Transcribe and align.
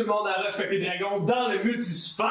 tout 0.00 0.06
le 0.06 0.12
monde 0.12 0.28
à 0.28 0.40
Roche 0.40 0.56
Papier 0.56 0.78
Dragon 0.78 1.20
dans 1.20 1.48
le 1.48 1.62
multisphère! 1.62 2.24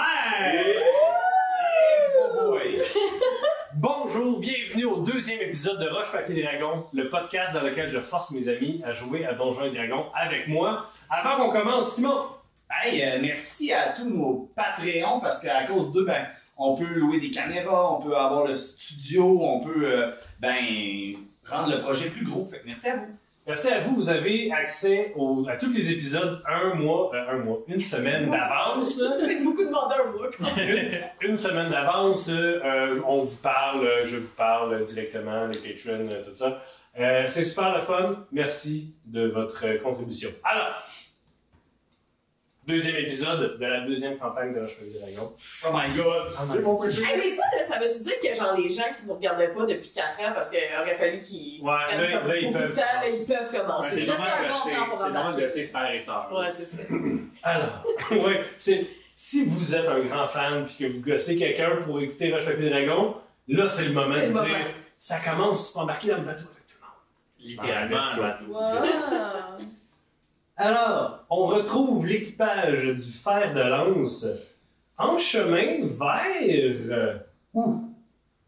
Bonjour, 3.75 4.39
bienvenue 4.39 4.85
au 4.85 5.01
deuxième 5.01 5.39
épisode 5.41 5.79
de 5.79 5.87
Roche 5.87 6.11
Papier 6.11 6.41
Dragon, 6.41 6.83
le 6.93 7.09
podcast 7.09 7.53
dans 7.53 7.61
lequel 7.61 7.87
je 7.87 7.99
force 7.99 8.31
mes 8.31 8.47
amis 8.47 8.81
à 8.83 8.91
jouer 8.91 9.23
à 9.23 9.35
Donjons 9.35 9.65
et 9.65 9.69
Dragons 9.69 10.07
avec 10.15 10.47
moi. 10.47 10.89
Avant 11.11 11.37
qu'on 11.37 11.51
commence, 11.51 11.93
Simon! 11.93 12.23
Hey, 12.71 13.03
euh, 13.03 13.19
merci 13.21 13.71
à 13.71 13.89
tous 13.89 14.09
nos 14.09 14.49
Patreons 14.55 15.19
parce 15.19 15.39
qu'à 15.39 15.63
cause 15.65 15.93
d'eux, 15.93 16.05
ben, 16.05 16.25
on 16.57 16.75
peut 16.75 16.91
louer 16.91 17.19
des 17.19 17.29
caméras, 17.29 17.93
on 17.93 18.01
peut 18.01 18.15
avoir 18.15 18.47
le 18.47 18.55
studio, 18.55 19.43
on 19.43 19.59
peut 19.59 19.85
euh, 19.85 20.11
ben, 20.39 20.57
rendre 21.45 21.69
le 21.75 21.79
projet 21.79 22.09
plus 22.09 22.25
gros. 22.25 22.45
Fait 22.45 22.61
que 22.61 22.65
merci 22.65 22.87
à 22.87 22.95
vous. 22.95 23.18
Merci 23.49 23.69
à 23.69 23.79
vous, 23.79 23.95
vous 23.95 24.09
avez 24.11 24.51
accès 24.51 25.11
au- 25.15 25.43
à 25.49 25.55
tous 25.57 25.71
les 25.73 25.89
épisodes 25.89 26.39
un 26.47 26.75
mois, 26.75 27.09
euh, 27.15 27.31
un 27.31 27.37
mois, 27.39 27.57
une 27.67 27.81
semaine 27.81 28.29
d'avance. 28.29 29.01
C'est 29.19 29.43
beaucoup 29.43 29.65
demandé 29.65 29.95
un 30.05 30.11
mois, 30.11 30.29
une 31.21 31.35
semaine 31.35 31.71
d'avance, 31.71 32.29
euh, 32.29 33.01
on 33.07 33.21
vous 33.21 33.37
parle, 33.41 33.87
euh, 33.87 34.05
je 34.05 34.17
vous 34.17 34.35
parle 34.37 34.85
directement, 34.85 35.47
les 35.47 35.73
patrons, 35.73 36.07
euh, 36.11 36.23
tout 36.23 36.35
ça. 36.35 36.61
Euh, 36.99 37.23
c'est 37.25 37.41
super 37.43 37.73
le 37.73 37.79
fun. 37.79 38.25
Merci 38.31 38.93
de 39.05 39.27
votre 39.27 39.65
euh, 39.65 39.77
contribution. 39.79 40.29
Alors, 40.43 40.83
deuxième 42.69 42.95
épisode 42.97 43.57
de 43.59 43.65
la 43.65 43.81
deuxième 43.81 44.17
campagne 44.17 44.53
de 44.53 44.59
Roche 44.61 44.75
Papier 44.75 44.99
Dragon. 44.99 45.29
Oh 45.65 45.69
my 45.73 45.97
god! 45.97 46.23
C'est 46.51 46.61
mon 46.61 46.75
préféré. 46.77 47.11
Hey, 47.13 47.17
mais 47.29 47.35
ça, 47.35 47.43
là, 47.57 47.65
ça 47.67 47.79
veut-tu 47.79 47.99
dire 48.03 48.13
que 48.23 48.33
genre 48.35 48.55
les 48.55 48.69
gens 48.69 48.83
qui 48.95 49.05
nous 49.07 49.15
regardaient 49.15 49.51
pas 49.51 49.65
depuis 49.65 49.89
4 49.89 50.19
ans 50.21 50.31
parce 50.33 50.49
qu'il 50.49 50.59
aurait 50.79 50.95
fallu 50.95 51.19
qu'ils 51.19 51.61
Ouais, 51.61 51.71
là, 51.71 52.37
ils 52.37 52.51
peuvent 52.51 52.73
temps, 52.73 52.81
là, 52.81 53.09
ils 53.09 53.25
peuvent 53.25 53.49
Ouais, 53.51 53.59
commencer. 53.59 53.89
c'est 53.91 54.05
c'est 54.05 54.11
un 54.11 54.15
de 54.15 54.47
bon 54.49 54.69
temps 54.79 54.85
pour 54.89 54.97
c'est 54.99 55.11
normal 55.11 55.41
de 55.41 55.47
ses 55.47 55.63
frères 55.65 55.91
et 55.93 55.99
sœurs. 55.99 56.29
Ouais, 56.33 56.47
c'est 56.55 56.65
ça. 56.65 56.83
Alors, 57.43 57.83
ouais, 58.11 58.43
c'est 58.57 58.87
si 59.15 59.43
vous 59.45 59.75
êtes 59.75 59.87
un 59.87 59.99
grand 59.99 60.25
fan 60.27 60.63
puis 60.65 60.75
que 60.79 60.85
vous 60.91 61.01
gossez 61.01 61.35
quelqu'un 61.37 61.77
pour 61.85 61.99
écouter 61.99 62.31
Roche 62.31 62.45
Papier 62.45 62.69
Dragon, 62.69 63.15
là 63.49 63.67
c'est 63.67 63.83
le 63.85 63.91
moment 63.93 64.15
de 64.15 64.19
le 64.21 64.27
dire 64.27 64.57
ça 65.01 65.17
commence, 65.19 65.67
tu 65.67 65.73
peux 65.73 65.79
embarquer 65.79 66.09
dans 66.09 66.17
le 66.17 66.23
bateau 66.23 66.43
avec 66.51 66.67
tout 66.67 66.75
le 66.79 66.85
monde. 66.85 67.89
Littéralement, 67.89 67.97
Ah, 67.99 68.15
un 68.15 68.21
bateau. 68.21 68.45
Wow. 68.49 69.67
Alors, 70.61 71.25
on 71.29 71.45
retrouve 71.45 72.05
l'équipage 72.05 72.83
du 72.83 73.11
fer 73.11 73.53
de 73.53 73.61
lance 73.61 74.25
en 74.97 75.17
chemin 75.17 75.85
vers 75.85 77.21
où? 77.53 77.85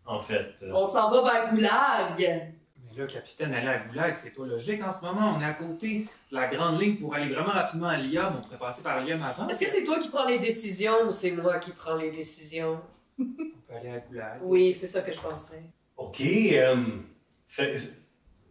En 0.06 0.20
fait 0.20 0.66
On 0.74 0.86
s'en 0.86 1.10
va 1.10 1.22
vers 1.22 1.50
Goulag. 1.50 2.20
Mais 2.20 2.98
là, 2.98 3.08
capitaine, 3.08 3.54
aller 3.54 3.70
à 3.70 3.78
Goulag, 3.80 4.14
c'est 4.14 4.32
pas 4.32 4.46
logique 4.46 4.84
en 4.84 4.92
ce 4.92 5.06
moment. 5.06 5.36
On 5.38 5.42
est 5.42 5.46
à 5.46 5.54
côté 5.54 6.06
de 6.30 6.36
la 6.36 6.48
grande 6.48 6.82
ligne 6.82 6.98
pour 6.98 7.16
aller 7.16 7.34
vraiment 7.34 7.54
rapidement 7.54 7.88
à 7.88 7.96
Liam. 7.96 8.36
On 8.40 8.42
pourrait 8.42 8.60
passer 8.60 8.84
par 8.84 9.06
Liam 9.06 9.24
avant. 9.24 9.48
Est-ce 9.48 9.62
que 9.62 9.70
c'est 9.70 9.86
toi 9.86 9.98
qui 9.98 10.10
prends 10.10 10.28
les 10.28 10.40
décisions 10.40 11.08
ou 11.08 11.14
c'est 11.14 11.32
moi 11.32 11.60
qui 11.60 11.72
prends 11.72 11.96
les 11.96 12.12
décisions? 12.12 12.82
On 13.18 13.24
peut 13.24 13.74
aller 13.74 13.90
à 13.90 14.00
Goulag. 14.00 14.40
Oui, 14.44 14.74
c'est 14.74 14.88
ça 14.88 15.00
que 15.00 15.14
je 15.14 15.20
pensais. 15.22 15.64
Ok, 15.96 16.20
euh, 16.20 16.76
fait, 17.48 18.01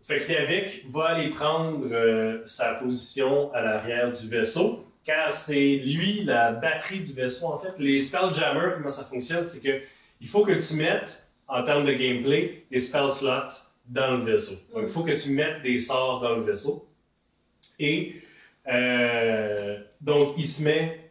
fait 0.01 0.19
que 0.19 0.33
Yavik 0.33 0.85
va 0.89 1.07
aller 1.07 1.29
prendre 1.29 1.87
euh, 1.91 2.41
sa 2.45 2.75
position 2.75 3.53
à 3.53 3.61
l'arrière 3.61 4.11
du 4.11 4.29
vaisseau, 4.29 4.85
car 5.05 5.33
c'est 5.33 5.77
lui 5.77 6.25
la 6.25 6.53
batterie 6.53 7.01
du 7.01 7.13
vaisseau. 7.13 7.47
En 7.47 7.59
fait, 7.59 7.75
les 7.79 8.01
Spelljammers, 8.01 8.75
comment 8.77 8.91
ça 8.91 9.05
fonctionne, 9.05 9.47
c'est 9.47 9.61
que 9.61 9.81
il 10.21 10.29
faut 10.29 10.45
que 10.45 10.53
tu 10.53 10.77
mettes, 10.77 11.27
en 11.49 11.63
termes 11.65 11.85
de 11.85 11.93
gameplay, 11.93 12.65
des 12.71 12.79
spell 12.79 13.11
slots 13.11 13.53
dans 13.87 14.17
le 14.17 14.23
vaisseau. 14.23 14.55
Donc, 14.73 14.83
il 14.83 14.89
faut 14.89 15.03
que 15.03 15.21
tu 15.21 15.31
mettes 15.31 15.63
des 15.63 15.79
sorts 15.79 16.21
dans 16.21 16.37
le 16.37 16.43
vaisseau. 16.43 16.87
Et 17.79 18.17
euh, 18.69 19.79
donc, 20.01 20.35
il 20.37 20.47
se 20.47 20.63
met 20.63 21.11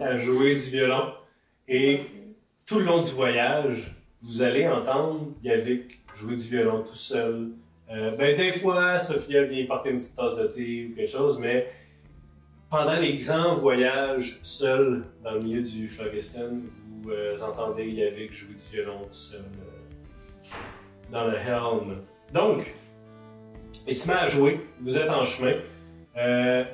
à 0.00 0.16
jouer 0.16 0.54
du 0.54 0.62
violon. 0.62 1.14
Et 1.68 2.00
tout 2.66 2.80
le 2.80 2.84
long 2.84 3.00
du 3.00 3.10
voyage, 3.12 3.94
vous 4.20 4.42
allez 4.42 4.66
entendre 4.66 5.32
Yavik 5.42 6.03
jouer 6.14 6.36
du 6.36 6.42
violon 6.42 6.82
tout 6.82 6.94
seul. 6.94 7.50
Euh, 7.90 8.16
ben, 8.16 8.36
des 8.36 8.52
fois, 8.52 8.98
Sophia 9.00 9.44
vient 9.44 9.66
porter 9.66 9.90
une 9.90 9.98
petite 9.98 10.16
tasse 10.16 10.36
de 10.36 10.46
thé 10.46 10.88
ou 10.90 10.96
quelque 10.96 11.10
chose, 11.10 11.38
mais 11.38 11.68
pendant 12.70 12.96
les 12.96 13.14
grands 13.14 13.54
voyages 13.54 14.38
seuls 14.42 15.04
dans 15.22 15.32
le 15.32 15.40
milieu 15.40 15.62
du 15.62 15.86
Phlogiston, 15.86 16.62
vous 17.02 17.10
euh, 17.10 17.36
entendez 17.42 17.86
Yavik 17.88 18.32
jouer 18.32 18.54
du 18.54 18.76
violon 18.76 19.04
tout 19.04 19.12
seul 19.12 19.42
euh, 19.42 20.54
dans 21.12 21.26
le 21.26 21.36
helm. 21.36 21.98
Donc, 22.32 22.74
il 23.86 23.94
se 23.94 24.08
met 24.08 24.14
à 24.14 24.26
jouer, 24.26 24.60
vous 24.80 24.96
êtes 24.98 25.10
en 25.10 25.22
chemin. 25.22 25.54
Euh, 26.16 26.64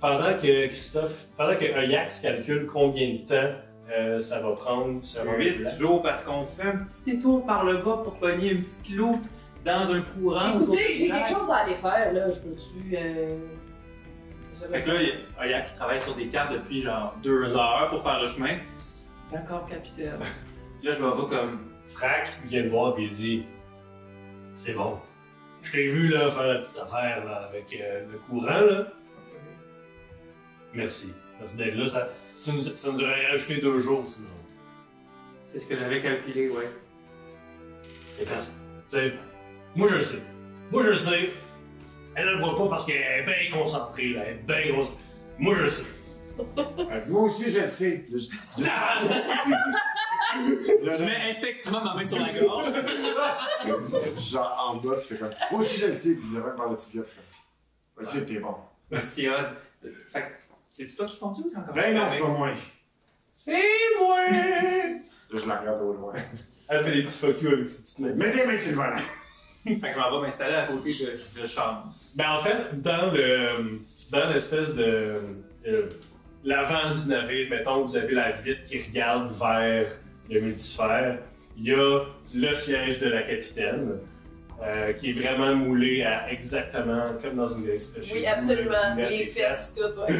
pendant 0.00 0.34
que 0.34 0.66
Christophe, 0.68 1.26
pendant 1.36 1.56
que 1.56 1.64
Ajax 1.64 2.20
calcule 2.20 2.66
combien 2.66 3.14
de 3.14 3.18
temps 3.18 3.54
euh, 3.90 4.20
ça 4.20 4.40
va 4.40 4.52
prendre 4.52 5.04
se 5.04 5.18
rendre 5.18 5.38
8 5.38 5.58
là. 5.58 5.74
jours 5.76 6.02
parce 6.02 6.24
qu'on 6.24 6.44
fait 6.44 6.62
un 6.62 6.76
petit 6.78 7.16
détour 7.16 7.44
par 7.44 7.64
le 7.64 7.78
bas 7.78 8.00
pour 8.04 8.14
pogner 8.14 8.52
une 8.52 8.62
petite 8.62 8.96
loupe 8.96 9.24
dans 9.64 9.90
un 9.90 10.00
courant. 10.00 10.54
Écoutez, 10.54 10.94
j'ai 10.94 11.08
quelque 11.08 11.28
chose 11.28 11.50
à 11.50 11.56
aller 11.56 11.74
faire, 11.74 12.12
là. 12.12 12.30
Je 12.30 12.40
peux-tu. 12.40 12.96
Euh... 12.96 13.38
Fait 14.72 14.82
que 14.82 14.90
là, 14.90 15.02
il 15.02 15.08
y 15.08 15.12
a 15.12 15.40
Aya 15.40 15.62
qui 15.62 15.74
travaille 15.74 15.98
sur 15.98 16.14
des 16.14 16.28
cartes 16.28 16.52
depuis 16.52 16.82
genre 16.82 17.14
deux 17.22 17.56
heures 17.56 17.88
pour 17.90 18.02
faire 18.02 18.20
le 18.20 18.26
chemin. 18.26 18.58
D'accord, 19.32 19.66
capitaine. 19.66 20.18
Là, 20.82 20.90
je 20.92 20.98
m'en 20.98 21.14
vais 21.14 21.36
comme. 21.36 21.66
Frac 21.84 22.28
vient 22.44 22.62
de 22.62 22.68
voir 22.68 22.96
et 22.98 23.02
il 23.02 23.08
dit 23.08 23.44
C'est 24.54 24.74
bon. 24.74 24.98
Je 25.62 25.72
t'ai 25.72 25.88
vu 25.88 26.08
là, 26.08 26.30
faire 26.30 26.46
la 26.46 26.56
petite 26.56 26.78
affaire 26.78 27.24
là, 27.24 27.48
avec 27.48 27.66
euh, 27.72 28.06
le 28.12 28.18
courant. 28.18 28.46
Là. 28.46 28.86
Merci. 30.72 31.12
Merci 31.40 31.56
d'être 31.56 31.74
là. 31.74 31.86
Ça, 31.86 32.08
ça 32.38 32.52
nous, 32.52 32.60
ça 32.62 32.92
nous 32.92 33.00
aurait 33.02 33.26
rajouté 33.30 33.56
deux 33.60 33.80
jours 33.80 34.04
sinon. 34.06 34.28
C'est 35.44 35.58
ce 35.58 35.66
que 35.66 35.76
j'avais 35.76 36.00
calculé, 36.00 36.48
ouais. 36.48 36.68
Et 38.20 38.24
personne. 38.24 38.54
Tu 38.90 38.96
sais, 38.96 39.12
moi 39.74 39.88
je 39.88 39.94
le 39.96 40.02
sais. 40.02 40.22
Moi 40.70 40.82
je 40.84 40.90
le 40.90 40.96
sais. 40.96 41.30
Elle 42.14 42.26
ne 42.26 42.30
le 42.32 42.38
voit 42.38 42.54
pas 42.56 42.68
parce 42.68 42.86
qu'elle 42.86 42.96
est 43.00 43.22
bien 43.24 43.58
concentrée. 43.58 44.10
Là. 44.10 44.22
Elle 44.26 44.36
est 44.36 44.42
bien 44.64 44.74
concentrée. 44.76 44.98
Moi 45.38 45.54
je 45.56 45.62
le 45.62 45.68
sais. 45.68 45.84
Moi 47.08 47.22
aussi, 47.22 47.50
je 47.50 47.60
le 47.60 47.68
sais. 47.68 48.06
Je- 48.10 48.20
Je 50.90 51.04
mets 51.04 51.16
instinctivement 51.30 51.84
ma 51.84 51.94
main 51.94 52.04
sur 52.04 52.18
la 52.18 52.32
gorge. 52.32 52.66
Genre 54.30 54.66
en 54.70 54.76
bas, 54.76 54.94
je 55.02 55.06
fais 55.14 55.16
comme. 55.16 55.30
Moi 55.50 55.60
aussi, 55.60 55.78
je 55.80 55.86
le 55.88 55.94
sais, 55.94 56.14
puis 56.14 56.24
je 56.32 56.36
le 56.38 56.44
mets 56.44 56.56
par 56.56 56.68
le 56.70 56.76
petit 56.76 56.96
gars, 56.98 57.02
je 57.98 58.04
fais. 58.12 58.18
Ok, 58.18 58.26
t'es 58.26 58.38
bon. 58.38 58.54
Merci, 58.90 59.28
Oz. 59.28 59.46
Fait 60.12 60.20
que, 60.20 60.26
c'est-tu 60.70 60.94
toi 60.96 61.06
qui 61.06 61.18
conduis 61.18 61.44
ou 61.44 61.50
c'est 61.50 61.58
encore 61.58 61.74
Ben 61.74 61.94
non, 61.94 62.06
c'est 62.08 62.18
pas 62.20 62.28
moi. 62.28 62.50
C'est 63.32 63.52
moi! 63.98 64.20
Là, 64.30 65.40
je 65.42 65.48
la 65.48 65.56
regarde 65.60 65.82
au 65.82 65.92
loin. 65.92 66.12
Elle 66.68 66.84
fait 66.84 66.92
des 66.92 67.02
petits 67.02 67.18
fuck 67.18 67.42
you 67.42 67.48
avec 67.50 67.68
ses 67.68 67.82
petites 67.82 67.98
mains. 67.98 68.14
Mets 68.14 68.30
tes 68.30 68.46
mains 68.46 68.56
sur 68.56 68.70
le 68.70 68.76
volant. 68.76 68.96
Fait 69.64 69.76
que 69.76 69.92
je 69.92 69.98
m'en 69.98 70.10
vais 70.20 70.26
m'installer 70.26 70.54
à 70.54 70.66
côté 70.66 70.94
de, 70.94 71.40
de 71.40 71.46
Chance. 71.46 72.14
Ben 72.16 72.30
en 72.30 72.40
fait, 72.40 72.80
dans 72.80 73.10
le 73.12 73.80
dans 74.10 74.30
l'espèce 74.30 74.74
de 74.74 75.20
euh, 75.66 75.88
l'avant 76.44 76.92
du 76.92 77.08
navire, 77.08 77.50
mettons, 77.50 77.84
vous 77.84 77.96
avez 77.96 78.14
la 78.14 78.30
vitre 78.30 78.62
qui 78.64 78.80
regarde 78.82 79.30
vers 79.32 79.90
le 80.30 80.40
multisphère. 80.40 81.18
Il 81.58 81.64
y 81.64 81.74
a 81.74 82.04
le 82.34 82.54
siège 82.54 82.98
de 83.00 83.08
la 83.08 83.22
capitaine, 83.22 83.98
euh, 84.62 84.92
qui 84.92 85.10
est 85.10 85.12
vraiment 85.12 85.54
moulé 85.54 86.02
à 86.02 86.30
exactement 86.30 87.02
comme 87.22 87.36
dans 87.36 87.46
une 87.46 87.62
glace. 87.64 87.94
Oui, 88.12 88.26
absolument. 88.26 88.94
Les 88.96 89.24
fesses, 89.24 89.74
tout, 89.76 90.00
ouais. 90.00 90.18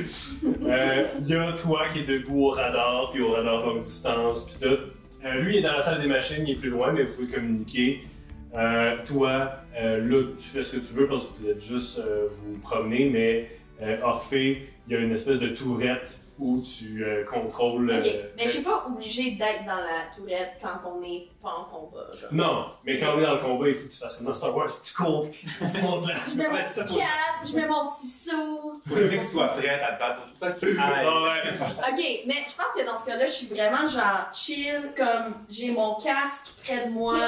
Euh, 0.70 1.04
Il 1.20 1.28
y 1.28 1.34
a 1.34 1.52
toi 1.52 1.82
qui 1.92 2.00
est 2.00 2.04
debout 2.04 2.46
au 2.46 2.50
radar, 2.50 3.10
puis 3.12 3.22
au 3.22 3.32
radar 3.32 3.66
longue 3.66 3.80
distance, 3.80 4.46
puis 4.46 4.68
tout. 4.68 4.78
Euh, 5.24 5.40
lui 5.40 5.56
il 5.56 5.58
est 5.58 5.62
dans 5.62 5.72
la 5.72 5.82
salle 5.82 6.00
des 6.00 6.08
machines, 6.08 6.46
il 6.46 6.52
est 6.52 6.58
plus 6.58 6.70
loin, 6.70 6.92
mais 6.92 7.02
vous 7.02 7.14
pouvez 7.14 7.34
communiquer. 7.34 8.00
Euh, 8.54 8.96
toi, 9.04 9.52
euh, 9.78 10.00
là, 10.00 10.24
tu 10.36 10.42
fais 10.44 10.62
ce 10.62 10.76
que 10.76 10.80
tu 10.80 10.94
veux 10.94 11.06
parce 11.06 11.26
que 11.26 11.42
vous 11.42 11.48
êtes 11.50 11.62
juste 11.62 12.00
vous 12.28 12.58
promener, 12.58 13.10
mais 13.10 13.50
Orphée, 14.02 14.68
il 14.86 14.94
y 14.94 14.96
a 14.96 15.00
une 15.00 15.12
espèce 15.12 15.38
de 15.38 15.48
tourette 15.48 16.18
où 16.40 16.60
tu 16.60 17.04
euh, 17.04 17.24
contrôles. 17.24 17.90
Ok, 17.90 18.06
euh, 18.06 18.22
mais 18.36 18.44
je 18.44 18.50
suis 18.50 18.62
pas 18.62 18.84
obligée 18.86 19.32
d'être 19.32 19.64
dans 19.66 19.76
la 19.76 20.06
tourette 20.16 20.52
quand 20.60 20.90
on 20.90 21.00
n'est 21.00 21.28
pas 21.42 21.50
en 21.50 21.64
combat. 21.64 22.06
Genre. 22.18 22.32
Non, 22.32 22.66
mais 22.84 22.98
quand 22.98 23.14
on 23.14 23.20
est 23.20 23.26
dans 23.26 23.34
le 23.34 23.40
combat, 23.40 23.68
il 23.68 23.74
faut 23.74 23.86
que 23.86 23.92
tu 23.92 23.98
fasses 23.98 24.16
comme 24.16 24.26
dans 24.26 24.32
Star 24.32 24.56
Wars, 24.56 24.80
tu 24.80 24.94
cours, 24.94 25.28
puis 25.28 25.46
tu 25.72 25.82
montes 25.82 26.06
là. 26.08 26.14
Je 26.30 26.36
mets 26.36 26.48
mon 26.48 26.56
petit 26.56 26.80
casque, 26.80 27.52
je 27.52 27.56
mets 27.56 27.68
mon 27.68 27.88
petit 27.88 28.06
saut. 28.06 28.80
Faut 28.88 28.94
que 28.94 29.18
tu 29.18 29.24
sois 29.24 29.48
prête 29.48 29.82
à 29.82 29.92
te 29.92 30.00
battre. 30.00 30.22
Faut 30.40 30.46
que 30.46 30.66
tu. 30.72 30.78
Ah 30.80 31.02
ouais. 31.02 31.50
Ok, 31.60 32.22
mais 32.26 32.34
je 32.48 32.56
pense 32.56 32.74
que 32.76 32.86
dans 32.86 32.96
ce 32.96 33.06
cas-là, 33.06 33.26
je 33.26 33.32
suis 33.32 33.46
vraiment 33.46 33.86
genre 33.86 34.30
chill, 34.32 34.92
comme 34.96 35.34
j'ai 35.50 35.70
mon 35.70 35.94
casque 35.96 36.54
près 36.64 36.86
de 36.86 36.90
moi, 36.90 37.18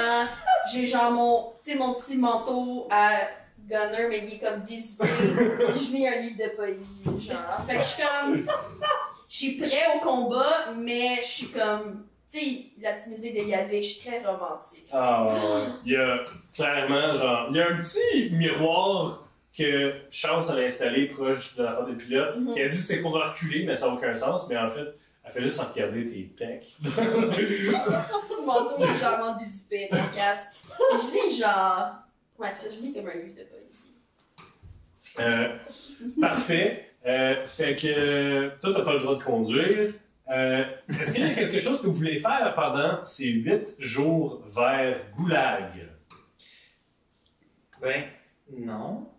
j'ai 0.71 0.87
genre 0.87 1.11
mon, 1.11 1.53
tu 1.63 1.71
sais, 1.71 1.77
mon 1.77 1.93
petit 1.93 2.17
manteau 2.17 2.87
à 2.89 3.17
gunner, 3.67 4.07
mais 4.09 4.25
il 4.27 4.33
est 4.35 4.39
comme 4.39 4.63
puis 4.65 4.77
je 4.77 5.91
lis 5.95 6.07
un 6.07 6.19
livre 6.19 6.37
de 6.37 6.55
poésie, 6.55 7.03
genre. 7.19 7.65
Fait 7.67 7.75
que 7.75 7.81
je 7.81 7.85
suis 7.85 8.03
comme, 8.03 8.45
je 9.29 9.35
suis 9.35 9.57
prêt 9.57 9.83
au 9.95 9.99
combat, 9.99 10.71
mais 10.77 11.17
je 11.21 11.27
suis 11.27 11.47
comme, 11.47 12.05
tu 12.31 12.39
sais, 12.39 12.65
la 12.81 12.93
petite 12.93 13.09
musique 13.09 13.35
de 13.35 13.49
Yavik, 13.49 13.83
je 13.83 13.87
suis 13.87 14.09
très 14.09 14.19
romantique. 14.19 14.87
Ah 14.91 15.25
ouais, 15.25 15.31
ouais. 15.31 15.67
Il 15.85 15.91
y 15.93 15.95
a 15.95 16.19
clairement, 16.53 17.15
genre, 17.15 17.47
il 17.51 17.57
y 17.57 17.61
a 17.61 17.69
un 17.69 17.77
petit 17.77 18.31
miroir 18.31 19.23
que 19.57 19.93
Charles 20.09 20.43
allait 20.51 20.65
installer 20.65 21.05
proche 21.07 21.55
de 21.55 21.63
la 21.63 21.73
fente 21.73 21.89
de 21.89 21.93
pilote. 21.93 22.37
Mhm. 22.37 22.53
Qui 22.53 22.61
a 22.61 22.67
dit 22.67 22.75
que 22.75 22.81
c'était 22.81 23.01
pour 23.01 23.13
reculer, 23.13 23.65
mais 23.65 23.75
ça 23.75 23.87
n'a 23.87 23.93
aucun 23.93 24.15
sens. 24.15 24.47
Mais 24.49 24.57
en 24.57 24.67
fait, 24.67 24.95
elle 25.23 25.31
fait 25.31 25.43
juste 25.43 25.59
regarder 25.59 26.05
tes 26.05 26.23
pecs. 26.23 26.75
Petit 26.83 28.45
manteau 28.45 28.77
légèrement 28.83 29.37
dissipé, 29.37 29.87
mon 29.91 30.03
casque. 30.13 30.49
Je 30.77 31.13
lis 31.13 31.37
genre. 31.37 32.02
Ouais, 32.39 32.51
ça, 32.51 32.69
je 32.71 32.79
lis 32.81 32.93
comme 32.93 33.07
un 33.07 33.13
livre 33.13 33.35
de 33.35 33.43
poésie. 33.43 33.89
Euh, 35.19 35.57
parfait. 36.19 36.87
Euh, 37.05 37.45
fait 37.45 37.75
que 37.75 38.49
toi, 38.59 38.73
t'as 38.73 38.83
pas 38.83 38.93
le 38.93 38.99
droit 38.99 39.15
de 39.17 39.23
conduire. 39.23 39.93
Euh, 40.29 40.63
Est-ce 40.89 41.13
qu'il 41.13 41.27
y 41.27 41.31
a 41.31 41.33
quelque 41.35 41.59
chose 41.59 41.81
que 41.81 41.87
vous 41.87 41.93
voulez 41.93 42.17
faire 42.17 42.53
pendant 42.55 43.03
ces 43.03 43.27
huit 43.29 43.75
jours 43.77 44.41
vers 44.45 44.97
Goulag? 45.15 45.89
Ben, 47.81 48.05
non. 48.57 49.09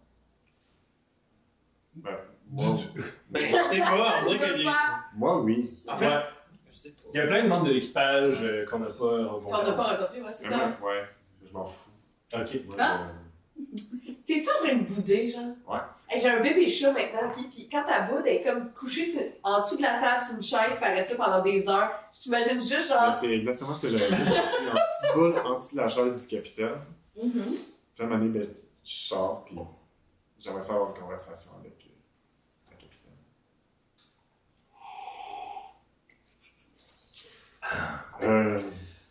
Ben, 1.94 2.16
moi, 2.50 2.78
Ben? 3.30 3.54
On 3.54 4.26
dirait 4.26 4.38
peut 4.48 4.56
les- 4.56 4.62
faire 4.64 5.04
moi, 5.14 5.40
oui. 5.42 5.68
En 5.88 5.96
fait, 5.96 6.06
Ouais. 6.08 6.22
je 6.70 6.72
sais 6.74 6.90
pas. 6.90 7.02
Il 7.12 7.18
y 7.18 7.20
a 7.20 7.26
plein 7.26 7.42
de 7.44 7.48
membres 7.48 7.66
de 7.66 7.72
l'équipage 7.72 8.42
euh, 8.42 8.64
qu'on 8.64 8.78
n'a 8.80 8.86
pas 8.86 8.92
Qu'on 8.94 9.26
rencontrés. 9.28 9.66
n'a 9.66 9.72
pas 9.74 9.82
rencontré, 9.84 10.22
ouais, 10.22 10.32
c'est 10.32 10.48
ça. 10.48 10.56
Ouais, 10.82 10.88
ouais, 10.88 11.04
je 11.46 11.52
m'en 11.52 11.64
fous. 11.66 11.90
Ok. 12.40 12.60
Moi, 12.66 12.76
Ah. 12.78 13.08
T'es-tu 14.26 14.48
en 14.48 14.66
train 14.66 14.76
de 14.76 14.84
bouder, 14.84 15.28
genre? 15.30 15.54
Ouais. 15.68 15.78
Hey, 16.08 16.18
j'ai 16.20 16.28
un 16.28 16.40
bébé 16.40 16.68
chat 16.68 16.92
maintenant, 16.92 17.28
ok? 17.28 17.48
Puis 17.50 17.68
quand 17.70 17.84
ta 17.84 18.02
boude, 18.02 18.22
elle 18.26 18.36
est 18.36 18.42
comme 18.42 18.72
couchée 18.72 19.04
sur- 19.04 19.20
en 19.42 19.60
dessous 19.62 19.76
de 19.76 19.82
la 19.82 20.00
table 20.00 20.24
sur 20.24 20.34
une 20.36 20.42
chaise, 20.42 20.76
puis 20.76 20.80
elle 20.82 20.94
reste 20.96 21.10
là 21.10 21.16
pendant 21.16 21.42
des 21.42 21.68
heures. 21.68 21.90
Je 22.12 22.20
t'imagine 22.20 22.60
juste 22.62 22.88
genre. 22.88 23.14
C'est 23.20 23.32
exactement 23.32 23.74
ce 23.74 23.86
que 23.86 23.98
j'avais 23.98 24.08
dit. 24.10 24.22
Je 24.24 24.24
suis 24.24 24.68
en 24.68 24.72
petite 24.72 25.14
boule 25.14 25.34
en 25.44 25.58
dessous 25.58 25.76
de 25.76 25.80
la 25.80 25.88
chaise 25.88 26.18
du 26.20 26.26
capitaine. 26.26 26.76
Mhm. 27.22 27.32
Puis 27.94 28.00
à 28.00 28.02
un 28.02 28.06
moment 28.06 28.18
donné, 28.24 28.38
ben, 28.38 28.48
je 28.84 28.92
sors, 28.92 29.44
puis 29.44 29.58
j'aimerais 30.38 30.62
ça 30.62 30.74
avoir 30.74 30.94
une 30.94 31.00
conversation 31.02 31.52
avec 31.60 31.86
euh, 31.86 32.70
la 32.70 32.76
capitaine. 32.76 33.18
Euh, 38.22 38.58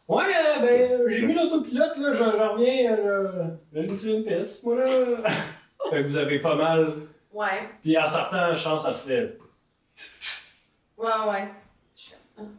Ouais, 0.08 0.24
euh, 0.26 0.60
ben, 0.60 0.92
euh, 0.92 1.10
j'ai 1.10 1.22
mis 1.26 1.34
l'autopilote, 1.34 1.98
là, 1.98 2.14
j'en 2.14 2.54
reviens, 2.54 2.94
euh, 2.94 3.46
je 3.72 3.80
vais 3.80 3.86
aller 3.88 3.96
tirer 3.98 4.14
une 4.18 4.26
piste, 4.26 4.64
moi, 4.64 4.76
là. 4.76 4.86
fait 5.90 6.04
que 6.04 6.08
vous 6.08 6.18
avez 6.18 6.40
pas 6.40 6.56
mal. 6.56 6.94
Ouais, 7.32 7.70
Puis 7.82 7.98
en 7.98 8.08
sortant, 8.08 8.54
chance, 8.56 8.84
ça 8.84 8.92
te 8.92 8.98
fait. 8.98 9.38
ouais, 10.98 11.30
ouais. 11.30 11.48
Je 11.96 12.02
suis 12.02 12.12
comme, 12.36 12.46
ah. 12.46 12.50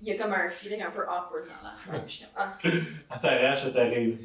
Il 0.00 0.08
y 0.08 0.12
a 0.12 0.16
comme 0.22 0.32
un 0.32 0.48
feeling 0.48 0.82
un 0.82 0.90
peu 0.90 1.02
awkward 1.02 1.44
dans 1.46 1.92
la 1.94 2.06
Je 2.06 2.10
suis 2.10 2.24
comme, 2.24 2.32
ah, 2.36 2.58
Elle 2.64 3.20
t'arrache, 3.20 3.64
elle 3.66 3.72
t'arrive. 3.74 4.18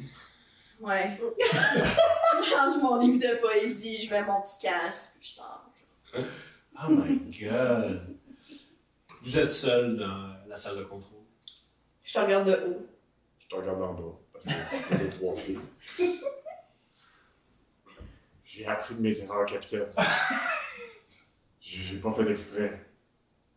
ouais. 0.80 1.20
je 1.40 2.54
range 2.56 2.82
mon 2.82 2.98
livre 3.00 3.18
de 3.20 3.40
poésie, 3.40 3.98
je 4.04 4.10
mets 4.12 4.24
mon 4.24 4.40
petit 4.40 4.66
casque, 4.66 5.16
puis 5.20 5.28
je 5.28 5.34
sors. 5.34 5.64
Oh 6.16 6.88
my 6.90 7.18
god. 7.40 8.16
Vous 9.22 9.38
êtes 9.38 9.50
seul 9.50 9.96
dans 9.96 10.34
la 10.48 10.56
salle 10.56 10.78
de 10.78 10.84
contrôle. 10.84 11.13
Je 12.04 12.12
te 12.12 12.18
regarde 12.18 12.46
de 12.46 12.52
haut. 12.52 12.86
je 13.38 13.48
te 13.48 13.54
regarde 13.54 13.82
en 13.82 13.94
bas, 13.94 14.18
parce 14.32 14.44
que 14.44 14.52
j'ai 14.98 15.10
trois 15.10 15.34
pieds. 15.34 15.58
J'ai 18.44 18.66
appris 18.66 18.94
de 18.94 19.00
mes 19.00 19.18
erreurs, 19.20 19.46
capitaine. 19.46 19.88
J'ai 21.60 21.98
pas 21.98 22.12
fait 22.12 22.24
d'exprès. 22.24 22.86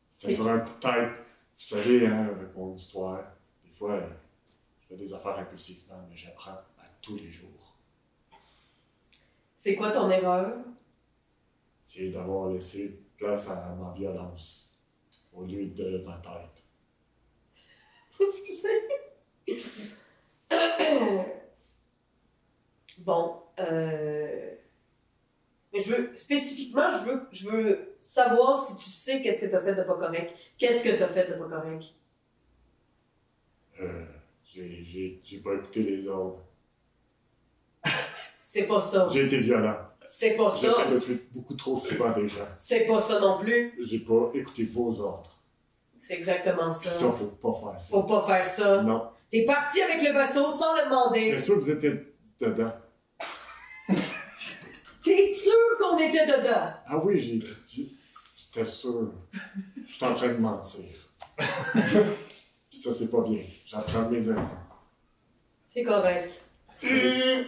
C'était 0.10 0.36
sur 0.36 0.48
un 0.48 0.60
coup 0.60 0.74
de 0.74 0.80
tête. 0.80 1.12
Vous 1.56 1.76
savez, 1.76 2.08
hein, 2.08 2.30
avec 2.36 2.56
mon 2.56 2.74
histoire, 2.74 3.24
des 3.64 3.70
fois, 3.70 4.00
je 4.80 4.88
fais 4.88 4.96
des 4.96 5.14
affaires 5.14 5.38
impulsivement, 5.38 6.02
mais 6.10 6.16
j'apprends 6.16 6.52
à 6.52 6.86
tous 7.02 7.18
les 7.18 7.30
jours. 7.30 7.78
C'est 9.58 9.76
quoi 9.76 9.92
ton 9.92 10.10
erreur? 10.10 10.56
C'est 11.84 12.10
d'avoir 12.10 12.50
laissé 12.50 12.98
place 13.18 13.50
à 13.50 13.76
ma 13.76 13.92
violence 13.94 14.72
au 15.34 15.44
lieu 15.44 15.66
de 15.66 15.98
ma 16.06 16.18
tête. 16.18 16.67
Excusez. 18.20 18.82
bon, 23.00 23.36
euh... 23.60 24.52
Mais 25.74 25.80
je 25.82 25.94
veux, 25.94 26.16
spécifiquement, 26.16 26.90
je 26.90 27.10
veux, 27.10 27.22
je 27.32 27.50
veux 27.50 27.96
savoir 28.00 28.64
si 28.66 28.76
tu 28.78 28.90
sais 28.90 29.22
qu'est-ce 29.22 29.42
que 29.42 29.46
t'as 29.48 29.62
fait 29.62 29.76
de 29.76 29.84
pas 29.84 29.96
correct. 29.96 30.34
Qu'est-ce 30.58 30.84
que 30.84 30.98
t'as 30.98 31.08
fait 31.08 31.28
de 31.30 31.34
pas 31.34 31.48
correct? 31.50 31.84
Euh, 33.82 34.06
j'ai- 34.44 34.84
j'ai 34.84 35.22
j'ai 35.24 35.38
pas 35.40 35.54
écouté 35.56 35.84
les 35.84 36.08
ordres. 36.08 36.42
C'est 38.42 38.66
pas 38.66 38.80
ça. 38.80 39.08
J'ai 39.12 39.26
été 39.26 39.40
violent. 39.40 39.78
C'est 40.06 40.36
pas 40.36 40.50
ça. 40.50 40.58
J'essaie 40.58 40.90
de 40.96 41.00
tuer 41.00 41.28
beaucoup 41.34 41.54
trop 41.54 41.78
souvent 41.78 42.12
des 42.12 42.28
gens. 42.28 42.48
C'est 42.56 42.86
pas 42.88 43.02
ça 43.02 43.20
non 43.20 43.38
plus. 43.38 43.78
J'ai 43.84 44.00
pas 44.00 44.32
écouté 44.34 44.64
vos 44.64 45.00
ordres. 45.02 45.37
C'est 46.08 46.14
exactement 46.14 46.72
ça. 46.72 46.90
ça, 46.90 47.12
faut 47.12 47.26
pas 47.26 47.54
faire 47.54 47.80
ça. 47.80 47.88
Faut 47.90 48.04
pas 48.04 48.26
faire 48.26 48.48
ça. 48.48 48.82
Non. 48.82 49.10
T'es 49.30 49.44
parti 49.44 49.82
avec 49.82 50.02
le 50.02 50.14
vaisseau 50.14 50.50
sans 50.52 50.74
le 50.76 50.86
demander. 50.86 51.32
Bien 51.32 51.40
sûr 51.40 51.56
que 51.56 51.60
vous 51.60 51.70
étiez 51.72 52.16
dedans? 52.40 52.72
T'es 55.04 55.28
sûr 55.28 55.54
qu'on 55.78 55.98
était 55.98 56.26
dedans? 56.26 56.72
Ah 56.86 56.98
oui, 57.04 57.20
j'ai. 57.20 57.44
J'étais 58.38 58.64
sûr. 58.66 59.12
J'étais 59.86 60.06
en 60.06 60.14
train 60.14 60.30
de 60.30 60.38
mentir. 60.38 60.86
Puis 62.70 62.80
ça, 62.80 62.94
c'est 62.94 63.12
pas 63.12 63.22
bien. 63.22 63.44
J'apprends 63.66 64.08
mes 64.10 64.30
erreurs. 64.30 64.48
C'est 65.68 65.84
correct. 65.84 66.32
Ça, 66.82 66.88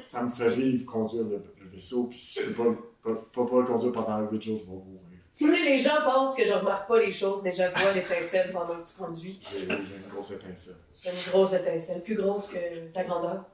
ça 0.04 0.24
me 0.24 0.32
fait 0.32 0.50
vivre 0.50 0.86
conduire 0.86 1.24
le, 1.24 1.42
le 1.62 1.70
vaisseau, 1.70 2.06
puis 2.06 2.18
si 2.18 2.40
je 2.40 2.46
peux 2.50 2.54
pas, 2.54 2.82
pas, 3.04 3.16
pas, 3.32 3.46
pas 3.46 3.60
le 3.60 3.66
conduire 3.66 3.92
pendant 3.92 4.28
8 4.28 4.42
jours, 4.42 4.60
je 4.60 4.66
vais 4.66 4.72
mourir. 4.72 5.09
Tu 5.40 5.50
sais, 5.50 5.64
les 5.64 5.78
gens 5.78 6.02
pensent 6.04 6.36
que 6.36 6.44
je 6.46 6.52
remarque 6.52 6.88
pas 6.88 7.00
les 7.00 7.14
choses, 7.14 7.42
mais 7.44 7.52
je 7.52 7.64
vois 7.64 7.94
l'étincelle 7.94 8.52
pendant 8.52 8.76
que 8.76 8.90
tu 8.90 8.96
conduis. 8.98 9.40
J'ai 9.50 9.64
une 9.64 10.12
grosse 10.12 10.32
étincelle. 10.32 10.76
J'ai 11.02 11.10
une 11.12 11.32
grosse 11.32 11.54
étincelle, 11.54 12.04
plus 12.04 12.16
grosse 12.16 12.48
que 12.48 12.92
ta 12.94 13.04
grandeur. 13.04 13.46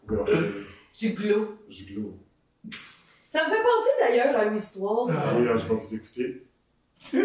Tu 0.93 1.09
glows. 1.11 1.59
je 1.69 1.85
glow. 1.85 2.17
Ça 3.29 3.45
me 3.45 3.51
fait 3.51 3.61
penser 3.61 3.89
d'ailleurs 3.99 4.35
à 4.35 4.45
une 4.45 4.57
histoire. 4.57 5.07
Ah 5.11 5.35
oui, 5.37 5.45
là, 5.45 5.55
je 5.57 5.67
vais 5.67 5.75
vous 5.75 5.95
écouter. 5.95 6.43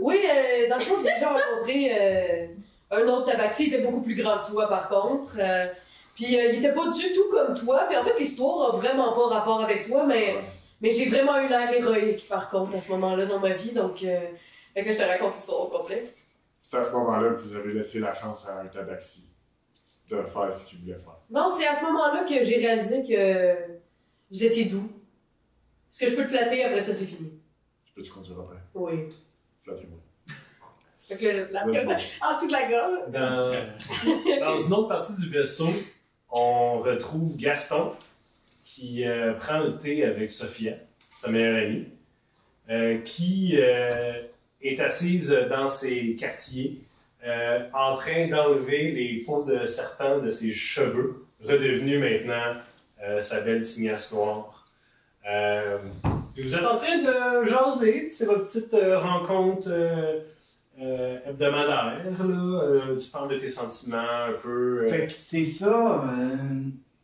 Oui, 0.00 0.20
euh, 0.22 0.68
dans 0.68 0.76
le 0.76 0.82
fond, 0.82 0.96
j'ai 0.98 1.14
déjà 1.14 1.30
rencontré 1.30 1.88
euh, 1.98 2.46
un 2.90 3.08
autre 3.08 3.24
tabaxi, 3.24 3.68
il 3.68 3.74
était 3.74 3.82
beaucoup 3.82 4.02
plus 4.02 4.14
grand 4.14 4.42
que 4.42 4.48
toi 4.50 4.68
par 4.68 4.88
contre. 4.88 5.36
Euh, 5.38 5.66
puis 6.14 6.38
euh, 6.38 6.52
il 6.52 6.58
était 6.58 6.72
pas 6.72 6.88
du 6.88 7.12
tout 7.12 7.28
comme 7.30 7.54
toi. 7.54 7.84
Puis 7.88 7.96
en 7.96 8.04
fait, 8.04 8.18
l'histoire 8.18 8.74
a 8.74 8.76
vraiment 8.76 9.12
pas 9.12 9.26
rapport 9.28 9.62
avec 9.62 9.86
toi, 9.88 10.04
mais, 10.06 10.36
mais 10.84 10.92
j'ai 10.92 11.08
vraiment 11.08 11.40
eu 11.40 11.48
l'air 11.48 11.72
héroïque 11.72 12.28
par 12.28 12.50
contre 12.50 12.76
à 12.76 12.80
ce 12.80 12.90
moment-là 12.92 13.24
dans 13.26 13.40
ma 13.40 13.54
vie. 13.54 13.72
Donc, 13.72 14.02
euh, 14.02 14.20
fait 14.74 14.82
que 14.82 14.88
là, 14.88 14.92
je 14.94 14.98
te 14.98 15.02
raconte 15.08 15.34
l'histoire 15.36 15.62
au 15.62 15.66
complet. 15.68 16.04
C'est 16.62 16.76
à 16.76 16.84
ce 16.84 16.92
moment-là 16.92 17.30
que 17.30 17.40
vous 17.40 17.56
avez 17.56 17.72
laissé 17.72 18.00
la 18.00 18.14
chance 18.14 18.46
à 18.46 18.60
un 18.60 18.66
tabaxi 18.66 19.24
de 20.10 20.22
faire 20.22 20.52
ce 20.52 20.64
qu'il 20.66 20.80
voulait 20.80 20.94
faire. 20.94 21.16
Non, 21.30 21.48
c'est 21.56 21.66
à 21.66 21.74
ce 21.74 21.84
moment-là 21.84 22.24
que 22.24 22.44
j'ai 22.44 22.56
réalisé 22.58 23.02
que 23.02 23.54
vous 24.30 24.44
étiez 24.44 24.66
doux. 24.66 24.90
Est-ce 25.90 26.00
que 26.00 26.10
je 26.10 26.16
peux 26.16 26.24
te 26.24 26.28
flatter? 26.28 26.64
Après 26.64 26.82
ça, 26.82 26.92
c'est 26.92 27.06
fini? 27.06 27.32
Je 27.86 27.92
peux 27.94 28.02
te 28.02 28.10
conduire 28.12 28.40
après. 28.40 28.56
Oui. 28.74 29.08
Flattez-moi. 29.62 29.98
Fait 31.08 31.16
que 31.16 31.24
le 31.26 31.48
je- 31.50 32.24
en 32.26 32.34
dessous 32.34 32.46
de 32.46 32.52
la 32.52 32.68
gorge. 32.68 33.10
Dans, 33.10 34.40
dans 34.46 34.58
une 34.58 34.72
autre 34.72 34.88
partie 34.88 35.14
du 35.16 35.28
vaisseau, 35.28 35.68
on 36.30 36.80
retrouve 36.80 37.36
Gaston 37.36 37.92
euh, 39.04 39.34
prend 39.34 39.60
le 39.60 39.76
thé 39.76 40.04
avec 40.04 40.30
Sophia, 40.30 40.74
sa 41.12 41.30
meilleure 41.30 41.62
amie, 41.62 41.88
euh, 42.70 42.98
qui 42.98 43.56
euh, 43.58 44.20
est 44.62 44.80
assise 44.80 45.30
dans 45.48 45.68
ses 45.68 46.14
quartiers, 46.16 46.80
en 47.72 47.94
train 47.94 48.28
d'enlever 48.28 48.90
les 48.90 49.22
peaux 49.24 49.44
de 49.44 49.64
serpent 49.64 50.18
de 50.18 50.28
ses 50.28 50.52
cheveux, 50.52 51.24
redevenus 51.42 51.98
maintenant 51.98 52.56
sa 53.18 53.40
belle 53.40 53.64
tignasse 53.64 54.12
noire. 54.12 54.70
Vous 55.24 56.54
êtes 56.54 56.66
en 56.66 56.76
train 56.76 56.98
de 56.98 57.46
jaser, 57.46 58.10
c'est 58.10 58.26
votre 58.26 58.48
petite 58.48 58.74
rencontre 58.74 59.70
hebdomadaire. 60.78 61.86
Là. 61.86 62.94
Tu 63.00 63.10
parles 63.10 63.30
de 63.30 63.38
tes 63.38 63.48
sentiments 63.48 64.26
un 64.28 64.32
peu. 64.42 64.86
Fait 64.88 65.06
que 65.06 65.12
c'est 65.14 65.44
ça. 65.44 66.04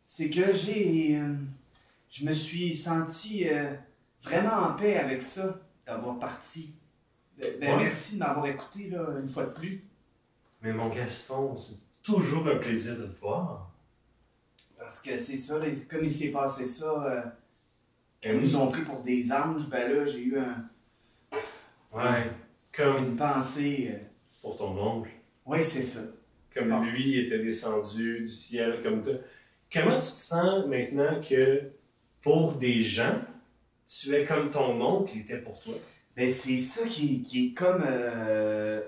c'est 0.03 0.29
que 0.29 0.53
j'ai. 0.53 1.19
Je 2.11 2.25
me 2.25 2.33
suis 2.33 2.73
senti 2.75 3.49
euh, 3.49 3.73
vraiment 4.21 4.67
en 4.67 4.73
paix 4.75 4.97
avec 4.97 5.21
ça, 5.21 5.59
d'avoir 5.85 6.19
parti. 6.19 6.75
Ben, 7.37 7.49
ben, 7.59 7.69
Ouais. 7.77 7.83
Merci 7.83 8.15
de 8.15 8.19
m'avoir 8.19 8.45
écouté 8.45 8.89
là, 8.89 9.17
une 9.19 9.27
fois 9.27 9.45
de 9.45 9.51
plus. 9.51 9.83
Mais 10.61 10.73
mon 10.73 10.89
Gaston, 10.89 11.55
c'est 11.55 11.77
toujours 12.03 12.47
un 12.47 12.57
plaisir 12.57 12.95
de 12.97 13.07
te 13.07 13.19
voir. 13.19 13.71
Parce 14.77 15.01
que 15.01 15.17
c'est 15.17 15.37
ça, 15.37 15.59
comme 15.89 16.03
il 16.03 16.09
s'est 16.09 16.31
passé 16.31 16.65
ça, 16.67 17.03
euh, 17.05 17.21
quand 18.21 18.29
ils 18.29 18.35
oui. 18.37 18.43
nous 18.43 18.55
ont 18.57 18.67
pris 18.67 18.83
pour 18.83 19.01
des 19.03 19.31
anges, 19.31 19.67
ben 19.69 19.91
là, 19.91 20.05
j'ai 20.05 20.19
eu 20.23 20.37
un- 20.37 20.67
Ouais, 21.93 22.31
comme 22.75 22.97
une 22.97 23.15
pensée. 23.15 23.89
euh, 23.93 23.97
pour 24.41 24.55
ton 24.57 24.77
oncle. 24.77 25.09
Ouais, 25.45 25.61
c'est 25.61 25.83
ça. 25.83 26.01
Comme 26.53 26.69
Bon. 26.69 26.81
lui 26.83 27.19
était 27.19 27.39
descendu 27.39 28.19
du 28.21 28.27
ciel 28.27 28.81
comme 28.83 29.01
toi. 29.03 29.13
Comment 29.71 29.95
tu 29.99 30.07
te 30.07 30.19
sens 30.19 30.65
maintenant 30.67 31.19
que 31.21 31.71
pour 32.21 32.53
des 32.55 32.81
gens, 32.81 33.19
tu 33.87 34.13
es 34.15 34.23
comme 34.23 34.49
ton 34.49 34.79
oncle 34.81 35.17
était 35.17 35.37
pour 35.39 35.59
toi. 35.59 35.73
Ben, 36.15 36.29
c'est 36.29 36.57
ça 36.57 36.87
qui, 36.87 37.23
qui 37.23 37.47
est 37.47 37.53
comme. 37.53 37.83
euh, 37.85 38.81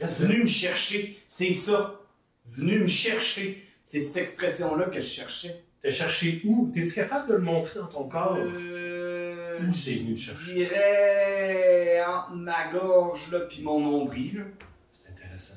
venu 0.00 0.42
me 0.42 0.46
chercher. 0.48 1.18
C'est 1.26 1.52
ça. 1.52 2.00
Venu 2.46 2.80
me 2.80 2.86
chercher. 2.86 3.64
C'est 3.84 4.00
cette 4.00 4.16
expression-là 4.18 4.86
que 4.86 5.00
je 5.00 5.06
cherchais. 5.08 5.62
T'as 5.82 5.90
cherché 5.90 6.40
où? 6.44 6.70
T'es-tu 6.72 6.92
capable 6.94 7.28
de 7.28 7.34
le 7.34 7.40
montrer 7.40 7.80
dans 7.80 7.86
ton 7.86 8.04
corps? 8.08 8.36
Euh, 8.38 9.58
Où 9.66 9.74
c'est 9.74 9.94
venu 9.94 10.16
Je 10.16 10.26
chercher? 10.30 10.52
dirais 10.54 12.04
entre 12.04 12.32
ma 12.34 12.70
gorge, 12.70 13.30
là, 13.32 13.40
puis 13.40 13.62
mon 13.62 13.80
nombril. 13.80 14.44
C'est 14.92 15.08
intéressant. 15.10 15.54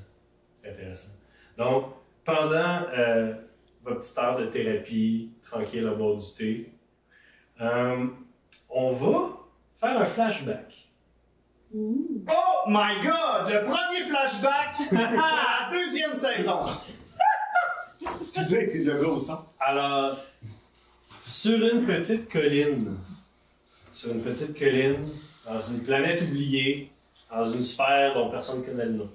C'est 0.55 0.69
intéressant. 0.69 1.09
Donc, 1.57 1.93
pendant 2.23 2.85
euh, 2.97 3.33
votre 3.83 3.99
petite 3.99 4.17
heure 4.17 4.39
de 4.39 4.45
thérapie, 4.45 5.31
tranquille 5.41 5.87
à 5.87 5.93
boire 5.93 6.17
du 6.17 6.25
thé, 6.37 6.73
euh, 7.61 8.07
on 8.69 8.91
va 8.91 9.37
faire 9.79 9.99
un 9.99 10.05
flashback. 10.05 10.89
Oh 11.75 12.67
my 12.67 13.01
god! 13.01 13.51
Le 13.51 13.63
premier 13.63 14.07
flashback 14.07 14.75
à 14.91 15.11
la 15.11 15.69
deuxième 15.71 16.13
saison! 16.13 16.59
Excusez 18.19 18.83
le 18.83 18.97
gros 19.01 19.19
son. 19.19 19.39
Alors, 19.59 20.17
sur 21.25 21.57
une 21.57 21.85
petite 21.85 22.29
colline, 22.29 22.95
sur 23.91 24.11
une 24.11 24.21
petite 24.21 24.57
colline, 24.57 25.05
dans 25.45 25.59
une 25.59 25.83
planète 25.83 26.21
oubliée, 26.21 26.91
dans 27.31 27.49
une 27.49 27.63
sphère 27.63 28.13
dont 28.13 28.29
personne 28.29 28.61
ne 28.61 28.65
connaît 28.65 28.85
le 28.85 28.93
nom. 28.93 29.09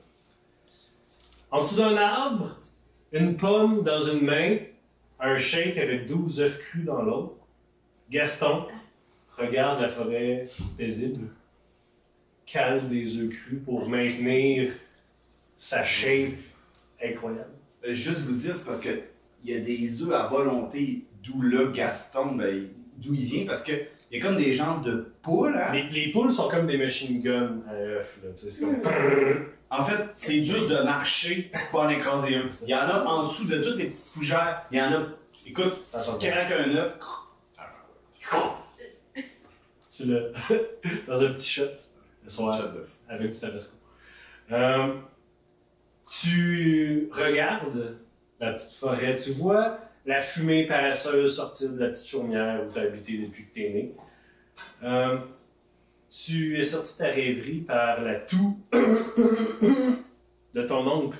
En 1.51 1.63
dessous 1.63 1.77
d'un 1.77 1.97
arbre, 1.97 2.58
une 3.12 3.37
pomme 3.37 3.83
dans 3.83 4.00
une 4.00 4.25
main, 4.25 4.59
un 5.21 5.37
shake 5.37 5.77
avec 5.79 6.07
12 6.07 6.41
œufs 6.41 6.59
crus 6.59 6.85
dans 6.85 7.03
l'autre. 7.03 7.35
Gaston 8.11 8.67
regarde 9.37 9.81
la 9.81 9.88
forêt 9.88 10.47
paisible, 10.77 11.29
cale 12.47 12.88
des 12.88 13.19
œufs 13.19 13.31
crus 13.31 13.61
pour 13.65 13.88
maintenir 13.88 14.73
sa 15.57 15.85
shape 15.85 16.35
incroyable. 17.03 17.50
Euh, 17.87 17.93
Juste 17.93 18.21
vous 18.21 18.35
dire, 18.35 18.57
c'est 18.57 18.65
parce 18.65 18.81
que 18.81 19.00
il 19.45 19.50
y 19.50 19.57
a 19.57 19.61
des 19.61 20.03
œufs 20.03 20.12
à 20.12 20.27
volonté, 20.27 21.05
d'où 21.23 21.41
le 21.41 21.71
Gaston, 21.71 22.35
ben, 22.35 22.67
d'où 22.97 23.15
il 23.15 23.25
vient, 23.25 23.47
parce 23.47 23.62
que 23.62 23.73
il 24.11 24.19
y 24.19 24.23
a 24.23 24.27
comme 24.27 24.37
des 24.37 24.53
genres 24.53 24.81
de 24.81 25.12
poules, 25.23 25.57
hein? 25.57 25.73
Les, 25.73 25.83
les 25.91 26.11
poules 26.11 26.33
sont 26.33 26.49
comme 26.49 26.67
des 26.67 26.79
machine 26.79 27.21
guns 27.21 27.59
à 27.69 28.35
sais, 28.35 28.50
C'est 28.50 28.65
comme. 28.65 28.83
En 29.71 29.85
fait, 29.85 30.09
c'est 30.12 30.41
dur 30.41 30.67
de 30.67 30.83
marcher 30.83 31.50
pour 31.71 31.81
en 31.81 31.88
écraser 31.91 32.37
un. 32.37 32.49
Il 32.62 32.69
y 32.71 32.75
en 32.75 32.79
a 32.79 33.05
en 33.05 33.25
dessous 33.25 33.47
de 33.47 33.59
toutes 33.59 33.77
les 33.77 33.87
petites 33.87 34.09
fougères. 34.09 34.62
Il 34.73 34.79
y 34.79 34.81
en 34.81 34.93
a, 34.93 35.03
écoute, 35.47 35.75
Ça 35.87 36.00
craques 36.19 36.53
un 36.53 36.75
œuf. 36.75 36.95
Tu 39.95 40.05
le. 40.07 40.33
dans 41.07 41.23
un 41.23 41.33
petit 41.33 41.50
shot. 41.50 41.65
Le 42.25 42.31
soir, 42.31 42.61
avec 43.09 43.31
du 43.31 43.38
tabasco. 43.38 43.75
Euh, 44.53 44.95
tu 46.11 47.09
regardes 47.12 47.99
la 48.41 48.53
petite 48.53 48.73
forêt. 48.73 49.15
Tu 49.17 49.33
vois 49.33 49.79
la 50.09 50.21
fumée 50.23 50.67
paresseuse 50.67 51.37
sortir 51.37 51.71
de 51.75 51.81
la 51.81 51.88
petite 51.88 52.07
chaumière 52.07 52.62
où 52.65 52.73
tu 52.73 52.79
as 52.79 52.83
habité 52.83 53.19
depuis 53.19 53.45
que 53.45 53.53
tu 53.53 53.62
es 53.62 53.71
né. 53.71 53.95
Euh, 54.83 55.19
tu 56.09 56.59
es 56.59 56.62
sorti 56.62 56.95
de 56.95 56.99
ta 56.99 57.09
rêverie 57.09 57.61
par 57.61 58.00
la 58.00 58.15
toux 58.15 58.59
de 60.55 60.62
ton 60.62 60.88
oncle 60.88 61.19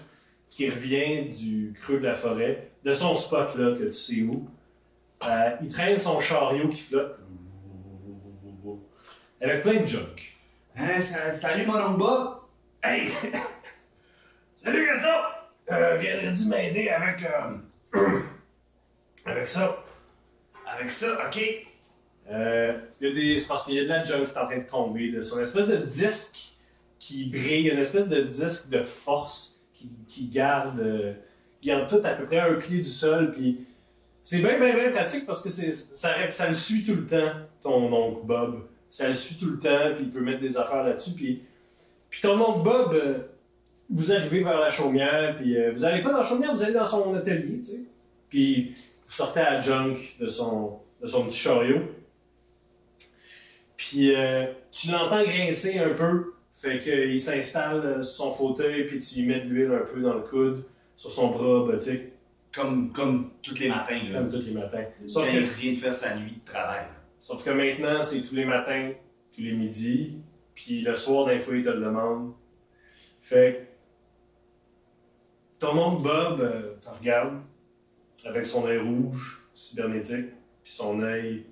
qui 0.49 0.71
revient 0.71 1.28
du 1.28 1.75
creux 1.78 1.99
de 1.99 2.07
la 2.07 2.14
forêt, 2.14 2.71
de 2.83 2.92
son 2.92 3.14
spot 3.14 3.57
là, 3.57 3.76
que 3.76 3.85
tu 3.85 3.92
sais 3.92 4.23
où. 4.23 4.49
Euh, 5.26 5.50
il 5.61 5.71
traîne 5.71 5.99
son 5.99 6.18
chariot 6.18 6.68
qui 6.68 6.80
flotte 6.80 7.18
avec 9.42 9.61
plein 9.61 9.83
de 9.83 9.87
junk. 9.87 10.33
Hein, 10.76 10.99
salut 10.99 11.66
mon 11.66 11.76
oncle 11.76 11.99
Bob. 11.99 12.38
Hey! 12.83 13.11
Salut 14.54 14.87
Gaston! 14.87 15.09
Euh, 15.73 15.97
viendrais-tu 15.97 16.47
m'aider 16.47 16.88
avec. 16.88 17.25
Euh, 19.28 19.32
avec 19.32 19.49
ça? 19.49 19.85
Avec 20.66 20.90
ça, 20.90 21.26
ok. 21.26 21.66
Euh, 22.30 22.78
il 23.00 23.08
y 23.08 23.11
a 23.11 23.14
des. 23.14 23.38
C'est 23.38 23.49
parce 23.49 23.64
qu'il 23.64 23.75
y 23.75 23.80
a 23.80 23.85
de 23.85 23.88
la 23.88 24.02
junk 24.02 24.25
qui 24.25 24.32
est 24.32 24.38
en 24.38 24.47
train 24.47 24.58
de 24.58 24.66
tomber 24.66 25.11
de 25.11 25.20
son 25.20 25.40
espèce 25.40 25.66
de 25.66 25.76
disque 25.76 26.54
qui 26.99 27.26
brille, 27.26 27.68
une 27.68 27.78
espèce 27.78 28.08
de 28.08 28.20
disque 28.23 28.70
de 28.70 28.82
force 28.82 29.62
qui, 29.73 29.90
qui 30.06 30.26
garde, 30.28 30.80
euh, 30.80 31.14
garde 31.62 31.88
tout 31.88 32.04
à 32.04 32.11
peu 32.11 32.26
près 32.26 32.40
un 32.40 32.54
pied 32.54 32.78
du 32.78 32.85
sol. 32.85 33.30
Puis 33.30 33.64
c'est 34.20 34.38
bien, 34.40 34.58
bien, 34.58 34.75
bien 34.75 34.90
pratique 34.90 35.25
parce 35.25 35.42
que 35.42 35.49
c'est, 35.49 35.70
ça, 35.70 36.28
ça 36.28 36.49
le 36.49 36.54
suit 36.54 36.85
tout 36.85 36.94
le 36.94 37.06
temps, 37.06 37.32
ton 37.62 37.92
oncle 37.92 38.26
Bob. 38.26 38.66
Ça 38.90 39.08
le 39.08 39.14
suit 39.14 39.37
tout 39.37 39.50
le 39.50 39.58
temps, 39.58 39.94
puis 39.94 40.04
il 40.04 40.11
peut 40.11 40.20
mettre 40.20 40.40
des 40.40 40.56
affaires 40.56 40.82
là-dessus. 40.82 41.12
Puis, 41.12 41.42
puis 42.11 42.20
ton 42.20 42.40
oncle 42.40 42.62
Bob, 42.62 42.94
euh, 42.94 43.18
vous 43.90 44.12
arrivez 44.12 44.42
vers 44.42 44.61
la 44.61 44.70
chaumière, 44.70 45.37
puis 45.37 45.56
euh, 45.56 45.73
vous 45.73 45.85
allez 45.85 46.02
pas 46.02 46.11
dans 46.11 46.18
la 46.18 46.25
chaumière, 46.25 46.52
vous 46.52 46.62
allez 46.62 46.73
dans 46.73 46.87
son 46.87 47.14
atelier, 47.14 47.58
tu 47.58 47.62
sais. 47.62 47.80
Puis 48.28 48.75
vous 49.08 49.14
sortez 49.14 49.40
à 49.40 49.54
la 49.54 49.60
junk 49.62 49.96
de 50.20 50.26
son, 50.28 50.80
de 51.00 51.06
son 51.06 51.24
petit 51.26 51.38
chariot. 51.38 51.80
Puis 53.76 54.14
euh, 54.14 54.46
tu 54.70 54.90
l'entends 54.90 55.24
grincer 55.24 55.78
un 55.78 55.94
peu. 55.94 56.34
Fait 56.52 56.78
qu'il 56.78 57.18
s'installe 57.18 58.02
sur 58.04 58.24
son 58.26 58.32
fauteuil, 58.32 58.84
puis 58.84 58.98
tu 58.98 59.20
lui 59.20 59.26
mets 59.28 59.40
de 59.40 59.48
l'huile 59.48 59.72
un 59.72 59.84
peu 59.86 60.00
dans 60.02 60.14
le 60.14 60.20
coude, 60.22 60.64
sur 60.96 61.10
son 61.10 61.28
bras, 61.30 61.72
tu 61.74 61.80
sais, 61.80 62.12
Comme, 62.52 62.92
comme 62.92 63.30
tous 63.42 63.54
les 63.60 63.68
matins, 63.68 64.00
là. 64.10 64.18
comme 64.18 64.30
tous 64.30 64.44
les 64.44 64.52
matins. 64.52 64.84
Quand 65.00 65.08
Sauf 65.08 65.28
il 65.32 65.40
que, 65.40 65.54
vient 65.54 65.72
de 65.72 65.76
faire 65.76 65.94
sa 65.94 66.16
nuit 66.16 66.40
de 66.44 66.44
travail. 66.44 66.84
sauf 67.18 67.44
que 67.44 67.50
maintenant, 67.50 68.02
c'est 68.02 68.22
tous 68.22 68.34
les 68.34 68.44
matins, 68.44 68.90
tous 69.32 69.40
les 69.40 69.52
midis, 69.52 70.18
puis 70.54 70.80
le 70.82 70.96
soir, 70.96 71.26
d'un 71.26 71.38
fois, 71.38 71.54
il 71.56 71.62
te 71.64 71.70
le 71.70 71.80
demande. 71.80 72.32
Fait 73.22 73.68
que 75.60 75.64
ton 75.64 75.78
oncle 75.78 76.02
Bob 76.02 76.40
euh, 76.40 76.74
te 76.82 76.88
regarde 76.98 77.34
avec 78.25 78.44
son 78.46 78.66
œil 78.66 78.78
rouge, 78.78 79.42
cybernétique, 79.54 80.26
puis 80.62 80.72
son 80.72 81.02
œil 81.02 81.46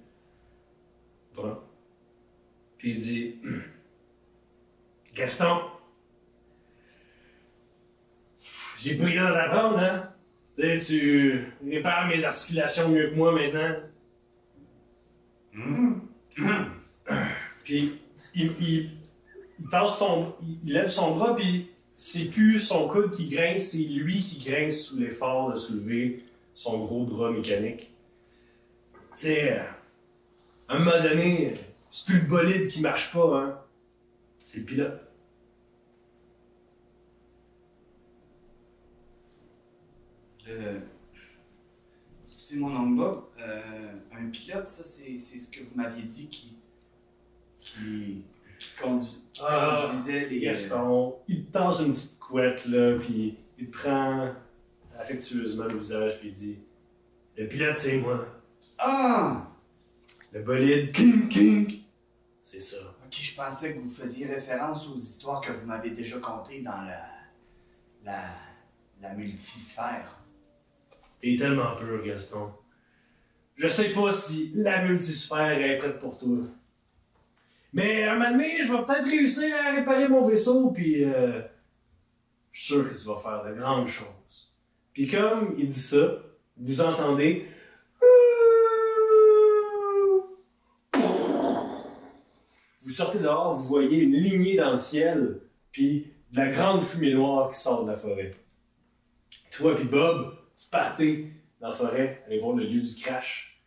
brun. 1.34 1.58
Puis 2.78 2.92
il 2.92 2.98
dit 2.98 3.36
Gaston, 5.14 5.60
j'ai 8.78 8.96
pris 8.96 9.16
temps 9.16 9.30
d'apprendre, 9.30 9.78
hein? 9.78 10.12
Tu 10.54 10.62
sais, 10.62 10.78
tu 10.78 11.44
répares 11.68 12.08
mes 12.08 12.24
articulations 12.24 12.88
mieux 12.88 13.10
que 13.10 13.14
moi 13.14 13.32
maintenant. 13.32 13.76
Puis 17.64 18.00
il 18.34 18.90
tasse 19.70 19.98
son. 19.98 20.34
Il, 20.42 20.58
il 20.64 20.72
lève 20.72 20.88
son 20.88 21.14
bras, 21.16 21.34
puis 21.34 21.70
c'est 21.96 22.26
plus 22.26 22.58
son 22.58 22.86
coude 22.88 23.10
qui 23.10 23.28
grince, 23.28 23.70
c'est 23.72 23.84
lui 23.84 24.22
qui 24.22 24.48
grince 24.48 24.82
sous 24.82 24.98
l'effort 24.98 25.52
de 25.52 25.56
soulever 25.56 26.25
son 26.56 26.82
gros 26.84 27.04
bras 27.04 27.30
mécanique. 27.30 27.90
Tu 29.12 29.22
sais, 29.22 29.52
euh, 29.58 29.62
à 30.68 30.76
un 30.76 30.78
moment 30.78 31.02
donné, 31.02 31.52
c'est 31.90 32.06
plus 32.06 32.20
le 32.22 32.26
bolide 32.26 32.66
qui 32.68 32.80
marche 32.80 33.12
pas, 33.12 33.38
hein. 33.42 33.60
C'est 34.46 34.60
le 34.60 34.64
pilote. 34.64 35.00
Euh, 40.48 40.78
Excusez 42.24 42.60
mon 42.60 42.74
oncle 42.76 42.96
Bob. 42.96 43.24
Euh, 43.40 43.92
un 44.12 44.26
pilote, 44.30 44.68
ça, 44.68 44.84
c'est 44.84 45.16
c'est 45.16 45.38
ce 45.38 45.50
que 45.50 45.60
vous 45.60 45.74
m'aviez 45.74 46.04
dit 46.04 46.28
qui. 46.28 46.56
qui. 47.60 48.22
qui, 48.58 48.68
condu- 48.80 49.08
qui 49.32 49.42
Ah, 49.46 49.82
conduisait 49.86 50.28
les. 50.28 50.40
Gaston, 50.40 51.16
il 51.28 51.46
te 51.46 51.58
une 51.82 51.92
petite 51.92 52.18
couette, 52.18 52.64
là, 52.66 52.98
puis 52.98 53.36
il 53.58 53.66
te 53.70 53.76
prend 53.78 54.32
affectueusement 54.98 55.64
le 55.64 55.78
visage, 55.78 56.18
puis 56.20 56.30
dit 56.30 56.58
Le 57.36 57.46
pilote, 57.46 57.78
c'est 57.78 57.98
moi. 57.98 58.26
Ah! 58.78 59.48
Le 60.32 60.42
bolide, 60.42 60.92
king, 60.92 61.28
king. 61.28 61.82
C'est 62.42 62.60
ça. 62.60 62.76
Ok, 63.04 63.12
je 63.12 63.34
pensais 63.34 63.74
que 63.74 63.80
vous 63.80 63.90
faisiez 63.90 64.26
référence 64.26 64.88
aux 64.88 64.96
histoires 64.96 65.40
que 65.40 65.52
vous 65.52 65.66
m'avez 65.66 65.90
déjà 65.90 66.18
contées 66.18 66.60
dans 66.60 66.82
la. 66.82 67.04
la. 68.04 68.28
la 69.00 69.14
multisphère. 69.14 70.18
T'es 71.18 71.36
tellement 71.38 71.74
pur, 71.76 72.04
Gaston. 72.04 72.52
Je 73.56 73.68
sais 73.68 73.90
pas 73.90 74.12
si 74.12 74.52
la 74.54 74.84
multisphère 74.84 75.58
est 75.58 75.78
prête 75.78 75.98
pour 75.98 76.18
toi. 76.18 76.38
Mais 77.72 78.04
à 78.04 78.12
un 78.12 78.18
moment 78.18 78.30
donné, 78.32 78.62
je 78.62 78.72
vais 78.72 78.84
peut-être 78.84 79.08
réussir 79.08 79.54
à 79.56 79.74
réparer 79.74 80.08
mon 80.08 80.26
vaisseau, 80.26 80.70
puis 80.70 81.04
euh, 81.04 81.40
je 82.52 82.62
suis 82.62 82.74
sûr 82.74 82.90
que 82.90 82.98
tu 82.98 83.06
vas 83.06 83.16
faire 83.16 83.44
de 83.44 83.58
grandes 83.58 83.86
choses. 83.86 84.06
Puis 84.96 85.06
comme 85.08 85.54
il 85.58 85.66
dit 85.66 85.78
ça, 85.78 86.22
vous 86.56 86.80
entendez. 86.80 87.46
Vous 92.80 92.90
sortez 92.90 93.18
dehors, 93.18 93.52
vous 93.52 93.64
voyez 93.64 93.98
une 93.98 94.14
lignée 94.14 94.56
dans 94.56 94.70
le 94.70 94.78
ciel, 94.78 95.42
puis 95.70 96.06
de 96.32 96.38
la 96.38 96.48
grande 96.48 96.82
fumée 96.82 97.12
noire 97.12 97.50
qui 97.50 97.60
sort 97.60 97.84
de 97.84 97.90
la 97.90 97.94
forêt. 97.94 98.30
Toi 99.50 99.74
puis 99.74 99.84
Bob, 99.84 100.34
vous 100.56 100.70
partez 100.70 101.30
dans 101.60 101.68
la 101.68 101.74
forêt, 101.74 102.22
aller 102.26 102.38
voir 102.38 102.56
le 102.56 102.64
lieu 102.64 102.80
du 102.80 102.94
crash. 102.94 103.60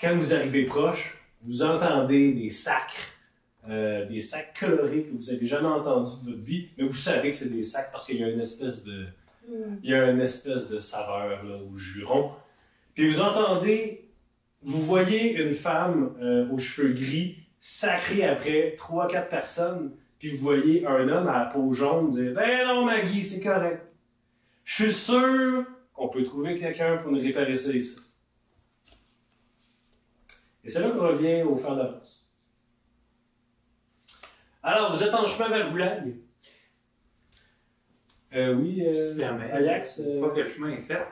Quand 0.00 0.16
vous 0.16 0.34
arrivez 0.34 0.64
proche, 0.64 1.18
vous 1.42 1.62
entendez 1.62 2.32
des 2.32 2.50
sacres, 2.50 3.12
euh, 3.68 4.06
des 4.06 4.18
sacs 4.18 4.58
colorés 4.58 5.04
que 5.04 5.14
vous 5.14 5.30
avez 5.30 5.46
jamais 5.46 5.68
entendus 5.68 6.16
de 6.24 6.32
votre 6.32 6.42
vie, 6.42 6.70
mais 6.76 6.82
vous 6.82 6.94
savez 6.94 7.30
que 7.30 7.36
c'est 7.36 7.54
des 7.54 7.62
sacs 7.62 7.92
parce 7.92 8.06
qu'il 8.06 8.18
y 8.18 8.24
a 8.24 8.28
une 8.28 8.40
espèce 8.40 8.82
de, 8.82 9.06
il 9.82 9.90
y 9.90 9.94
a 9.94 10.10
une 10.10 10.20
espèce 10.20 10.68
de 10.68 10.78
saveur 10.78 11.42
là, 11.44 11.56
au 11.56 11.74
juron. 11.76 12.32
Puis 12.94 13.08
vous 13.08 13.20
entendez, 13.20 14.10
vous 14.62 14.82
voyez 14.82 15.40
une 15.42 15.52
femme 15.52 16.16
euh, 16.20 16.48
aux 16.50 16.58
cheveux 16.58 16.92
gris 16.92 17.36
sacrer 17.58 18.24
après 18.24 18.74
trois, 18.76 19.06
quatre 19.06 19.28
personnes, 19.28 19.94
puis 20.18 20.30
vous 20.30 20.38
voyez 20.38 20.84
un 20.86 21.08
homme 21.08 21.28
à 21.28 21.38
la 21.40 21.44
peau 21.46 21.72
jaune 21.72 22.10
dire 22.10 22.32
Ben 22.34 22.66
non, 22.66 22.84
Maggie, 22.84 23.22
c'est 23.22 23.40
correct. 23.40 23.86
Je 24.64 24.84
suis 24.84 24.92
sûr 24.92 25.64
qu'on 25.92 26.08
peut 26.08 26.22
trouver 26.22 26.58
quelqu'un 26.58 26.96
pour 26.96 27.12
nous 27.12 27.20
réparer 27.20 27.54
ça 27.54 27.72
ici. 27.72 27.96
Et 30.64 30.68
c'est 30.68 30.80
là 30.80 30.90
qu'on 30.90 31.08
revient 31.08 31.42
au 31.42 31.56
fer 31.56 31.74
d'avance. 31.74 32.32
Alors, 34.62 34.94
vous 34.94 35.02
êtes 35.02 35.14
en 35.14 35.26
chemin 35.26 35.48
vers 35.48 35.70
Goulag. 35.70 36.14
Euh, 38.34 38.54
oui, 38.54 38.82
euh. 38.86 39.14
Une 39.14 39.22
euh, 39.22 40.18
fois 40.18 40.30
que 40.30 40.40
le 40.40 40.48
chemin 40.48 40.70
est 40.70 40.78
fait, 40.78 41.06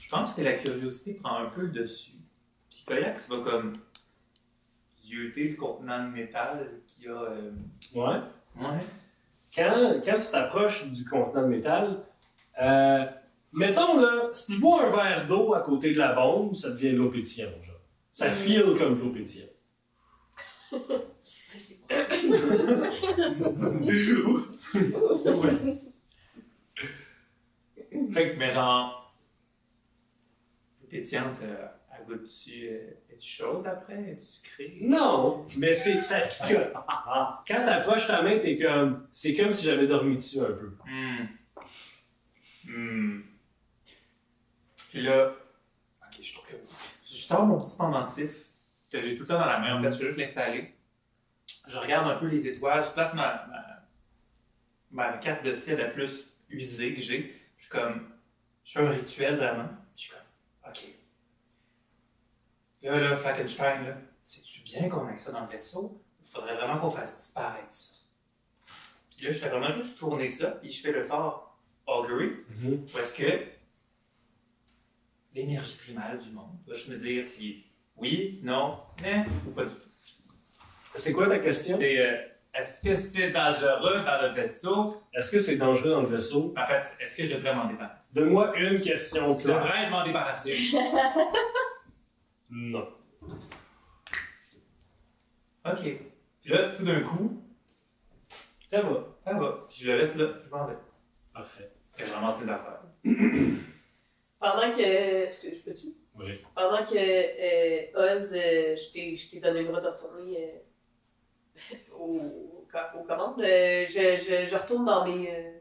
je 0.00 0.08
pense 0.08 0.32
que 0.34 0.42
la 0.42 0.54
curiosité 0.54 1.14
prend 1.14 1.38
un 1.38 1.46
peu 1.46 1.62
le 1.62 1.68
dessus. 1.68 2.12
Puis 2.70 2.84
Koyax 2.86 3.28
va 3.28 3.38
comme 3.38 3.74
zioter 5.00 5.48
le 5.48 5.56
contenant 5.56 6.04
de 6.04 6.10
métal 6.10 6.80
qui 6.86 7.08
a. 7.08 7.12
euh, 7.12 7.50
ouais. 7.94 8.20
Ouais. 8.56 8.80
quand, 9.54 10.00
quand 10.04 10.18
tu 10.18 10.30
t'approches 10.30 10.88
du 10.90 11.04
contenant 11.04 11.42
de 11.42 11.48
métal, 11.48 12.04
euh, 12.60 13.04
mettons 13.52 14.00
là, 14.00 14.30
si 14.32 14.52
tu 14.52 14.58
bois 14.60 14.86
un 14.86 14.90
verre 14.90 15.26
d'eau 15.26 15.54
à 15.54 15.60
côté 15.60 15.92
de 15.92 15.98
la 15.98 16.14
bombe, 16.14 16.54
ça 16.54 16.70
devient 16.70 16.92
de 16.92 16.96
l'eau 16.96 17.10
pétillante. 17.10 17.62
Genre. 17.62 17.80
Ça 18.12 18.30
file 18.30 18.74
comme 18.78 18.98
de 18.98 19.02
l'eau 19.02 19.10
pétillante. 19.10 19.50
C'est 21.24 21.50
vrai, 21.50 21.58
c'est 21.58 21.78
bon. 24.22 24.42
Fait 28.12 28.32
que, 28.32 28.38
mais 28.38 28.50
genre. 28.50 28.98
Pétillante, 30.90 31.38
euh, 31.42 31.66
elle 31.98 32.04
goûte-tu. 32.06 32.68
euh, 32.68 32.90
Es-tu 33.10 33.26
chaude 33.28 33.66
après? 33.66 34.10
Es-tu 34.12 34.24
sucrée? 34.24 34.78
Non, 34.82 35.46
mais 35.56 35.72
c'est 35.72 36.00
ça 36.02 36.20
picote. 36.20 36.72
Quand 37.48 37.64
t'approches 37.64 38.06
ta 38.06 38.20
main, 38.22 38.38
t'es 38.38 38.58
comme. 38.58 39.06
C'est 39.10 39.34
comme 39.34 39.50
si 39.50 39.64
j'avais 39.64 39.86
dormi 39.86 40.16
dessus 40.16 40.40
un 40.40 40.52
peu. 40.52 40.76
Hmm. 40.86 41.26
Hmm. 42.66 43.20
Puis 44.90 45.00
là, 45.02 45.28
ok, 45.28 46.18
je 46.22 46.34
trouve 46.34 46.46
que. 46.48 46.56
Je 47.04 47.16
sors 47.16 47.46
mon 47.46 47.62
petit 47.62 47.76
pendentif 47.76 48.30
que 48.90 49.00
j'ai 49.00 49.14
tout 49.16 49.22
le 49.22 49.28
temps 49.28 49.38
dans 49.38 49.46
la 49.46 49.58
main. 49.58 49.78
En 49.78 49.82
fait, 49.82 49.92
je 49.92 49.98
vais 49.98 50.06
juste 50.06 50.18
l'installer. 50.18 50.74
Je 51.68 51.78
regarde 51.78 52.06
un 52.10 52.16
peu 52.16 52.26
les 52.26 52.46
étoiles. 52.46 52.84
Je 52.84 52.90
place 52.90 53.14
ma, 53.14 53.46
ma, 53.46 53.82
ma 54.90 55.16
carte 55.18 55.42
de 55.44 55.54
ciel 55.54 55.78
la 55.78 55.88
plus 55.88 56.24
usée 56.50 56.92
que 56.94 57.00
j'ai. 57.00 57.34
Je 57.62 57.68
suis 57.68 57.78
comme. 57.78 58.08
Je 58.64 58.72
fais 58.72 58.80
un 58.80 58.90
rituel 58.90 59.36
vraiment. 59.36 59.68
Je 59.94 60.00
suis 60.00 60.10
comme. 60.10 60.68
Ok. 60.68 60.82
Là, 62.82 62.98
là, 62.98 63.16
Frankenstein, 63.16 63.84
là, 63.84 63.96
sais-tu 64.20 64.62
bien 64.62 64.88
qu'on 64.88 65.08
ait 65.08 65.16
ça 65.16 65.30
dans 65.30 65.42
le 65.42 65.46
vaisseau? 65.46 66.02
Il 66.20 66.28
faudrait 66.28 66.56
vraiment 66.56 66.80
qu'on 66.80 66.90
fasse 66.90 67.18
disparaître 67.18 67.72
ça. 67.72 67.94
Puis 69.16 69.26
là, 69.26 69.30
je 69.30 69.38
fais 69.38 69.48
vraiment 69.48 69.68
juste 69.68 69.96
tourner 69.96 70.26
ça, 70.26 70.50
puis 70.50 70.70
je 70.70 70.82
fais 70.82 70.90
le 70.90 71.04
sort 71.04 71.56
Augury, 71.86 72.32
où 72.64 72.98
est-ce 72.98 73.14
que 73.14 73.46
l'énergie 75.32 75.76
primale 75.76 76.18
du 76.18 76.30
monde 76.30 76.58
va 76.66 76.74
juste 76.74 76.88
me 76.88 76.96
dire 76.96 77.24
si 77.24 77.64
oui, 77.96 78.40
non, 78.42 78.80
mais 79.02 79.24
ou 79.46 79.52
pas 79.52 79.66
du 79.66 79.74
tout. 79.74 80.34
C'est 80.96 81.12
quoi 81.12 81.28
ta 81.28 81.38
question? 81.38 81.78
C'est 81.78 81.98
euh, 81.98 82.26
est-ce 82.54 82.82
que 82.82 82.96
c'est 82.96 83.30
dangereux 83.30 84.00
dans 84.04 84.22
le 84.22 84.28
vaisseau? 84.28 85.02
Est-ce 85.14 85.30
que 85.30 85.38
c'est 85.38 85.56
dangereux 85.56 85.90
dans 85.90 86.02
le 86.02 86.08
vaisseau? 86.08 86.52
En 86.56 86.66
fait, 86.66 86.82
est-ce 87.00 87.16
que 87.16 87.26
je 87.26 87.34
devrais 87.34 87.54
m'en 87.54 87.66
débarrasser? 87.66 88.14
Donne-moi 88.14 88.56
une 88.58 88.80
question 88.80 89.34
claire. 89.36 89.56
Devrais-je 89.62 89.90
m'en 89.90 90.04
débarrasser? 90.04 90.56
Non. 92.54 92.86
ok. 95.64 95.80
Puis 96.42 96.50
là, 96.52 96.68
tout 96.76 96.84
d'un 96.84 97.00
coup, 97.00 97.42
Ça 98.70 98.82
va. 98.82 99.06
ça 99.24 99.32
va. 99.34 99.66
Puis 99.68 99.78
je 99.84 99.90
le 99.92 99.98
laisse 99.98 100.14
là, 100.16 100.26
je 100.44 100.50
m'en 100.50 100.66
vais. 100.66 100.76
Parfait. 101.32 101.70
Fait 101.92 102.02
que 102.04 102.08
je 102.10 102.14
ramasse 102.14 102.40
mes 102.42 102.50
affaires. 102.52 102.82
Pendant 104.40 104.72
que. 104.76 104.80
Est-ce 104.82 105.40
que 105.40 105.54
je 105.54 105.62
peux-tu? 105.62 105.86
Oui. 106.18 106.40
Pendant 106.54 106.84
que 106.84 106.94
euh, 106.94 108.14
Oz, 108.14 108.34
euh, 108.34 108.76
je 108.76 108.92
t'ai- 108.92 109.16
je 109.16 109.30
t'ai 109.30 109.40
donné 109.40 109.62
le 109.62 109.68
droit 109.68 109.80
de 109.80 109.88
retourner 109.88 110.36
euh, 110.38 110.58
au- 111.98 112.20
aux 112.98 113.02
commandes, 113.04 113.40
euh, 113.40 113.84
je, 113.86 114.16
je, 114.16 114.46
je 114.46 114.56
retourne 114.56 114.84
dans 114.84 115.06
mes. 115.06 115.30
euh, 115.30 115.52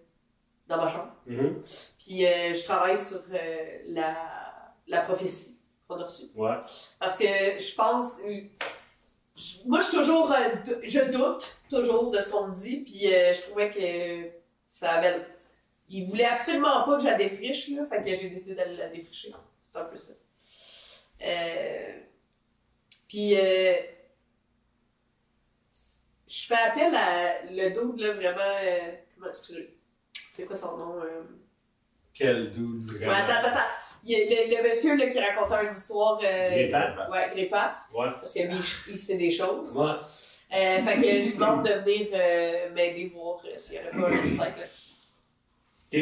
dans 0.68 0.78
ma 0.78 0.90
chambre. 0.90 1.14
Mhm. 1.26 1.64
Puis 2.00 2.26
euh, 2.26 2.54
je 2.54 2.64
travaille 2.64 2.98
sur 2.98 3.20
la, 3.88 4.16
la 4.88 5.02
prophétie 5.02 5.58
qu'on 5.88 6.00
a 6.00 6.06
reçue. 6.06 6.28
Ouais. 6.36 6.56
Parce 7.00 7.18
que 7.18 7.26
je 7.26 7.76
pense. 7.76 8.14
je- 9.36 9.68
moi, 9.68 9.80
je 9.82 9.86
suis 9.86 9.98
toujours. 9.98 10.34
je 10.84 11.12
doute 11.12 11.58
toujours 11.70 12.12
de 12.12 12.20
ce 12.22 12.30
qu'on 12.30 12.48
me 12.48 12.56
dit. 12.56 12.78
Puis 12.86 13.02
je 13.02 13.42
trouvais 13.42 13.70
que 13.72 14.30
ça 14.68 14.92
avait. 14.92 15.26
Il 15.90 16.08
voulait 16.08 16.24
absolument 16.26 16.86
pas 16.86 16.96
que 16.96 17.02
je 17.04 17.08
la 17.08 17.16
défriche, 17.16 17.68
là. 17.70 17.86
Fait 17.86 18.02
que 18.02 18.08
j'ai 18.16 18.30
décidé 18.30 18.56
d'aller 18.56 18.78
la 18.78 18.88
défricher. 18.88 19.34
C'est 19.74 19.80
un 19.80 19.84
peu 19.86 19.98
ça. 19.98 20.14
Puis. 23.10 23.36
Je 26.34 26.48
fais 26.48 26.56
appel 26.56 26.96
à 26.96 27.44
le 27.52 27.70
dude, 27.70 28.00
là, 28.00 28.14
vraiment. 28.14 28.40
euh, 28.64 28.92
comment, 29.16 29.28
excusez. 29.30 29.76
C'est 30.34 30.46
quoi 30.46 30.56
son 30.56 30.78
nom? 30.78 30.96
euh? 31.02 31.24
Quel 32.14 32.52
doute 32.52 32.90
Ouais, 32.92 32.98
vraiment? 33.06 33.14
attends, 33.14 33.34
attends, 33.40 33.48
attends. 33.48 33.62
Il 34.04 34.12
y 34.12 34.16
a 34.16 34.20
le, 34.20 34.64
le 34.64 34.70
monsieur 34.70 34.96
là, 34.98 35.08
qui 35.10 35.20
racontait 35.20 35.66
une 35.66 35.72
histoire. 35.76 36.20
Euh, 36.24 36.50
Grépate. 36.50 37.10
Ouais, 37.12 37.30
Grépate. 37.34 37.78
Ouais. 37.94 38.08
Parce 38.22 38.34
que 38.34 38.40
lui, 38.40 38.60
il 38.90 38.98
sait 38.98 39.18
des 39.18 39.32
choses. 39.32 39.72
Ouais. 39.74 39.92
Euh, 40.54 40.82
fait 40.82 40.96
que 40.96 41.02
je 41.08 41.26
lui 41.28 41.34
demande 41.36 41.66
de 41.66 41.74
venir 41.74 42.08
m'aider 42.74 43.12
voir 43.16 43.42
s'il 43.58 43.80
n'y 43.80 43.88
aurait 43.88 43.92
pas 43.92 44.10
un 44.10 44.20
insight 44.20 44.58
là. 44.58 44.66
Ok. 45.94 46.00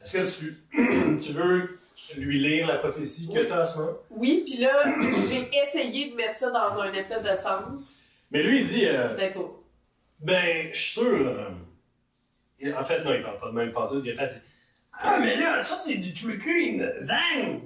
Est-ce 0.00 0.12
que 0.18 0.38
tu, 0.38 1.18
tu 1.20 1.32
veux 1.32 1.78
lui 2.16 2.38
lire 2.38 2.66
la 2.68 2.76
prophétie 2.78 3.28
que 3.32 3.40
tu 3.40 3.52
as 3.52 3.60
à 3.60 3.64
ce 3.64 3.78
moment? 3.78 3.96
Oui, 4.10 4.44
puis 4.46 4.58
là, 4.62 4.84
j'ai 5.28 5.48
essayé 5.58 6.10
de 6.10 6.14
mettre 6.16 6.36
ça 6.36 6.50
dans 6.50 6.80
un 6.80 6.92
espèce 6.92 7.22
de 7.22 7.34
sens. 7.34 8.03
Mais 8.34 8.42
lui, 8.42 8.60
il 8.62 8.66
dit 8.66 8.84
euh, 8.86 9.14
pas. 9.14 9.40
Ben, 10.18 10.68
je 10.72 10.76
suis 10.78 10.92
sûr. 10.92 11.28
euh, 11.28 12.72
en 12.76 12.84
fait, 12.84 13.04
non, 13.04 13.14
il 13.14 13.22
parle 13.22 13.38
pas 13.38 13.46
de 13.46 13.52
même. 13.52 13.72
Il 14.04 14.10
a 14.18 14.26
fait 14.26 14.42
Ah, 14.92 15.18
mais 15.20 15.36
là, 15.36 15.62
ça, 15.62 15.76
c'est 15.76 15.96
du 15.96 16.12
trickery. 16.12 16.82
Zang 16.98 17.62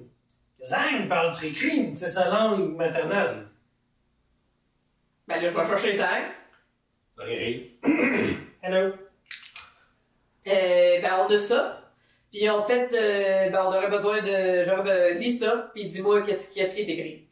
Zang 0.60 1.08
parle 1.08 1.32
trickery, 1.32 1.90
c'est 1.92 2.10
sa 2.10 2.28
langue 2.28 2.76
maternelle. 2.76 3.46
Ben 5.26 5.40
là, 5.40 5.48
je 5.48 5.56
vais 5.56 5.66
chercher. 5.66 5.98
Ok. 7.18 7.26
Hello. 8.62 8.92
Euh, 10.46 11.00
ben, 11.00 11.26
on 11.26 11.32
a 11.32 11.38
ça. 11.38 11.92
Puis 12.30 12.46
en 12.50 12.60
fait, 12.60 12.92
euh, 12.92 13.48
ben, 13.48 13.62
on 13.64 13.68
aurait 13.68 13.88
besoin 13.88 14.20
de. 14.20 14.62
Genre, 14.64 14.84
lis 15.18 15.38
ça, 15.38 15.70
puis 15.74 15.86
dis-moi 15.86 16.20
qu'est-ce 16.20 16.52
qu'est-ce 16.52 16.74
qui 16.74 16.82
est 16.82 16.88
écrit. 16.90 17.28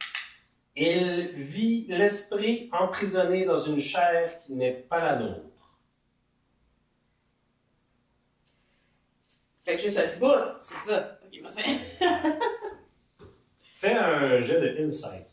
Il 0.79 1.29
vit 1.33 1.87
l'esprit 1.89 2.69
emprisonné 2.71 3.45
dans 3.45 3.57
une 3.57 3.79
chair 3.79 4.37
qui 4.37 4.53
n'est 4.53 4.73
pas 4.73 4.99
la 4.99 5.15
nôtre. 5.15 5.79
Fait 9.63 9.75
que 9.75 9.81
juste 9.81 9.97
un 9.97 10.07
petit 10.07 10.19
bout, 10.19 10.27
c'est 10.61 10.91
ça. 10.91 11.19
Ok, 11.25 11.41
parfait. 11.41 11.63
Fais 13.71 13.93
un 13.93 14.39
jet 14.39 14.61
de 14.61 14.83
insight. 14.83 15.25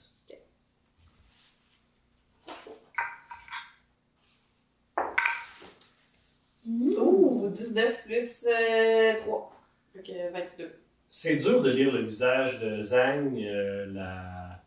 Ouh, 6.66 7.50
19 7.50 8.02
plus 8.04 8.46
euh, 8.46 9.14
3. 9.18 9.52
Fait 9.92 10.02
que 10.02 10.32
22. 10.32 10.72
C'est 11.10 11.36
dur 11.36 11.60
de 11.60 11.70
lire 11.70 11.92
le 11.92 12.02
visage 12.04 12.60
de 12.60 12.80
Zang, 12.80 13.36
euh, 13.38 13.86
la, 13.92 14.63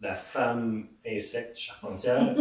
la 0.00 0.14
femme 0.14 0.88
insecte 1.06 1.56
charpentière. 1.56 2.34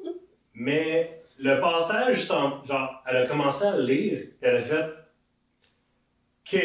mais 0.54 1.22
le 1.38 1.60
passage, 1.60 2.26
genre, 2.26 3.02
elle 3.06 3.16
a 3.18 3.26
commencé 3.26 3.64
à 3.64 3.76
le 3.76 3.84
lire, 3.84 4.18
puis 4.18 4.36
elle 4.42 4.56
a 4.56 4.62
fait 4.62 4.86
OK, 6.46 6.60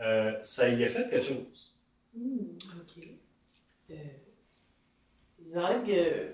euh, 0.00 0.32
ça 0.42 0.68
y 0.68 0.82
a 0.84 0.86
fait 0.86 1.08
quelque 1.08 1.22
chose. 1.24 1.74
Hmm, 2.14 2.56
ok. 2.80 3.08
Euh, 3.90 3.94
Zag, 5.46 5.90
euh, 5.90 6.32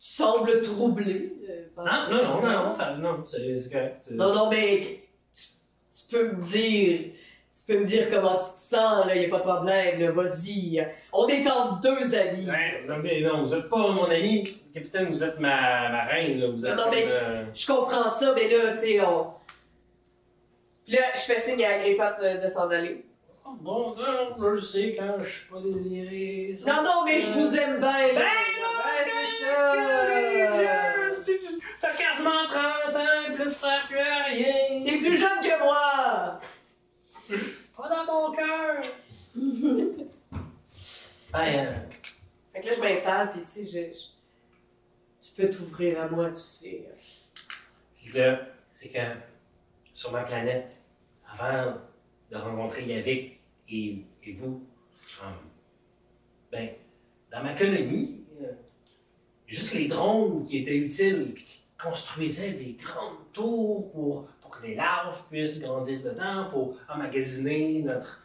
tu 0.00 0.06
sembles 0.06 0.62
troublé. 0.62 1.34
euh, 1.48 1.68
par- 1.74 1.86
Ah, 1.88 2.08
non, 2.10 2.16
non, 2.22 2.42
non, 2.42 2.64
non, 2.68 2.74
ça- 2.74 2.96
non, 2.96 3.24
c'est 3.24 3.70
correct. 3.70 4.10
Non, 4.12 4.32
non, 4.34 4.50
mais 4.50 4.80
tu, 5.32 5.42
tu 5.92 6.06
peux 6.10 6.32
me 6.32 6.42
dire. 6.42 7.12
Tu 7.66 7.72
peux 7.74 7.80
me 7.80 7.84
dire 7.84 8.08
comment 8.10 8.36
tu 8.36 8.44
te 8.54 8.58
sens, 8.58 9.06
là, 9.06 9.14
y 9.14 9.26
a 9.26 9.28
pas 9.28 9.38
de 9.38 9.42
problème, 9.42 10.10
vas-y. 10.10 10.86
On 11.12 11.26
est 11.28 11.46
en 11.50 11.76
deux 11.76 12.14
amis. 12.14 12.48
Ouais, 12.48 12.84
non, 12.88 12.96
mais 13.02 13.20
non, 13.20 13.42
vous 13.42 13.54
êtes 13.54 13.68
pas 13.68 13.76
mon 13.76 14.04
ami, 14.04 14.58
capitaine, 14.72 15.06
vous 15.06 15.22
êtes 15.22 15.38
ma, 15.38 15.88
ma 15.90 16.04
reine, 16.04 16.40
là. 16.40 16.48
Vous 16.50 16.64
êtes 16.64 16.74
Non, 16.76 16.84
mais 16.90 17.04
euh, 17.06 17.44
Je 17.54 17.66
comprends 17.66 18.10
ça, 18.10 18.32
mais 18.34 18.48
là, 18.48 18.72
tu 18.72 18.78
sais, 18.78 19.00
on. 19.02 19.26
Puis 20.86 20.96
là, 20.96 21.02
je 21.14 21.20
fais 21.20 21.40
signe 21.40 21.62
à 21.64 21.74
Agrippa 21.74 22.12
de, 22.20 22.42
de 22.42 22.48
s'en 22.50 22.70
aller. 22.70 23.04
oh, 23.46 23.50
Bon, 23.60 23.94
je 24.56 24.60
sais 24.60 24.96
quand 24.98 25.22
je 25.22 25.28
suis 25.28 25.46
pas 25.46 25.60
désiré. 25.60 26.56
Non, 26.66 26.82
non, 26.82 27.04
mais 27.04 27.20
je 27.20 27.30
vous 27.30 27.54
aime 27.56 27.78
bien, 27.80 27.90
là. 27.90 28.14
Ben 28.14 28.24
non, 28.62 28.68
Ouais, 29.48 31.14
c'est 31.14 31.32
ça. 31.38 31.50
T'as 31.80 31.92
quasiment 31.94 32.46
30 32.46 32.96
ans, 32.96 32.98
là, 32.98 33.44
tu 33.44 33.52
sers 33.52 33.82
plus 33.88 33.98
à 33.98 34.24
rien. 34.24 34.84
T'es 34.84 34.96
plus 34.98 35.16
jeune 35.16 35.40
que 35.42 35.62
moi. 35.62 36.37
Pas 37.88 38.06
dans 38.06 38.28
mon 38.28 38.32
cœur. 38.34 38.82
ben, 41.32 41.38
euh, 41.40 41.74
Fait 42.52 42.60
que 42.60 42.66
là, 42.66 42.72
je 42.72 42.80
m'installe, 42.80 43.30
puis 43.32 43.40
tu 43.42 43.64
sais, 43.64 43.92
je- 43.92 43.94
je- 43.98 45.28
tu 45.28 45.34
peux 45.36 45.50
t'ouvrir 45.50 46.00
à 46.02 46.08
moi, 46.08 46.28
tu 46.30 46.38
sais. 46.40 46.84
Puis 47.96 48.12
là, 48.18 48.40
c'est 48.72 48.88
que 48.88 48.98
sur 49.94 50.12
ma 50.12 50.22
planète, 50.22 50.66
avant 51.30 51.74
de 52.30 52.36
rencontrer 52.36 52.84
Yavik 52.86 53.40
et, 53.68 54.04
et 54.24 54.32
vous, 54.32 54.66
euh, 55.22 55.26
ben, 56.52 56.70
dans 57.30 57.42
ma 57.42 57.54
colonie, 57.54 58.26
euh, 58.42 58.52
juste 59.46 59.74
les 59.74 59.88
drones 59.88 60.44
qui 60.46 60.58
étaient 60.58 60.76
utiles, 60.78 61.32
puis 61.34 61.44
qui 61.44 61.60
construisaient 61.80 62.52
des 62.52 62.72
grandes 62.72 63.30
tours 63.32 63.90
pour, 63.92 64.28
pour 64.48 64.60
que 64.60 64.66
les 64.66 64.74
larves 64.74 65.28
puissent 65.28 65.60
grandir 65.60 66.00
dedans, 66.00 66.48
pour 66.50 66.76
emmagasiner 66.88 67.82
notre, 67.82 68.22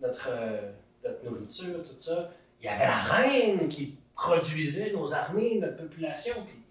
notre, 0.00 0.28
euh, 0.30 0.72
notre 1.04 1.24
nourriture, 1.24 1.82
tout 1.82 1.98
ça. 2.00 2.30
Il 2.60 2.66
y 2.66 2.68
avait 2.68 2.86
la 2.86 3.02
reine 3.02 3.68
qui 3.68 3.94
produisait 4.14 4.92
nos 4.92 5.12
armées, 5.12 5.58
notre 5.60 5.76
population, 5.76 6.34
puis, 6.46 6.62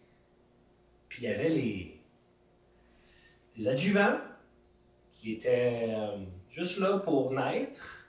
puis 1.08 1.23
il 1.23 1.30
y 1.30 1.34
avait 1.34 1.49
les, 1.49 1.99
les 3.58 3.67
adjuvants 3.67 4.17
qui 5.13 5.34
étaient 5.34 5.89
euh, 5.89 6.17
juste 6.49 6.80
là 6.80 6.97
pour 6.97 7.32
naître, 7.32 8.08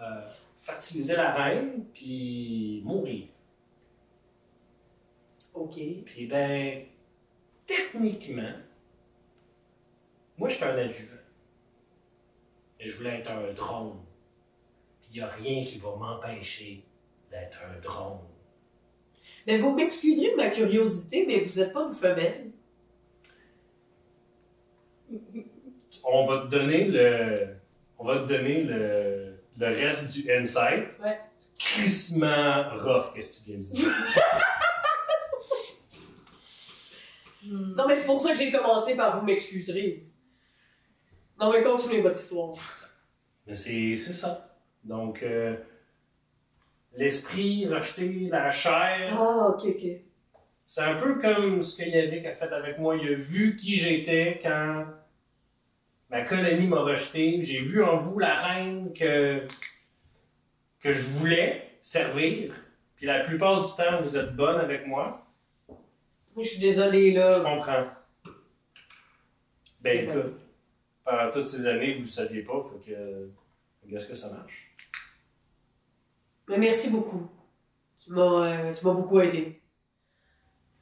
euh, 0.00 0.28
fertiliser 0.56 1.14
la 1.14 1.34
reine, 1.34 1.84
puis 1.92 2.82
mourir. 2.84 3.26
Ok. 5.54 5.78
Puis 6.04 6.26
ben, 6.26 6.84
techniquement, 7.64 8.54
moi 10.38 10.48
j'étais 10.48 10.64
un 10.64 10.76
adjuvant. 10.76 11.16
Et 12.78 12.86
je 12.86 12.96
voulais 12.96 13.18
être 13.20 13.30
un 13.30 13.52
drone. 13.54 13.98
Puis 15.00 15.10
il 15.12 15.16
n'y 15.18 15.20
a 15.22 15.28
rien 15.28 15.64
qui 15.64 15.78
va 15.78 15.96
m'empêcher 15.96 16.84
d'être 17.30 17.58
un 17.64 17.80
drone. 17.80 18.20
Mais 19.46 19.58
vous 19.58 19.74
m'excuserez 19.74 20.32
de 20.32 20.36
ma 20.36 20.48
curiosité, 20.50 21.24
mais 21.26 21.40
vous 21.44 21.60
êtes 21.60 21.72
pas 21.72 21.82
une 21.84 21.92
femelle. 21.94 22.50
On 26.04 26.26
va 26.26 26.42
te 26.42 26.46
donner 26.48 26.84
le. 26.84 27.56
On 27.98 28.04
va 28.04 28.18
te 28.18 28.28
donner 28.28 28.62
le, 28.62 29.36
le 29.56 29.66
reste 29.66 30.12
du 30.12 30.30
insight. 30.30 30.84
Ouais. 31.02 31.18
Crissement 31.58 32.64
rough, 32.78 33.14
qu'est-ce 33.14 33.40
que 33.40 33.44
tu 33.44 33.50
viens 33.52 33.58
de 33.58 33.74
dire? 33.74 33.88
Non, 37.48 37.86
mais 37.86 37.96
c'est 37.96 38.06
pour 38.06 38.20
ça 38.20 38.32
que 38.32 38.38
j'ai 38.38 38.50
commencé 38.50 38.96
par 38.96 39.18
vous 39.18 39.24
m'excuserez. 39.24 40.05
Non, 41.38 41.52
mais 41.52 41.62
continuez 41.62 42.00
votre 42.02 42.18
histoire. 42.20 42.54
Mais 43.46 43.54
c'est 43.54 43.94
ça. 43.96 44.56
Donc, 44.84 45.22
euh, 45.22 45.56
l'esprit 46.94 47.66
rejeté, 47.68 48.28
la 48.30 48.50
chair, 48.50 49.08
Ah, 49.18 49.48
ok, 49.50 49.64
ok. 49.68 49.86
c'est 50.66 50.80
un 50.80 50.94
peu 50.94 51.18
comme 51.18 51.60
ce 51.62 51.76
que 51.82 51.88
Yavik 51.88 52.24
a 52.26 52.32
fait 52.32 52.52
avec 52.52 52.78
moi. 52.78 52.96
Il 52.96 53.08
a 53.08 53.14
vu 53.14 53.56
qui 53.56 53.76
j'étais 53.76 54.38
quand 54.42 54.86
ma 56.10 56.22
colonie 56.22 56.66
m'a 56.68 56.80
rejeté. 56.80 57.40
J'ai 57.42 57.58
vu 57.60 57.82
en 57.84 57.94
vous 57.96 58.18
la 58.18 58.34
reine 58.34 58.92
que, 58.92 59.46
que 60.80 60.92
je 60.92 61.02
voulais 61.02 61.78
servir. 61.82 62.54
Puis 62.96 63.06
la 63.06 63.20
plupart 63.20 63.60
du 63.62 63.70
temps, 63.76 64.00
vous 64.02 64.16
êtes 64.16 64.34
bonne 64.34 64.58
avec 64.60 64.86
moi. 64.86 65.26
Je 66.38 66.42
suis 66.42 66.58
désolée, 66.60 67.12
Je 67.12 67.18
là. 67.18 67.40
comprends. 67.40 67.84
Ben 69.80 70.08
écoute, 70.08 70.34
pendant 71.06 71.30
toutes 71.30 71.46
ces 71.46 71.66
années, 71.66 71.92
vous 71.92 72.00
ne 72.00 72.04
le 72.04 72.10
saviez 72.10 72.42
pas, 72.42 72.60
faut 72.60 72.82
que. 72.84 73.30
Est-ce 73.90 74.06
que 74.06 74.14
ça 74.14 74.30
marche? 74.30 74.74
Mais 76.48 76.58
merci 76.58 76.90
beaucoup. 76.90 77.30
Tu 78.04 78.10
m'as 78.10 78.46
euh, 78.46 78.74
tu 78.74 78.84
beaucoup 78.84 79.20
aidé. 79.20 79.62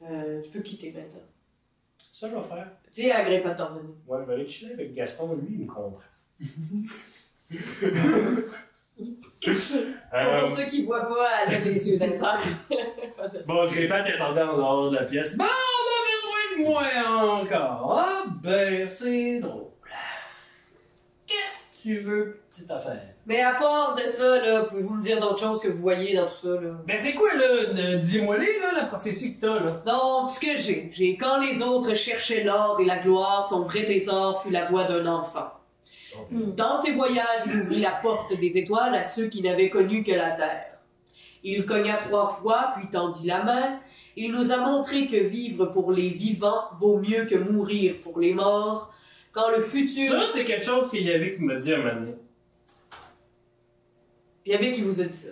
Euh, 0.02 0.42
tu 0.42 0.50
peux 0.50 0.60
quitter 0.60 0.90
maintenant. 0.92 1.20
Ça, 2.12 2.28
je 2.28 2.34
vais 2.34 2.40
faire. 2.40 2.70
Dis 2.90 3.10
à 3.10 3.18
Agrippa 3.18 3.50
de 3.50 3.58
t'en 3.58 3.74
revenir. 3.74 3.94
Ouais, 4.06 4.18
je 4.20 4.26
vais 4.26 4.34
aller 4.34 4.46
chiller 4.46 4.72
avec 4.72 4.94
Gaston, 4.94 5.37
lui, 5.37 5.54
il 5.54 5.60
me 5.60 5.66
comprend. 5.66 6.00
Euh, 7.52 8.42
Pour 10.40 10.50
ceux 10.50 10.66
qui 10.66 10.84
voient 10.84 11.06
pas, 11.06 11.28
elle 11.46 11.64
les 11.64 11.90
yeux 11.90 12.00
airs. 12.00 12.42
bon, 13.46 13.66
Grépin 13.68 14.02
t'attendait 14.02 14.42
en 14.42 14.56
dehors 14.56 14.90
de 14.90 14.96
la 14.96 15.04
pièce. 15.04 15.37
Bon, 15.37 15.44
on 15.44 15.46
a 15.46 16.00
besoin 16.14 16.58
de 16.58 16.70
moi 16.70 17.40
encore. 17.40 17.98
Ah, 17.98 18.24
ben, 18.42 18.88
c'est 18.88 19.40
drôle. 19.40 19.73
Tu 21.85 21.99
veux, 21.99 22.40
petite 22.49 22.70
affaire? 22.70 23.03
Mais 23.27 23.42
à 23.42 23.57
part 23.57 23.94
de 23.94 24.01
ça, 24.09 24.40
là, 24.40 24.62
pouvez-vous 24.62 24.94
me 24.94 25.03
dire 25.03 25.20
d'autres 25.20 25.38
choses 25.38 25.61
que 25.61 25.68
vous 25.68 25.83
voyez 25.83 26.16
dans 26.16 26.27
tout 26.27 26.37
ça, 26.38 26.49
là? 26.59 26.70
Ben, 26.87 26.97
c'est 26.97 27.12
quoi, 27.12 27.29
là? 27.35 27.75
ne- 27.75 27.97
Dis-moi-les, 27.99 28.59
là, 28.59 28.73
la 28.75 28.85
prophétie 28.87 29.37
que 29.37 29.42
t'as, 29.42 29.61
là? 29.61 29.83
Donc, 29.85 30.31
ce 30.31 30.40
que 30.40 30.57
j'ai, 30.57 30.88
j'ai 30.90 31.14
quand 31.18 31.38
les 31.42 31.62
autres 31.62 31.92
cherchaient 31.92 32.42
l'or 32.42 32.79
et 32.81 32.87
la 32.87 32.97
gloire, 32.97 33.47
son 33.47 33.64
vrai 33.64 33.85
trésor 33.85 34.42
fut 34.42 34.49
la 34.49 34.64
voix 34.64 34.85
d'un 34.85 35.05
enfant. 35.05 35.49
Dans 36.31 36.81
ses 36.83 36.92
voyages, 36.92 37.42
il 37.44 37.61
ouvrit 37.61 37.81
la 37.81 37.90
porte 38.01 38.35
des 38.40 38.57
étoiles 38.57 38.94
à 38.94 39.03
ceux 39.03 39.27
qui 39.27 39.42
n'avaient 39.42 39.68
connu 39.68 40.03
que 40.03 40.12
la 40.12 40.31
terre. 40.31 40.79
Il 41.42 41.66
cogna 41.66 41.99
trois 41.99 42.29
fois, 42.29 42.73
puis 42.79 42.88
tendit 42.88 43.27
la 43.27 43.42
main. 43.42 43.79
Il 44.16 44.33
nous 44.33 44.53
a 44.53 44.57
montré 44.57 45.07
que 45.07 45.18
vivre 45.18 45.66
pour 45.66 45.92
les 45.92 46.09
vivants 46.09 46.64
vaut 46.81 46.97
mieux 46.99 47.27
que 47.27 47.35
mourir 47.35 47.97
pour 48.03 48.20
les 48.20 48.33
morts. 48.33 48.93
Quand 49.35 49.51
le 49.51 49.61
futur... 49.61 50.11
Ça, 50.11 50.27
c'est 50.33 50.44
quelque 50.44 50.64
chose 50.64 50.88
qu'il 50.90 51.03
y 51.03 51.12
avait 51.12 51.35
qui 51.35 51.42
m'a 51.42 51.57
dit 51.57 51.75
un 51.75 51.79
moment 51.79 52.01
donné. 52.01 52.14
Il 54.47 54.53
y 54.53 54.55
avait 54.55 54.73
qui 54.73 54.83
vous 54.83 55.01
a 55.01 55.05
dit 55.05 55.16
ça. 55.16 55.29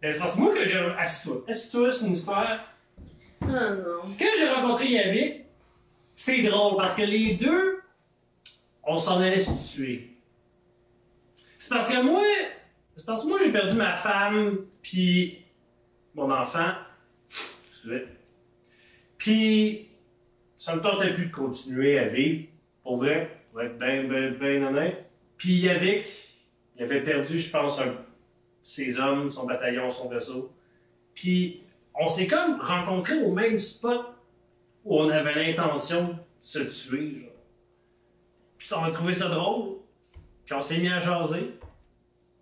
Ben, 0.00 0.12
c'est 0.12 0.18
parce 0.18 0.34
que 0.34 0.38
moi 0.38 0.54
que 0.54 0.64
j'ai. 0.64 0.78
Assis-toi. 0.78 1.44
Assis-toi, 1.48 1.90
c'est 1.90 2.06
une 2.06 2.12
histoire. 2.12 2.46
Ah 3.42 3.74
non. 3.74 4.14
Quand 4.18 4.26
j'ai 4.38 4.48
rencontré 4.48 4.86
Yavik, 4.90 5.44
c'est 6.14 6.42
drôle 6.42 6.76
parce 6.76 6.94
que 6.94 7.02
les 7.02 7.34
deux, 7.34 7.80
on 8.84 8.96
s'en 8.96 9.20
allait 9.20 9.38
se 9.38 9.74
tuer. 9.74 10.16
C'est 11.58 11.70
parce 11.70 11.88
que 11.88 12.00
moi, 12.02 12.22
c'est 12.94 13.06
parce 13.06 13.24
que 13.24 13.28
moi 13.28 13.38
j'ai 13.42 13.50
perdu 13.50 13.74
ma 13.74 13.94
femme 13.94 14.58
puis 14.82 15.38
mon 16.14 16.30
enfant. 16.30 16.72
Excusez. 17.70 18.06
Puis 19.16 19.88
ça 20.56 20.76
me 20.76 20.80
tentait 20.80 21.12
plus 21.12 21.26
de 21.26 21.32
continuer 21.32 21.98
à 21.98 22.04
vivre, 22.04 22.48
pour 22.88 22.96
vrai, 22.96 23.28
pour 23.52 23.60
être 23.60 23.76
bien, 23.78 24.04
bien, 24.04 24.30
bien 24.30 24.66
honnête. 24.66 25.04
Puis 25.36 25.58
Yavik, 25.58 26.06
il 26.74 26.82
avait 26.84 27.02
perdu, 27.02 27.38
je 27.38 27.50
pense, 27.50 27.78
un- 27.80 27.96
ses 28.62 28.98
hommes, 28.98 29.28
son 29.28 29.44
bataillon, 29.44 29.90
son 29.90 30.08
vaisseau. 30.08 30.50
Puis 31.12 31.60
on 31.94 32.08
s'est 32.08 32.26
comme 32.26 32.58
rencontrés 32.58 33.20
au 33.22 33.30
même 33.32 33.58
spot 33.58 34.06
où 34.86 34.98
on 35.02 35.10
avait 35.10 35.34
l'intention 35.34 36.08
de 36.08 36.14
se 36.40 36.60
tuer, 36.60 37.20
genre. 37.20 37.30
Puis 38.56 38.68
on 38.74 38.84
a 38.84 38.90
trouvé 38.90 39.12
ça 39.12 39.28
drôle. 39.28 39.80
Puis 40.46 40.54
on 40.54 40.62
s'est 40.62 40.78
mis 40.78 40.88
à 40.88 40.98
jaser. 40.98 41.58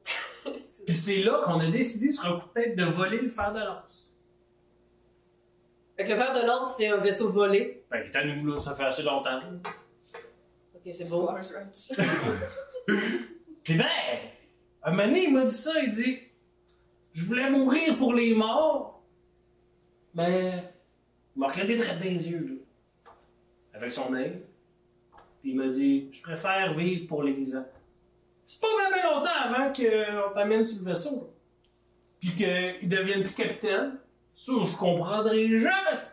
Puis 0.45 0.95
c'est 0.95 1.23
là 1.25 1.41
qu'on 1.45 1.59
a 1.59 1.69
décidé 1.73 2.13
sur 2.13 2.25
un 2.33 2.39
coup 2.39 2.47
de 2.55 2.61
tête 2.61 2.77
de 2.77 2.85
voler 2.85 3.21
le 3.21 3.29
fer 3.29 3.53
de 3.53 3.59
lance. 3.59 4.13
Fait 5.97 6.05
que 6.05 6.11
le 6.11 6.17
fer 6.17 6.33
de 6.41 6.47
lance, 6.47 6.77
c'est 6.77 6.87
un 6.87 6.99
vaisseau 6.99 7.31
volé. 7.31 7.83
Ben, 7.91 8.01
il 8.05 8.11
est 8.13 8.17
à 8.17 8.25
nous, 8.25 8.47
là, 8.53 8.59
ça 8.61 8.75
fait 8.75 8.85
assez 8.85 9.03
longtemps. 9.03 9.41
Ok, 10.87 10.95
c'est 10.95 11.11
beau. 11.11 11.27
Squatters' 11.27 11.53
rights. 11.57 11.95
Puis 13.65 13.75
ben, 13.75 13.87
un 14.83 14.91
moment 14.91 15.05
donné, 15.05 15.25
il 15.25 15.35
m'a 15.35 15.45
dit 15.45 15.55
ça, 15.55 15.73
il 15.83 15.91
dit 15.91 16.19
Je 17.13 17.25
voulais 17.25 17.51
mourir 17.51 17.97
pour 17.99 18.15
les 18.15 18.35
morts, 18.35 19.03
mais 20.15 20.73
il 21.35 21.41
m'a 21.41 21.49
regardé 21.49 21.77
droit 21.77 21.95
dans 21.95 22.05
les 22.05 22.31
yeux, 22.31 22.63
là, 23.05 23.13
avec 23.75 23.91
son 23.91 24.15
œil. 24.15 24.43
Puis 25.43 25.51
il 25.51 25.57
m'a 25.57 25.67
dit 25.67 26.09
Je 26.13 26.23
préfère 26.23 26.73
vivre 26.73 27.09
pour 27.09 27.25
les 27.25 27.33
vivants. 27.33 27.67
C'est 28.45 28.61
pas 28.61 28.69
même 28.89 29.03
longtemps 29.03 29.29
avant 29.43 29.73
qu'on 29.73 30.35
t'amène 30.35 30.65
sur 30.65 30.79
le 30.79 30.85
vaisseau, 30.85 31.17
là. 31.17 31.27
Puis 32.21 32.31
qu'il 32.31 32.89
devienne 32.89 33.23
plus 33.23 33.35
capitaine. 33.35 33.99
Ça, 34.35 34.53
je 34.71 34.77
comprendrai 34.77 35.49
jamais. 35.59 35.97
ça. 35.97 36.13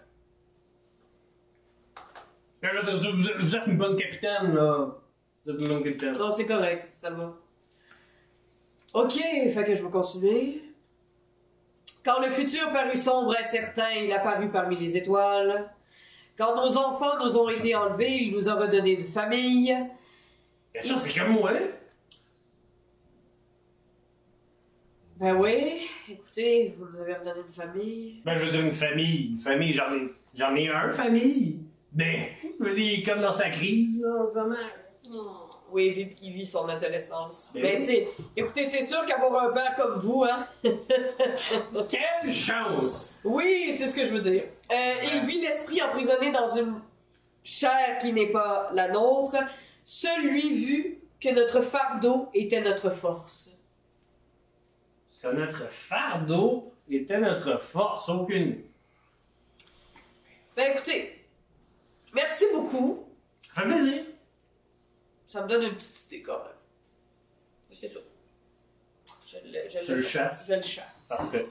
Quand 1.95 1.99
je 1.99 1.99
veux 1.99 2.01
dire, 2.01 2.52
vous 2.71 3.55
êtes- 3.55 3.67
une 3.67 3.77
bonne 3.77 3.95
capitaine, 3.95 4.53
là. 4.53 4.87
Vous 5.45 5.51
êtes 5.53 5.59
une 5.61 5.67
bonne 5.67 5.83
capitaine. 5.83 6.17
Non, 6.17 6.31
c'est 6.31 6.45
correct, 6.45 6.87
ça 6.93 7.09
va. 7.11 7.35
Ok, 8.93 9.13
fait 9.13 9.63
que 9.65 9.73
je 9.73 9.83
vais 9.83 9.91
continuer. 9.91 10.61
Quand 12.05 12.21
le 12.21 12.29
futur 12.29 12.71
parut 12.71 12.97
sombre 12.97 13.35
et 13.35 13.39
incertain, 13.39 13.89
il 13.91 14.11
apparut 14.11 14.49
parmi 14.49 14.77
les 14.77 14.95
étoiles. 14.97 15.69
Quand 16.37 16.55
nos 16.55 16.77
enfants 16.77 17.17
nous 17.23 17.37
ont 17.37 17.49
été 17.49 17.75
enlevés, 17.75 18.23
il 18.23 18.33
nous 18.35 18.49
a 18.49 18.55
redonné 18.55 18.99
une 18.99 19.05
famille. 19.07 19.75
Bien 20.73 20.81
sûr, 20.81 20.97
c'est 20.97 21.17
comme 21.19 21.33
moi. 21.33 21.51
Ben 25.17 25.35
oui, 25.35 25.87
écoutez, 26.09 26.75
vous 26.77 26.85
nous 26.91 26.99
avez 26.99 27.13
redonné 27.13 27.41
une 27.47 27.53
famille. 27.53 28.21
Ben, 28.25 28.35
je 28.35 28.45
veux 28.45 28.51
dire 28.51 28.61
une 28.61 28.71
famille. 28.71 29.27
Une 29.31 29.37
famille, 29.37 29.73
j'en 29.73 29.91
ai, 29.93 30.09
j'en 30.35 30.55
ai 30.55 30.69
un 30.69 30.91
famille. 30.91 31.59
Mais, 31.95 32.33
je 32.59 32.65
veux 32.65 32.73
dire, 32.75 33.05
comme 33.05 33.21
dans 33.21 33.33
sa 33.33 33.49
crise, 33.49 34.01
là, 34.01 34.09
en 34.09 34.29
ce 34.29 34.33
moment. 34.35 34.55
Oui, 35.71 35.87
il 35.87 35.93
vit, 35.93 36.15
il 36.21 36.31
vit 36.33 36.45
son 36.45 36.67
adolescence. 36.67 37.49
Ben 37.53 37.61
Mais 37.63 37.73
oui. 37.75 37.79
tu 37.79 37.85
sais, 37.85 38.07
écoutez, 38.35 38.65
c'est 38.65 38.83
sûr 38.83 39.03
qu'avoir 39.05 39.49
un 39.49 39.53
père 39.53 39.75
comme 39.75 39.99
vous, 39.99 40.23
hein. 40.23 40.45
Quelle 41.89 42.33
chance! 42.33 43.19
Oui, 43.23 43.73
c'est 43.75 43.87
ce 43.87 43.95
que 43.95 44.03
je 44.03 44.11
veux 44.11 44.21
dire. 44.21 44.43
Euh, 44.71 44.93
il 45.13 45.21
vit 45.21 45.41
l'esprit 45.41 45.81
emprisonné 45.81 46.31
dans 46.31 46.55
une 46.55 46.79
chair 47.43 47.97
qui 47.99 48.13
n'est 48.13 48.31
pas 48.31 48.69
la 48.73 48.91
nôtre. 48.91 49.35
Celui 49.83 50.53
vu 50.53 50.99
que 51.19 51.29
notre 51.33 51.61
fardeau 51.61 52.29
était 52.33 52.61
notre 52.61 52.91
force. 52.91 53.49
Que 55.21 55.29
notre 55.29 55.67
fardeau 55.69 56.71
était 56.89 57.19
notre 57.19 57.57
force, 57.59 58.09
aucune. 58.09 58.61
Ben 60.55 60.71
écoutez, 60.73 61.22
merci 62.13 62.45
beaucoup. 62.53 63.07
Ça 63.41 63.61
fait 63.61 63.67
plaisir. 63.67 64.03
Ça 65.27 65.43
me 65.43 65.47
donne 65.47 65.63
une 65.63 65.73
petite 65.75 66.05
idée 66.07 66.21
quand 66.21 66.39
même. 66.43 66.53
C'est 67.71 67.87
ça. 67.87 67.99
Je 69.27 69.37
le, 69.45 69.69
je 69.69 69.79
Tu 69.85 69.95
le 69.95 70.01
chasses? 70.01 70.47
Je 70.47 70.53
le 70.53 70.61
chasse. 70.61 71.07
Parfait. 71.09 71.47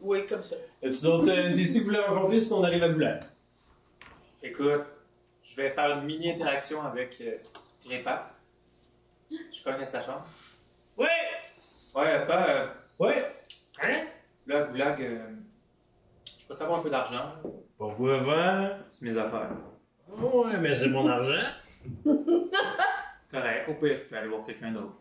Oui, 0.00 0.24
comme 0.24 0.42
ça. 0.42 0.56
Y 0.82 0.86
a-tu 0.86 1.02
d'autres 1.02 1.28
euh, 1.30 1.48
NPC 1.50 1.74
que 1.74 1.78
vous 1.80 1.84
voulez 1.86 1.98
rencontrer 2.00 2.40
sinon 2.40 2.60
on 2.60 2.64
arrive 2.64 2.82
à 2.84 2.88
Goulag? 2.88 3.22
Écoute, 4.42 4.84
je 5.42 5.56
vais 5.56 5.70
faire 5.70 5.90
une 5.98 6.04
mini 6.06 6.30
interaction 6.30 6.82
avec 6.82 7.20
euh, 7.20 7.36
Grimpa. 7.84 8.30
Je 9.30 9.68
à 9.68 9.86
sa 9.86 10.00
chambre. 10.00 10.24
Ouais! 10.96 11.08
Ouais, 11.94 12.26
pas. 12.26 12.48
euh, 12.48 12.68
Ouais! 12.98 13.36
Hein? 13.82 14.06
là, 14.46 14.62
Goulag, 14.64 15.02
euh, 15.02 15.26
peux 16.50 16.56
savoir 16.56 16.80
un 16.80 16.82
peu 16.82 16.90
d'argent. 16.90 17.14
là. 17.14 17.40
Pourquoi 17.78 18.16
vent? 18.16 18.70
C'est 18.90 19.02
mes 19.04 19.16
affaires. 19.16 19.50
Ouais, 20.08 20.56
mais 20.58 20.74
c'est 20.74 20.88
mon 20.88 21.06
argent. 21.06 21.46
C'est 22.04 23.36
correct. 23.36 23.68
Au 23.68 23.74
pire, 23.74 23.96
je 23.96 24.02
peux 24.02 24.16
aller 24.16 24.28
voir 24.28 24.44
quelqu'un 24.44 24.72
d'autre. 24.72 24.96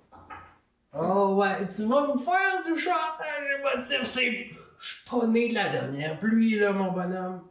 Oh 0.95 1.35
ouais, 1.39 1.67
tu 1.75 1.85
vas 1.85 2.07
me 2.13 2.19
faire 2.19 2.63
du 2.65 2.79
chantage 2.79 3.59
émotif, 3.59 4.03
c'est... 4.03 4.47
Je 4.77 4.95
suis 4.95 5.09
pas 5.09 5.25
né 5.27 5.49
de 5.49 5.55
la 5.55 5.69
dernière 5.69 6.19
pluie, 6.19 6.59
là, 6.59 6.71
mon 6.71 6.91
bonhomme. 6.91 7.41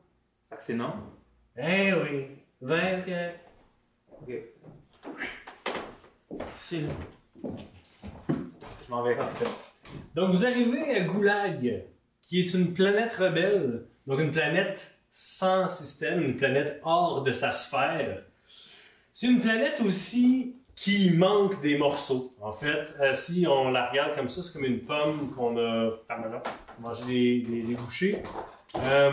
Fait 0.49 0.57
que 0.57 0.63
c'est 0.63 0.75
non? 0.75 0.93
Eh 1.57 1.93
oui, 1.93 2.27
20 2.61 3.01
que... 3.03 3.31
Ok. 4.13 4.33
C'est 6.61 6.83
Je 8.29 8.91
m'en 8.91 9.03
vais. 9.03 9.17
Parfait. 9.17 9.47
Donc, 10.15 10.31
vous 10.31 10.47
arrivez 10.47 10.97
à 10.97 11.01
Goulag, 11.01 11.85
qui 12.29 12.41
est 12.41 12.53
une 12.53 12.75
planète 12.75 13.15
rebelle, 13.15 13.87
donc 14.07 14.21
une 14.21 14.31
planète 14.31 14.95
sans 15.11 15.67
système, 15.69 16.23
une 16.23 16.37
planète 16.37 16.79
hors 16.85 17.23
de 17.23 17.33
sa 17.33 17.53
sphère. 17.53 18.23
C'est 19.15 19.29
une 19.29 19.41
planète 19.41 19.81
aussi 19.81 20.57
qui 20.75 21.11
manque 21.11 21.61
des 21.63 21.79
morceaux. 21.79 22.35
En 22.41 22.53
fait, 22.53 22.95
euh, 23.01 23.15
si 23.15 23.47
on 23.49 23.71
la 23.71 23.89
regarde 23.89 24.15
comme 24.15 24.29
ça, 24.29 24.43
c'est 24.43 24.53
comme 24.53 24.67
une 24.67 24.81
pomme 24.81 25.31
qu'on 25.31 25.57
a 25.57 25.91
pardon, 26.07 26.41
mangé 26.81 27.05
des, 27.07 27.41
des, 27.41 27.63
des 27.63 27.75
bouchées. 27.75 28.23
Euh, 28.77 29.13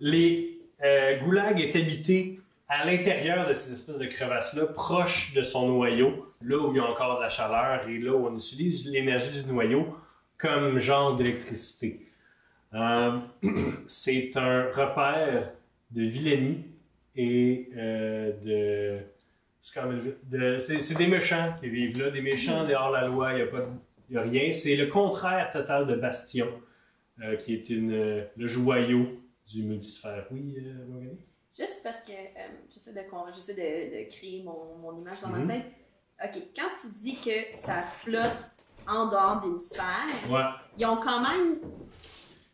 les 0.00 0.58
euh, 0.82 1.18
Goulag 1.18 1.60
est 1.60 1.74
habité 1.76 2.40
à 2.68 2.84
l'intérieur 2.84 3.48
de 3.48 3.54
ces 3.54 3.72
espèces 3.72 3.98
de 3.98 4.06
crevasses-là, 4.06 4.66
proche 4.66 5.32
de 5.34 5.42
son 5.42 5.68
noyau, 5.68 6.34
là 6.42 6.58
où 6.58 6.72
il 6.72 6.76
y 6.76 6.80
a 6.80 6.84
encore 6.84 7.16
de 7.16 7.22
la 7.22 7.30
chaleur 7.30 7.88
et 7.88 7.98
là 7.98 8.12
où 8.12 8.26
on 8.26 8.36
utilise 8.36 8.90
l'énergie 8.90 9.42
du 9.42 9.50
noyau 9.50 9.96
comme 10.38 10.78
genre 10.78 11.16
d'électricité. 11.16 12.06
Euh, 12.74 13.18
c'est 13.86 14.36
un 14.36 14.70
repère 14.70 15.52
de 15.90 16.02
vilainie 16.02 16.64
et 17.16 17.68
euh, 17.76 18.32
de. 18.40 19.00
C'est 19.60 19.80
de- 20.30 20.98
des 20.98 21.06
méchants 21.08 21.54
qui 21.60 21.68
vivent 21.68 21.98
là, 22.00 22.10
des 22.10 22.22
méchants 22.22 22.64
dehors 22.64 22.90
la 22.90 23.06
loi, 23.06 23.32
il 23.34 23.48
n'y 24.10 24.16
a, 24.16 24.20
a 24.20 24.22
rien. 24.22 24.52
C'est 24.52 24.76
le 24.76 24.86
contraire 24.86 25.50
total 25.50 25.86
de 25.86 25.94
Bastion, 25.96 26.48
euh, 27.22 27.36
qui 27.36 27.54
est 27.54 27.68
une, 27.70 28.24
le 28.36 28.46
joyau 28.46 29.20
du 29.46 29.64
multisphère. 29.64 30.26
Oui, 30.30 30.54
euh, 30.58 30.86
Morgane? 30.86 31.16
Juste 31.56 31.80
parce 31.82 32.00
que 32.00 32.12
j'essaie 32.74 32.92
de, 33.54 33.96
de, 33.96 34.04
de 34.04 34.08
créer 34.10 34.42
mon, 34.44 34.76
mon 34.78 34.96
image 34.98 35.20
dans 35.22 35.28
Mhm. 35.28 35.44
ma 35.46 35.54
tête. 35.54 35.64
Ok, 36.24 36.42
quand 36.56 36.68
tu 36.80 36.88
dis 37.02 37.16
que 37.16 37.56
ça 37.56 37.82
flotte 37.82 38.38
en 38.88 39.06
dehors 39.10 39.40
d'une 39.42 39.60
sphère, 39.60 40.08
Ouais. 40.30 40.42
ils 40.76 40.86
ont 40.86 40.96
quand 40.96 41.20
même. 41.20 41.58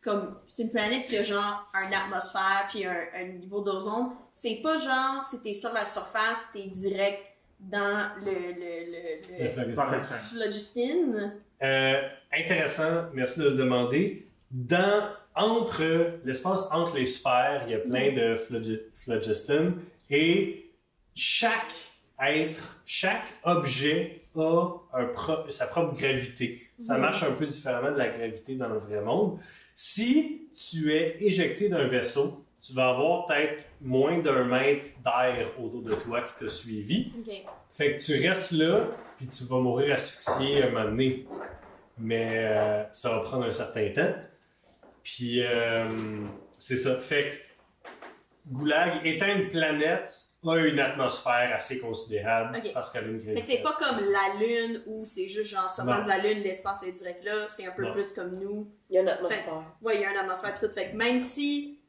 Comme, 0.02 0.36
c'est 0.46 0.64
une 0.64 0.70
planète 0.70 1.06
qui 1.06 1.16
a 1.16 1.22
genre 1.24 1.66
un 1.72 1.90
atmosphère 1.90 2.66
puis 2.68 2.84
un, 2.84 2.94
un 3.16 3.24
niveau 3.24 3.62
d'ozone. 3.62 4.10
C'est 4.32 4.60
pas 4.62 4.76
genre, 4.76 5.24
si 5.24 5.40
t'es 5.42 5.54
sur 5.54 5.72
la 5.72 5.86
surface, 5.86 6.50
t'es 6.52 6.66
direct 6.66 7.22
dans 7.58 8.10
le, 8.22 8.30
le, 8.30 8.84
le, 8.90 9.64
Le 9.64 9.70
le, 9.70 10.02
phlogiston. 10.18 11.32
Euh, 11.62 12.02
intéressant, 12.36 13.04
merci 13.14 13.38
de 13.40 13.44
le 13.48 13.54
demander. 13.56 14.28
Dans, 14.50 15.08
entre 15.34 16.18
l'espace 16.24 16.68
entre 16.70 16.96
les 16.96 17.06
sphères, 17.06 17.62
il 17.66 17.72
y 17.72 17.74
a 17.74 17.78
plein 17.78 18.12
de 18.12 18.36
phlogi- 18.36 18.82
phlogiston 18.94 19.74
et 20.10 20.70
chaque 21.14 21.72
être, 22.20 22.76
chaque 22.84 23.22
objet 23.44 24.23
a 24.36 24.68
un 24.94 25.04
pro- 25.06 25.50
sa 25.50 25.66
propre 25.66 25.94
gravité. 25.96 26.62
Ça 26.80 26.94
Mhm. 26.94 27.00
marche 27.00 27.22
un 27.22 27.32
peu 27.32 27.46
différemment 27.46 27.92
de 27.92 27.98
la 27.98 28.08
gravité 28.08 28.56
dans 28.56 28.68
le 28.68 28.78
vrai 28.78 29.00
monde. 29.00 29.38
Si 29.74 30.48
tu 30.70 30.92
es 30.94 31.16
éjecté 31.20 31.68
d'un 31.68 31.86
vaisseau, 31.86 32.36
tu 32.60 32.72
vas 32.74 32.90
avoir 32.90 33.26
peut-être 33.26 33.62
moins 33.80 34.18
d'un 34.18 34.44
mètre 34.44 34.86
d'air 35.04 35.46
autour 35.58 35.82
de 35.82 35.94
toi 35.94 36.22
qui 36.22 36.44
t'a 36.44 36.48
suivi. 36.48 37.12
Fait 37.76 37.96
que 37.96 38.02
tu 38.02 38.26
restes 38.26 38.52
là, 38.52 38.86
puis 39.18 39.26
tu 39.26 39.44
vas 39.44 39.58
mourir 39.58 39.94
asphyxié 39.94 40.62
à 40.62 40.66
un 40.66 40.70
moment 40.70 40.84
donné. 40.86 41.26
Mais 41.98 42.28
euh, 42.46 42.84
ça 42.92 43.10
va 43.10 43.20
prendre 43.20 43.44
un 43.44 43.52
certain 43.52 43.88
temps. 43.90 44.14
Puis 45.02 45.42
euh, 45.42 45.88
c'est 46.58 46.76
ça. 46.76 46.96
Fait 46.96 47.30
que 47.30 47.36
Goulag, 48.52 49.06
étant 49.06 49.26
une 49.26 49.50
planète, 49.50 50.23
a 50.48 50.58
une 50.58 50.78
atmosphère 50.78 51.52
assez 51.54 51.78
considérable 51.80 52.56
Ok. 52.58 52.72
parce 52.74 52.90
qu'elle 52.90 53.04
a 53.04 53.08
une 53.08 53.18
que 53.34 53.40
c'est 53.40 53.62
pas 53.62 53.70
gravitation. 53.72 53.96
comme 53.98 54.12
la 54.12 54.38
Lune 54.46 54.82
où 54.86 55.04
c'est 55.04 55.28
juste 55.28 55.50
genre 55.50 55.70
surface 55.70 56.00
Non. 56.00 56.04
de 56.04 56.08
la 56.08 56.18
Lune, 56.18 56.42
l'espace 56.42 56.82
est 56.82 56.92
direct 56.92 57.24
là. 57.24 57.46
C'est 57.48 57.66
un 57.66 57.72
peu 57.72 57.82
Non. 57.82 57.92
plus 57.92 58.12
comme 58.12 58.38
nous. 58.38 58.70
Il 58.90 58.94
y 58.94 58.98
a 58.98 59.02
une 59.02 59.08
atmosphère. 59.08 59.62
Ouais, 59.82 59.96
il 59.96 60.00
y 60.02 60.04
a 60.04 60.10
une 60.10 60.16
atmosphère 60.18 60.54
pis 60.58 60.66
tout. 60.66 60.72
Fait 60.72 60.90
que 60.90 60.96
même 60.96 61.18
si 61.18 61.80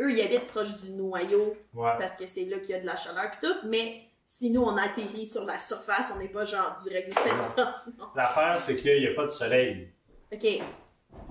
eux, 0.00 0.10
ils 0.10 0.20
habitent 0.20 0.48
proche 0.48 0.76
du 0.82 0.92
noyau 0.92 1.54
Ouais. 1.74 1.92
parce 1.98 2.16
que 2.16 2.26
c'est 2.26 2.44
là 2.46 2.58
qu'il 2.60 2.70
y 2.70 2.74
a 2.74 2.80
de 2.80 2.86
la 2.86 2.96
chaleur 2.96 3.30
pis 3.32 3.46
tout, 3.46 3.68
mais 3.68 4.02
si 4.26 4.50
nous, 4.50 4.62
on 4.62 4.76
atterrit 4.78 5.26
sur 5.26 5.44
la 5.44 5.58
surface, 5.58 6.12
on 6.16 6.18
n'est 6.18 6.28
pas 6.28 6.46
genre 6.46 6.74
direct 6.82 7.14
dans 7.14 7.24
l'espace. 7.24 7.88
L'affaire, 8.16 8.58
c'est 8.58 8.76
qu'il 8.76 8.98
n'y 8.98 9.06
a 9.06 9.14
pas 9.14 9.24
de 9.24 9.30
soleil. 9.30 9.92
Ok. 10.32 10.46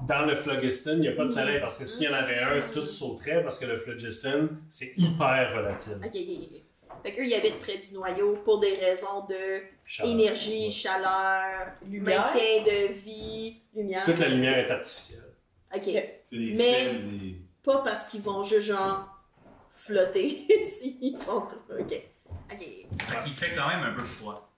Dans 0.08 0.26
le 0.26 0.36
phlogiston, 0.36 0.94
il 0.96 1.02
n'y 1.02 1.08
a 1.08 1.12
pas 1.14 1.24
de 1.26 1.30
soleil 1.30 1.60
parce 1.60 1.78
que 1.78 1.86
s'il 1.86 2.04
y 2.04 2.10
en 2.10 2.14
avait 2.14 2.40
un, 2.40 2.62
tout 2.72 2.86
sauterait 2.88 3.42
parce 3.44 3.60
que 3.60 3.66
le 3.66 3.76
phlogiston, 3.78 4.50
c'est 4.70 4.94
hyper 4.98 5.52
volatile. 5.54 5.94
Ok, 6.04 6.12
ok, 6.14 6.38
ok. 6.54 6.62
Fait 7.04 7.16
qu'eux, 7.16 7.26
ils 7.26 7.34
habitent 7.34 7.60
près 7.62 7.78
du 7.78 7.94
noyau 7.96 8.38
pour 8.44 8.60
des 8.60 8.76
raisons 8.76 9.26
de 9.30 9.62
Chaleur. 9.86 10.12
énergie, 10.12 10.70
chaleur, 10.72 11.68
Lumière. 11.88 12.22
maintien 12.22 12.64
de 12.66 12.94
vie, 12.94 13.62
lumière. 13.76 14.04
Toute 14.06 14.20
la 14.20 14.28
lumière 14.28 14.58
est 14.58 14.70
artificielle. 14.70 15.24
Ok. 15.74 15.84
C'est 16.24 16.36
des 16.38 16.54
Mais- 16.56 16.94
des... 17.00 17.36
Pas 17.64 17.80
parce 17.84 18.06
qu'ils 18.08 18.22
vont 18.22 18.44
juste 18.44 18.64
genre 18.68 19.08
flotter 19.72 20.46
s'ils 20.64 21.18
font 21.20 21.42
tout. 21.42 21.74
Ok. 21.80 21.94
Ok. 22.52 22.60
Fait 22.60 23.24
qu'il 23.24 23.34
fait 23.34 23.56
quand 23.56 23.68
même 23.68 23.84
un 23.84 23.94
peu 23.94 24.04
froid. 24.04 24.52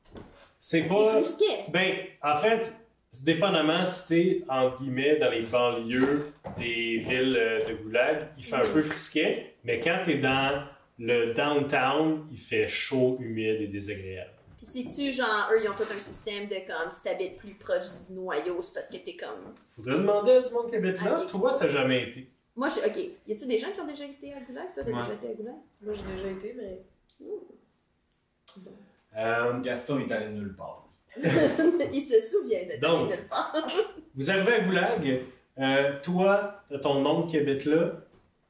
C'est 0.59 0.81
C'est 0.81 0.87
pas. 0.87 1.21
frisquet. 1.21 1.65
Ben, 1.69 1.95
en 2.23 2.35
fait, 2.37 2.73
dépendamment 3.21 3.85
si 3.85 4.07
t'es, 4.07 4.43
entre 4.49 4.79
guillemets, 4.81 5.17
dans 5.17 5.29
les 5.29 5.41
banlieues 5.41 6.25
des 6.57 6.97
villes 6.99 7.37
euh, 7.37 7.59
de 7.65 7.73
Goulag, 7.75 8.29
il 8.37 8.43
fait 8.43 8.55
un 8.55 8.61
peu 8.73 8.81
frisquet, 8.81 9.55
mais 9.63 9.79
quand 9.79 10.01
t'es 10.03 10.17
dans 10.17 10.63
le 10.99 11.33
downtown, 11.33 12.27
il 12.31 12.37
fait 12.39 12.67
chaud, 12.67 13.17
humide 13.19 13.61
et 13.61 13.67
désagréable. 13.67 14.31
Pis 14.59 14.65
si 14.65 14.85
tu, 14.87 15.11
genre, 15.13 15.49
eux, 15.51 15.59
ils 15.63 15.67
ont 15.69 15.73
tout 15.75 15.83
un 15.83 15.99
système 15.99 16.47
de 16.47 16.55
comme, 16.65 16.89
si 16.89 17.03
t'habites 17.03 17.37
plus 17.37 17.53
proche 17.55 17.83
du 18.07 18.13
noyau, 18.13 18.61
c'est 18.61 18.73
parce 18.75 18.87
que 18.89 18.97
t'es 18.97 19.15
comme. 19.17 19.53
Faudrait 19.69 19.97
demander 19.97 20.31
à 20.31 20.41
du 20.41 20.53
monde 20.53 20.69
qui 20.69 20.75
habite 20.77 21.01
là. 21.03 21.21
Toi, 21.27 21.55
t'as 21.59 21.67
jamais 21.67 22.03
été. 22.03 22.27
Moi, 22.55 22.69
je. 22.69 22.79
Ok. 22.87 22.97
Y 23.27 23.33
a-tu 23.33 23.45
des 23.47 23.59
gens 23.59 23.71
qui 23.73 23.81
ont 23.81 23.87
déjà 23.87 24.05
été 24.05 24.31
à 24.33 24.39
Goulag? 24.39 24.73
Toi, 24.73 24.83
t'as 24.85 24.91
Ouais. 24.91 25.01
déjà 25.01 25.13
été 25.15 25.27
à 25.27 25.33
Goulag? 25.33 25.55
Moi, 25.83 25.93
j'ai 25.93 26.15
déjà 26.15 26.27
été, 26.29 26.55
mais. 26.57 26.79
Euh, 29.17 29.59
Gaston 29.61 29.99
est 29.99 30.11
allé 30.11 30.29
nulle 30.29 30.55
part. 30.55 30.82
Il 31.93 32.01
se 32.01 32.19
souvient 32.19 32.63
de 32.63 32.79
Donc. 32.79 33.09
quelque 33.09 33.29
part. 33.29 33.55
Vous 34.15 34.31
arrivez 34.31 34.53
à 34.53 34.59
Goulag. 34.61 35.21
Euh, 35.59 35.93
toi, 36.01 36.63
t'as 36.69 36.79
ton 36.79 37.05
oncle 37.05 37.29
qui 37.29 37.37
habite 37.37 37.65
là. 37.65 37.91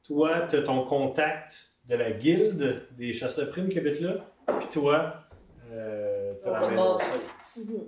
Toi, 0.06 0.41
t'as 0.49 0.62
ton 0.62 0.84
contact 0.84 1.71
de 1.89 1.95
la 1.95 2.12
guilde 2.12 2.76
des 2.91 3.13
chasses 3.13 3.38
de 3.38 3.45
primes 3.45 3.69
qui 3.69 3.80
habite 3.80 3.99
là. 3.99 4.15
Puis 4.60 4.67
toi, 4.71 5.15
euh, 5.71 6.34
t'as 6.43 6.62
la 6.62 6.69
maison. 6.69 6.97
Mhm. 7.58 7.84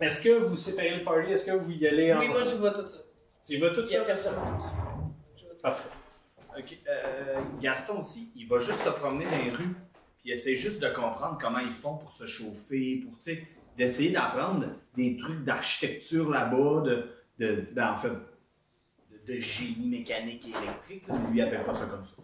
Est-ce 0.00 0.20
que 0.20 0.38
vous 0.38 0.56
séparez 0.56 0.90
le 0.98 1.04
party? 1.04 1.32
Est-ce 1.32 1.46
que 1.46 1.52
vous 1.52 1.72
y 1.72 1.86
allez 1.86 2.12
en... 2.12 2.18
Oui, 2.18 2.28
moi, 2.28 2.42
je 2.42 2.56
vois 2.56 2.70
tout 2.70 2.86
ça. 2.86 2.98
Tu 3.46 3.54
y 3.54 3.56
vas 3.56 3.70
tout 3.70 3.82
Il 3.86 3.92
y 3.92 3.96
a 3.96 4.16
ça? 4.16 4.32
Parfait. 5.62 5.88
Ok, 6.58 6.78
euh, 6.88 7.38
Gaston 7.60 7.98
aussi, 8.00 8.32
il 8.34 8.48
va 8.48 8.58
juste 8.58 8.80
se 8.80 8.88
promener 8.88 9.24
dans 9.26 9.44
les 9.44 9.50
rues, 9.50 9.74
puis 10.26 10.32
il 10.32 10.38
essaie 10.38 10.56
juste 10.56 10.82
de 10.82 10.88
comprendre 10.88 11.38
comment 11.40 11.60
ils 11.60 11.68
font 11.68 11.98
pour 11.98 12.10
se 12.10 12.26
chauffer, 12.26 13.04
pour, 13.04 13.16
tu 13.20 13.34
sais, 13.34 13.46
d'essayer 13.76 14.10
d'apprendre 14.10 14.66
des 14.96 15.16
trucs 15.16 15.44
d'architecture 15.44 16.28
là-bas, 16.28 16.80
de, 16.80 17.08
de, 17.38 17.64
ben, 17.70 17.92
en 17.92 17.96
fait, 17.96 18.08
de, 18.08 19.34
de 19.34 19.38
génie 19.38 19.88
mécanique 19.88 20.48
et 20.48 20.64
électrique. 20.64 21.06
Là. 21.06 21.14
Lui, 21.30 21.38
il 21.38 21.42
appelle 21.42 21.62
pas 21.62 21.72
ça 21.72 21.86
comme 21.86 22.02
ça. 22.02 22.16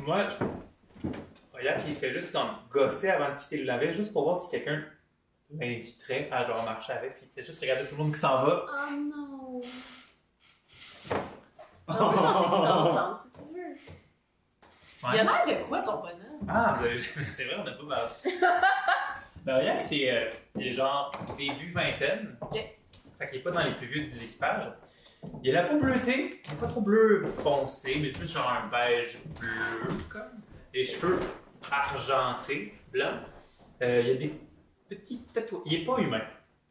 Moi, 0.00 0.22
je... 0.28 0.44
Regarde, 1.56 1.82
il 1.86 1.94
fait 1.94 2.10
juste 2.10 2.32
comme 2.32 2.50
gosser 2.68 3.10
avant 3.10 3.36
de 3.36 3.40
quitter 3.40 3.58
le 3.58 3.64
lavet, 3.64 3.92
juste 3.92 4.12
pour 4.12 4.24
voir 4.24 4.36
si 4.36 4.50
quelqu'un 4.50 4.82
l'inviterait 5.56 6.28
à 6.32 6.44
genre 6.44 6.64
marcher 6.64 6.94
avec, 6.94 7.14
puis 7.14 7.28
il 7.30 7.32
fait 7.32 7.46
juste 7.46 7.60
regarder 7.60 7.84
tout 7.84 7.94
le 7.94 8.02
monde 8.02 8.12
qui 8.12 8.18
s'en 8.18 8.44
va. 8.44 8.66
Oh 8.68 8.92
non. 8.92 9.60
On 11.86 11.94
temps 11.94 12.88
ensemble 12.88 13.31
veux. 15.08 15.14
Il 15.14 15.20
a 15.20 15.24
l'air 15.24 15.58
de 15.58 15.64
quoi, 15.64 15.80
ton 15.80 15.96
bonhomme? 16.00 16.46
Ah, 16.48 16.74
vous 16.76 16.84
avez... 16.86 16.98
c'est 17.32 17.44
vrai, 17.44 17.56
on 17.58 17.64
n'a 17.64 17.72
pas 17.72 17.84
parlé. 17.88 18.36
ben, 19.44 19.56
regarde, 19.58 19.80
c'est 19.80 20.10
euh, 20.10 20.30
genre 20.72 21.12
début 21.36 21.66
vingtaine. 21.68 22.36
Ok. 22.40 22.54
Fait 23.18 23.26
qu'il 23.28 23.38
est 23.38 23.42
pas 23.42 23.50
dans 23.50 23.62
les 23.62 23.72
plus 23.72 23.86
vieux 23.86 24.06
de 24.10 24.18
l'équipage. 24.18 24.64
Il 25.44 25.56
a 25.56 25.62
la 25.62 25.68
peau 25.68 25.78
bleutée, 25.78 26.40
il 26.44 26.52
est 26.52 26.56
pas 26.60 26.66
trop 26.66 26.80
bleu 26.80 27.24
foncé, 27.26 27.96
mais 28.00 28.10
plus 28.10 28.26
genre 28.26 28.50
un 28.50 28.66
beige 28.68 29.18
bleu, 29.38 29.96
comme. 30.08 30.40
Les 30.74 30.82
cheveux 30.84 31.20
argentés, 31.70 32.74
blancs. 32.92 33.20
Euh, 33.82 34.00
il 34.02 34.08
y 34.08 34.10
a 34.12 34.14
des 34.14 34.40
petits 34.88 35.22
tatouages. 35.32 35.62
Il 35.66 35.74
est 35.74 35.84
pas 35.84 35.98
humain. 35.98 36.22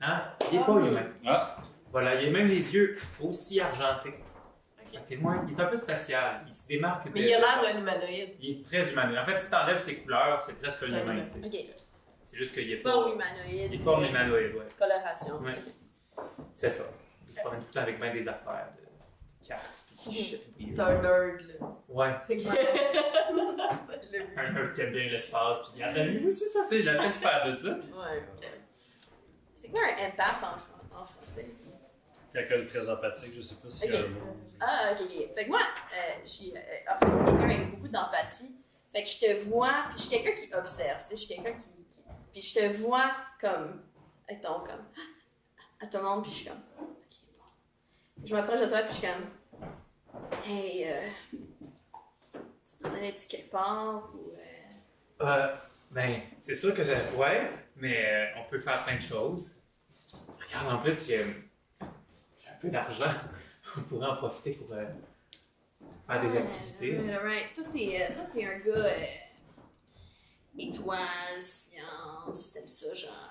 Hein? 0.01 0.21
Il 0.51 0.57
est 0.57 0.61
Ah 0.61 0.65
pas 0.65 0.71
oui. 0.73 0.89
humain. 0.89 1.05
Ah, 1.25 1.57
Voilà, 1.91 2.15
il 2.21 2.27
a 2.27 2.31
même 2.31 2.47
les 2.47 2.73
yeux 2.73 2.97
aussi 3.21 3.61
argentés. 3.61 4.13
Il 4.93 5.53
est 5.57 5.61
un 5.61 5.65
peu 5.65 5.77
spécial. 5.77 6.41
Il 6.47 6.53
se 6.53 6.67
démarque 6.67 7.05
de- 7.07 7.11
Mais 7.13 7.21
il 7.21 7.33
a 7.33 7.39
l'air 7.39 7.61
d'un 7.61 7.79
humanoïde. 7.79 8.31
Il 8.39 8.59
est 8.59 8.65
très 8.65 8.91
humanoïde. 8.91 9.19
En 9.19 9.25
fait, 9.25 9.39
si 9.39 9.49
t'enlèves 9.49 9.79
ses 9.79 9.97
couleurs, 9.97 10.41
c'est 10.41 10.57
presque 10.59 10.83
un 10.83 10.87
humain. 10.87 11.01
humain. 11.13 11.25
tu 11.33 11.41
sais. 11.41 11.47
Ok. 11.47 11.75
C'est 12.23 12.37
juste 12.37 12.53
qu'il 12.53 12.71
est 12.71 12.77
pas. 12.77 12.91
Forme 12.91 13.13
humanoïde. 13.13 13.73
Il 13.73 13.75
est 13.75 13.83
forme 13.83 14.05
humanoïde, 14.05 14.55
ouais. 14.55 14.67
Coloration. 14.77 15.39
Ouais. 15.41 15.55
C'est 16.55 16.69
ça. 16.69 16.83
Il 17.27 17.33
se 17.33 17.39
promène 17.41 17.59
tout 17.61 17.67
le 17.69 17.73
temps 17.73 17.81
avec 17.81 17.99
bien 17.99 18.13
des 18.13 18.27
affaires 18.27 18.67
de 18.77 19.47
cartes. 19.47 19.61
puis 19.87 20.09
de 20.09 20.13
shit, 20.25 20.55
puis- 20.55 20.67
C'est 20.67 20.79
un 20.79 21.01
nerd, 21.01 21.41
là. 21.41 21.67
Ouais. 21.89 22.13
Fait 22.27 22.37
que- 22.37 22.43
Un 24.39 24.51
nerd 24.51 24.71
qui 24.73 24.81
aime 24.81 24.91
bien 24.91 25.09
l'espace. 25.09 25.61
Puis 25.61 25.81
regarde, 25.83 25.97
avez-vous 25.97 26.29
su 26.29 26.45
ça? 26.45 26.63
C'est 26.63 26.83
la 26.83 26.95
petite 26.95 27.21
de 27.21 27.53
ça. 27.53 27.69
Ouais, 27.69 27.77
ouais. 28.39 28.61
C'est 29.55 29.71
quoi 29.71 29.81
un 29.83 30.07
empath 30.07 30.43
en 30.93 31.05
français? 31.05 31.47
Quelqu'un 32.33 32.59
de 32.59 32.63
très 32.65 32.89
empathique, 32.89 33.33
je 33.35 33.41
sais 33.41 33.55
pas 33.55 33.69
si 33.69 33.85
Ok. 33.85 33.91
y 33.91 33.95
a 33.95 33.99
un 33.99 34.07
mot. 34.07 34.37
Ah, 34.59 34.91
ok. 34.93 35.33
Fait 35.35 35.45
que 35.45 35.49
moi, 35.49 35.61
euh, 35.61 36.19
je 36.23 36.29
suis. 36.29 36.53
euh, 36.55 36.59
en 36.89 36.97
fait, 36.99 37.17
c'est 37.17 37.25
quelqu'un 37.25 37.49
avec 37.49 37.71
beaucoup 37.71 37.87
d'empathie. 37.89 38.55
Fait 38.93 39.03
que 39.03 39.09
je 39.09 39.19
te 39.19 39.39
vois, 39.49 39.85
puis 39.89 39.97
je 39.97 40.01
suis 40.03 40.09
quelqu'un 40.21 40.41
qui 40.41 40.53
observe, 40.53 41.01
tu 41.03 41.09
sais, 41.09 41.15
je 41.15 41.21
suis 41.25 41.35
quelqu'un 41.35 41.53
qui, 41.53 41.67
qui- 41.67 42.01
Puis 42.33 42.41
je 42.41 42.53
te 42.55 42.73
vois 42.77 43.11
comme. 43.39 43.83
Attends, 44.29 44.59
comme. 44.61 44.85
À 45.81 45.87
tout 45.87 45.97
le 45.97 46.03
monde, 46.03 46.21
puis 46.23 46.31
je 46.31 46.35
suis 46.37 46.45
comme. 46.47 46.61
Ok, 46.79 47.17
bon. 47.37 48.25
Je 48.27 48.33
m'approche 48.33 48.59
de 48.61 48.65
toi, 48.67 48.81
puis 48.83 48.93
je 48.93 48.97
suis 48.99 49.07
comme. 49.07 50.41
Hey, 50.45 50.85
euh. 50.87 51.07
Tu 52.33 52.77
t'en 52.83 52.93
allais-tu 52.93 53.27
quelque 53.27 53.51
part 53.51 54.09
ou. 54.15 54.31
euh, 54.33 55.25
Euh, 55.25 55.55
ben, 55.91 56.21
c'est 56.39 56.55
sûr 56.55 56.73
que 56.73 56.83
j'ai. 56.83 56.95
Ouais, 57.17 57.49
mais 57.75 58.05
euh, 58.05 58.39
on 58.39 58.49
peut 58.49 58.59
faire 58.59 58.83
plein 58.85 58.95
de 58.95 59.01
choses. 59.01 59.57
Regarde, 60.39 60.75
en 60.75 60.81
plus, 60.81 61.11
un 61.11 61.33
peu 62.61 62.69
d'argent. 62.69 63.11
On 63.77 63.81
pourrait 63.81 64.07
en 64.07 64.15
profiter 64.17 64.51
pour 64.53 64.73
euh, 64.73 64.85
faire 66.07 66.21
des 66.21 66.37
activités. 66.37 66.97
Right, 66.99 67.21
right. 67.21 67.53
Toi, 67.55 67.63
t'es, 67.73 68.01
euh, 68.01 68.15
toi, 68.15 68.25
t'es 68.31 68.45
un 68.45 68.59
gars. 68.59 68.85
euh, 68.85 69.05
étoiles, 70.57 71.41
science, 71.41 72.53
t'aimes 72.53 72.67
ça, 72.67 72.93
genre. 72.93 73.29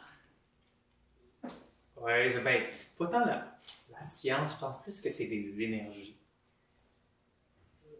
Ouais, 1.96 2.40
ben, 2.40 2.64
pas 2.98 3.06
tant 3.08 3.24
la, 3.26 3.58
la 3.90 4.02
science, 4.02 4.52
je 4.54 4.58
pense 4.58 4.82
plus 4.82 5.00
que 5.02 5.10
c'est 5.10 5.26
des 5.26 5.60
énergies. 5.62 6.16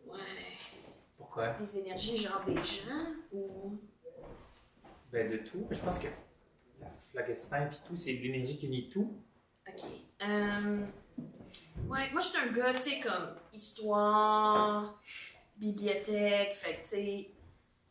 Ouais. 0.06 0.18
Pourquoi? 1.18 1.54
Les 1.60 1.78
énergies, 1.78 2.18
genre 2.18 2.42
des 2.46 2.56
gens 2.56 3.12
ou? 3.32 3.78
Ben, 5.12 5.30
de 5.30 5.36
tout. 5.38 5.66
Je 5.70 5.78
pense 5.80 5.98
que 5.98 6.06
la 6.80 6.88
phlogiston 7.24 7.56
et 7.66 7.86
tout, 7.86 7.96
c'est 7.96 8.14
de 8.14 8.22
l'énergie 8.22 8.56
qui 8.56 8.66
unit 8.66 8.88
tout. 8.88 9.22
Ok. 9.68 9.84
Euh, 10.22 10.86
ouais, 11.88 12.10
moi, 12.12 12.20
je 12.20 12.26
suis 12.26 12.38
un 12.38 12.52
gars, 12.52 12.74
tu 12.74 12.82
sais, 12.90 13.00
comme 13.00 13.34
histoire, 13.52 15.00
bibliothèque, 15.56 16.54
fait 16.54 16.76
que, 16.76 16.82
tu 16.82 16.88
sais, 16.88 17.30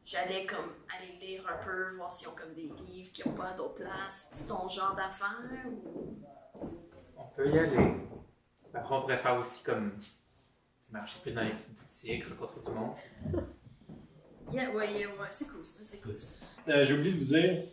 j'allais 0.05 0.45
comme 0.45 0.73
aller 0.95 1.17
lire 1.25 1.43
un 1.47 1.63
peu, 1.63 1.95
voir 1.95 2.11
s'ils 2.11 2.27
ont 2.29 2.35
comme 2.35 2.53
des 2.53 2.69
livres 2.87 3.11
qui 3.11 3.27
n'ont 3.27 3.35
pas 3.35 3.51
d'autres 3.53 3.75
places. 3.75 4.29
C'est 4.31 4.47
ton 4.47 4.67
genre 4.67 4.95
d'affaires 4.95 5.65
ou? 5.67 6.17
On 7.17 7.25
peut 7.35 7.49
y 7.49 7.59
aller. 7.59 7.93
Après, 8.73 8.95
on 8.95 9.01
pourrait 9.01 9.17
faire 9.17 9.37
aussi 9.37 9.63
comme. 9.63 9.91
tu 9.99 10.05
sais, 10.81 10.93
marcher 10.93 11.19
plus 11.21 11.31
dans 11.31 11.41
les 11.43 11.51
petites 11.51 11.75
boutiques, 11.77 12.23
rencontrer 12.29 12.61
du 12.71 12.77
monde. 12.77 12.93
Yeah, 14.51 14.71
ouais, 14.71 14.91
yeah, 14.91 15.07
ouais, 15.09 15.27
c'est 15.29 15.47
cool 15.47 15.63
ça, 15.63 15.83
c'est 15.83 16.01
cool 16.01 16.19
ça. 16.19 16.43
Euh, 16.69 16.83
J'ai 16.83 16.95
oublié 16.95 17.11
de 17.13 17.19
vous 17.19 17.25
dire, 17.25 17.63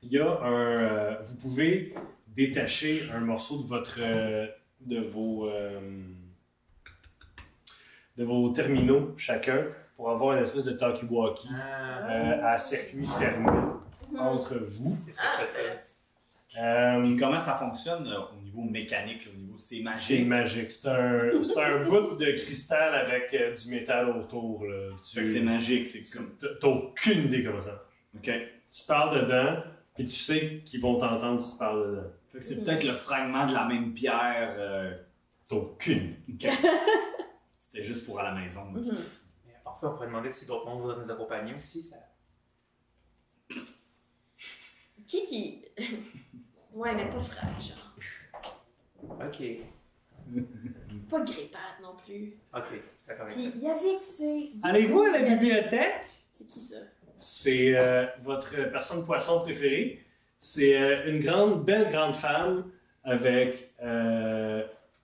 il 0.00 0.12
y 0.12 0.18
a 0.20 0.30
un. 0.42 0.52
euh, 0.52 1.22
vous 1.22 1.34
pouvez 1.38 1.92
détacher 2.28 3.10
un 3.12 3.18
morceau 3.18 3.60
de 3.64 3.66
votre. 3.66 3.96
euh, 3.98 4.46
de 4.80 5.00
vos. 5.00 5.48
euh, 5.48 5.80
de 8.16 8.24
vos 8.24 8.48
terminaux 8.50 9.14
chacun 9.16 9.66
pour 9.96 10.10
avoir 10.10 10.36
une 10.36 10.42
espèce 10.42 10.64
de 10.64 10.72
talkie-walkie 10.72 11.48
Ah, 11.52 12.08
euh, 12.10 12.40
à 12.44 12.58
circuit 12.58 13.06
fermé 13.06 13.48
entre 14.18 14.56
vous. 14.58 14.96
c'est 15.04 15.12
je 15.12 15.16
fais 15.46 15.46
ça. 15.46 16.60
Euh, 16.60 17.02
Puis 17.02 17.14
comment 17.16 17.38
ça 17.38 17.54
fonctionne 17.56 18.08
euh, 18.08 18.18
au 18.36 18.42
niveau 18.42 18.62
mécanique, 18.62 19.26
là, 19.26 19.30
au 19.32 19.38
niveau 19.38 19.54
c'est 19.58 19.76
c'est 19.76 19.82
magique. 20.24 20.26
magique. 20.26 20.70
C'est 20.72 20.88
un, 20.88 21.42
c'est 21.44 21.62
un 21.62 21.84
bout 21.84 22.16
de 22.16 22.32
cristal 22.42 22.94
avec 22.94 23.32
euh, 23.34 23.54
du 23.54 23.70
métal 23.70 24.08
autour. 24.10 24.64
Là. 24.64 24.90
Fait 25.14 25.20
que 25.22 25.26
c'est 25.26 25.40
magique, 25.42 25.86
c'est 25.86 26.02
comme. 26.18 26.36
t'as 26.40 26.48
t'as 26.60 26.66
aucune 26.68 27.26
idée 27.26 27.44
comment 27.44 27.62
ça. 27.62 27.70
marche. 28.14 28.28
Ok. 28.28 28.32
Tu 28.72 28.82
parles 28.86 29.22
dedans, 29.22 29.62
puis 29.98 30.06
tu 30.06 30.14
sais 30.16 30.62
qu'ils 30.64 30.80
vont 30.80 30.96
t'entendre 30.96 31.42
si 31.42 31.52
tu 31.52 31.58
parles 31.58 31.90
dedans. 31.90 32.08
Fait 32.28 32.38
que 32.38 32.44
c'est 32.44 32.62
peut-être 32.62 32.84
le 32.84 32.92
fragment 32.92 33.46
de 33.46 33.52
la 33.54 33.64
même 33.66 33.92
pierre. 33.92 34.54
euh, 34.56 34.96
T'as 35.48 35.56
aucune. 35.56 36.14
C'était 37.58 37.82
juste 37.82 38.04
pour 38.06 38.20
à 38.20 38.22
la 38.22 38.34
maison. 38.40 38.66
Mhm. 38.66 38.96
Mais 39.46 39.54
à 39.54 39.58
part 39.64 39.76
ça, 39.76 39.88
on 39.88 39.94
pourrait 39.94 40.06
demander 40.06 40.30
si 40.30 40.46
d'autres 40.46 40.66
mondes 40.66 40.80
voudraient 40.82 40.98
nous 41.02 41.10
accompagner 41.10 41.54
aussi. 41.54 41.82
Ça... 41.82 41.96
Qui 45.06 45.24
qui? 45.26 45.64
ouais, 46.74 46.94
mais 46.94 47.08
pas 47.10 47.18
frère, 47.18 47.58
genre. 47.60 47.96
Ok. 49.26 49.42
Pas 51.08 51.20
grépate 51.20 51.80
non 51.82 51.96
plus. 52.04 52.36
Ok, 52.54 52.82
d'accord 53.06 53.26
Puis 53.30 53.44
ça. 53.44 53.50
il 53.56 53.62
y 53.62 53.66
avait, 53.68 53.98
tu 54.06 54.12
sais. 54.12 54.48
Allez-vous 54.62 55.00
à 55.00 55.10
la 55.12 55.22
bibliothèque? 55.22 56.04
C'est 56.32 56.46
qui 56.46 56.60
ça? 56.60 56.76
C'est 57.18 57.74
euh, 57.74 58.06
votre 58.20 58.70
personne 58.70 59.04
poisson 59.04 59.40
préférée. 59.40 60.04
C'est 60.38 60.80
euh, 60.80 61.10
une 61.10 61.20
grande, 61.20 61.64
belle 61.64 61.90
grande 61.90 62.14
femme 62.14 62.70
avec 63.02 63.72
euh, 63.82 64.62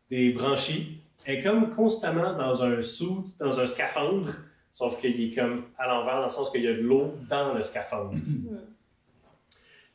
des 0.08 0.30
branchies. 0.30 1.00
Elle 1.24 1.38
est 1.38 1.42
comme 1.42 1.70
constamment 1.70 2.34
dans 2.34 2.62
un 2.62 2.80
suit, 2.82 3.34
dans 3.40 3.58
un 3.58 3.66
scaphandre, 3.66 4.30
sauf 4.70 5.00
qu'il 5.00 5.20
est 5.20 5.34
comme 5.34 5.64
à 5.76 5.88
l'envers, 5.88 6.18
dans 6.18 6.24
le 6.26 6.30
sens 6.30 6.50
qu'il 6.50 6.62
y 6.62 6.68
a 6.68 6.74
de 6.74 6.82
l'eau 6.82 7.14
dans 7.28 7.52
le 7.52 7.62
scaphandre. 7.62 8.12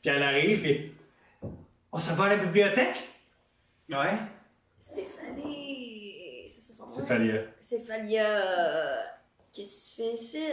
Puis 0.01 0.09
elle 0.09 0.23
arrive 0.23 0.65
et. 0.65 0.91
On 1.91 1.97
s'en 1.97 2.13
va 2.15 2.25
à 2.25 2.29
la 2.29 2.37
bibliothèque? 2.37 2.99
Ouais. 3.89 4.17
Céphalée. 4.79 6.45
C'est 6.47 6.61
ça 6.61 6.87
son 6.87 6.99
nom? 6.99 7.05
Falia. 7.05 7.41
Céphalia. 7.61 8.43
Qu'est-ce 9.51 9.97
que 9.97 10.03
tu 10.03 10.09
fais 10.09 10.23
ici? 10.23 10.43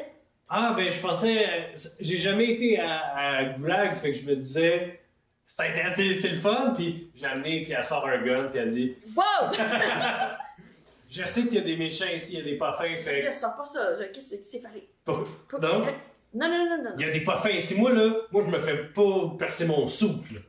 Ah, 0.48 0.74
ben, 0.76 0.90
je 0.90 1.00
pensais. 1.00 1.72
J'ai 2.00 2.18
jamais 2.18 2.52
été 2.52 2.78
à, 2.78 3.16
à 3.16 3.44
Goulag, 3.44 3.96
fait 3.96 4.12
que 4.12 4.18
je 4.18 4.24
me 4.24 4.36
disais. 4.36 5.00
C'est 5.44 5.62
intéressant, 5.62 6.02
c'est 6.20 6.28
le 6.30 6.38
fun, 6.38 6.72
puis 6.74 7.10
j'ai 7.14 7.26
amené, 7.26 7.62
puis 7.62 7.72
elle 7.72 7.84
sort 7.84 8.06
un 8.08 8.20
gun, 8.20 8.48
puis 8.48 8.58
elle 8.58 8.70
dit 8.70 8.96
Wow! 9.16 9.52
Je 11.08 11.24
sais 11.24 11.42
qu'il 11.44 11.54
y 11.54 11.58
a 11.58 11.62
des 11.62 11.76
méchants 11.76 12.06
ici, 12.12 12.32
il 12.34 12.38
y 12.38 12.42
a 12.42 12.44
des 12.44 12.56
pas 12.58 12.72
fins, 12.72 12.84
fait 12.84 13.22
Là, 13.22 13.30
sors 13.32 13.56
pas 13.56 13.64
ça. 13.64 13.96
Qu'est-ce 14.12 14.34
que 14.36 14.42
c'est? 14.44 14.60
Que. 14.60 14.68
Pas- 15.04 15.24
Non? 15.62 15.82
euh, 15.86 15.90
Non, 16.34 16.48
non, 16.48 16.66
non, 16.76 16.82
non. 16.82 16.90
Il 16.98 17.06
y 17.06 17.08
a 17.08 17.12
des 17.12 17.20
pas 17.22 17.36
fins 17.36 17.50
ici. 17.50 17.78
Moi, 17.78 17.92
là, 17.92 18.12
moi, 18.32 18.42
je 18.44 18.50
me 18.50 18.58
fais 18.58 18.76
pas 18.86 19.36
percer 19.38 19.66
mon 19.66 19.86
souple. 19.86 20.42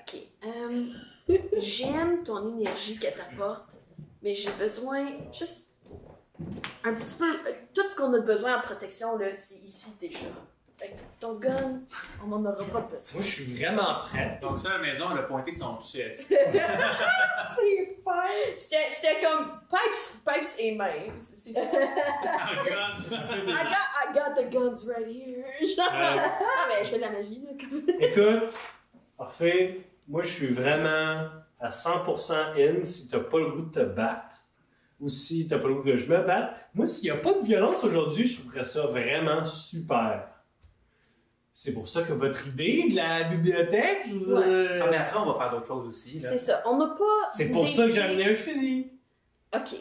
Ok. 0.00 0.16
euh, 0.46 0.84
J'aime 1.58 2.22
ton 2.24 2.58
énergie 2.58 2.98
qu'elle 2.98 3.14
t'apporte, 3.14 3.74
mais 4.22 4.34
j'ai 4.34 4.50
besoin 4.58 5.06
juste 5.32 5.61
un 6.84 6.94
petit 6.94 7.14
peu. 7.18 7.26
Tout 7.74 7.88
ce 7.88 7.96
qu'on 7.96 8.12
a 8.14 8.20
besoin 8.20 8.58
en 8.58 8.60
protection, 8.60 9.16
là, 9.18 9.26
c'est 9.36 9.56
ici 9.56 9.92
déjà. 10.00 10.26
Fait 10.78 10.88
que 10.88 11.00
ton 11.20 11.34
gun, 11.34 11.80
on 12.26 12.32
en 12.32 12.44
aura 12.44 12.56
pas 12.56 12.80
besoin. 12.80 13.14
Moi, 13.14 13.22
je 13.22 13.28
suis 13.28 13.54
vraiment 13.54 14.00
prête. 14.00 14.40
Donc, 14.42 14.58
ça, 14.60 14.70
la 14.70 14.80
maison, 14.80 15.06
elle 15.12 15.18
a 15.18 15.22
pointé 15.24 15.52
son 15.52 15.80
chest. 15.80 16.28
C'est 16.28 18.02
pas. 18.04 18.24
C'était 18.58 18.76
c'était 18.96 19.20
comme 19.24 19.60
pipes, 19.70 20.24
pipes 20.26 20.58
et 20.58 20.74
mains. 20.74 21.12
C'est 21.20 21.52
ça. 21.52 21.60
Ah! 21.72 22.48
I 22.52 22.64
got, 23.44 23.76
I 24.00 24.12
got 24.14 24.34
the 24.42 24.50
guns 24.50 24.88
right 24.88 25.06
here. 25.06 25.44
ah, 25.78 26.66
mais 26.68 26.84
je 26.84 26.90
fais 26.90 26.96
de 26.96 27.00
la 27.02 27.10
magie, 27.10 27.44
là. 27.44 27.50
comme- 27.60 27.86
Écoute, 28.00 28.54
parfait. 29.16 29.80
Moi, 30.08 30.22
je 30.22 30.30
suis 30.30 30.48
vraiment 30.48 31.28
à 31.60 31.68
100% 31.70 32.34
in 32.80 32.84
si 32.84 33.08
t'as 33.08 33.20
pas 33.20 33.38
le 33.38 33.50
goût 33.52 33.62
de 33.62 33.72
te 33.72 33.84
battre 33.84 34.36
ou 35.02 35.08
si 35.08 35.46
t'as 35.46 35.58
pas 35.58 35.68
le 35.68 35.74
goût 35.74 35.82
que 35.82 35.96
je 35.98 36.06
me 36.06 36.22
batte. 36.24 36.54
Moi, 36.74 36.86
s'il 36.86 37.08
y 37.08 37.10
a 37.10 37.16
pas 37.16 37.34
de 37.34 37.40
violence 37.44 37.82
aujourd'hui, 37.84 38.26
je 38.26 38.40
trouverais 38.40 38.64
ça 38.64 38.86
vraiment 38.86 39.44
super. 39.44 40.28
C'est 41.54 41.74
pour 41.74 41.86
ça 41.88 42.02
que 42.02 42.12
votre 42.14 42.46
idée 42.48 42.88
de 42.90 42.96
la 42.96 43.24
bibliothèque, 43.24 43.98
je 44.08 44.14
vous- 44.14 44.32
Ouais. 44.32 44.42
euh, 44.46 44.80
Ah, 44.82 44.86
mais 44.90 44.96
après, 44.96 45.18
on 45.18 45.30
va 45.30 45.38
faire 45.38 45.50
d'autres 45.50 45.66
choses 45.66 45.86
aussi. 45.88 46.20
Là. 46.20 46.30
C'est 46.30 46.38
ça. 46.38 46.62
On 46.64 46.78
n'a 46.78 46.86
pas. 46.96 47.30
c'est 47.32 47.50
pour 47.50 47.68
ça 47.68 47.84
que 47.86 47.90
j'ai 47.92 48.00
amené 48.00 48.30
un 48.30 48.34
fusil. 48.34 48.90
Ok. 49.54 49.76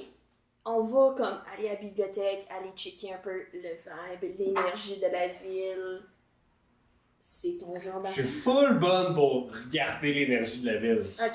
On 0.66 0.82
va 0.82 1.14
comme 1.16 1.38
aller 1.58 1.70
à 1.70 1.74
la 1.74 1.80
bibliothèque, 1.80 2.46
aller 2.50 2.72
checker 2.76 3.14
un 3.14 3.18
peu 3.20 3.32
le 3.54 3.60
vibe, 3.62 4.38
l'énergie 4.38 4.98
de 4.98 5.04
la 5.08 5.28
ville. 5.30 6.02
C'est 7.22 7.58
ton 7.60 7.80
genre 7.80 8.04
Je 8.08 8.12
suis 8.12 8.22
d'affaire. 8.24 8.26
full 8.44 8.80
bonne 8.80 9.14
pour 9.14 9.50
regarder 9.54 10.14
l'énergie 10.14 10.62
de 10.62 10.66
la 10.72 10.78
ville. 10.78 11.04
Ok. 11.24 11.34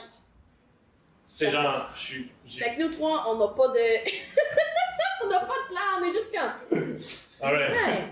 C'est 1.27 1.51
genre, 1.51 1.91
je 1.95 2.01
suis. 2.01 2.31
Fait 2.47 2.77
que 2.77 2.83
nous 2.83 2.91
trois, 2.93 3.25
on 3.29 3.39
n'a 3.39 3.49
pas 3.49 3.69
de. 3.69 3.79
on 5.25 5.29
n'a 5.29 5.41
pas 5.41 5.47
de 5.47 5.69
plan, 5.69 5.81
on 6.01 6.05
est 6.05 6.13
juste 6.13 6.33
comme. 6.33 6.97
Alright. 7.47 7.71
Ouais, 7.71 8.05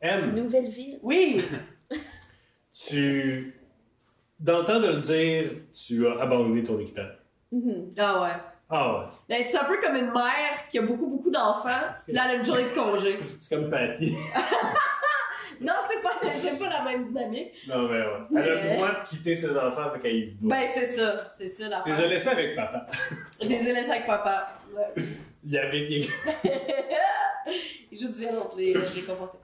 M. 0.00 0.34
nouvelle 0.34 0.68
ville. 0.68 0.98
Oui! 1.02 1.44
Tu. 2.70 3.54
Dans 4.38 4.60
le 4.60 4.64
temps 4.64 4.78
de 4.78 4.86
le 4.86 5.00
dire, 5.00 5.50
tu 5.72 6.06
as 6.06 6.20
abandonné 6.20 6.62
ton 6.62 6.78
équipage. 6.78 7.18
Mhm. 7.50 7.92
Ah 7.98 8.22
ouais. 8.22 8.28
Ah 8.70 8.92
ouais. 8.92 9.04
Ben, 9.28 9.42
c'est 9.42 9.56
un 9.58 9.64
peu 9.64 9.80
comme 9.80 9.96
une 9.96 10.12
mère 10.12 10.68
qui 10.70 10.78
a 10.78 10.82
beaucoup, 10.82 11.08
beaucoup 11.08 11.30
d'enfants, 11.30 11.68
là, 11.68 11.94
elle 12.06 12.18
a 12.18 12.34
une 12.34 12.44
journée 12.44 12.64
de 12.64 12.74
congé. 12.74 13.18
C'est 13.40 13.56
comme 13.56 13.70
Patty. 13.70 14.14
Non, 15.60 15.72
c'est 15.90 16.02
pas, 16.02 16.20
c'est 16.40 16.58
pas 16.58 16.68
la 16.68 16.84
même 16.84 17.04
dynamique. 17.04 17.52
non, 17.66 17.88
mais 17.88 17.98
ouais. 17.98 18.42
Elle 18.42 18.50
a 18.52 18.62
le 18.70 18.74
droit 18.76 19.00
de 19.02 19.08
quitter 19.08 19.34
ses 19.36 19.56
enfants, 19.56 19.90
fait 19.92 20.00
qu'elle 20.00 20.34
va. 20.40 20.56
Ben, 20.56 20.68
c'est 20.72 20.86
ça. 20.86 21.30
C'est 21.36 21.48
ça, 21.48 21.68
la 21.68 21.84
Je 21.86 21.90
les 21.92 22.00
ai 22.02 22.08
laissés 22.08 22.28
avec 22.28 22.54
papa. 22.56 22.86
Je 23.42 23.48
les 23.48 23.54
ai 23.54 23.72
laissés 23.72 23.90
avec 23.90 24.06
papa. 24.06 24.54
Ouais. 24.74 25.02
Il 25.44 25.52
y 25.52 25.58
avait 25.58 25.86
des. 25.88 26.08
Il 27.90 27.98
joue 27.98 28.12
du 28.12 28.20
violon, 28.20 28.46
l'ai 28.56 28.72
conforté. 28.72 29.38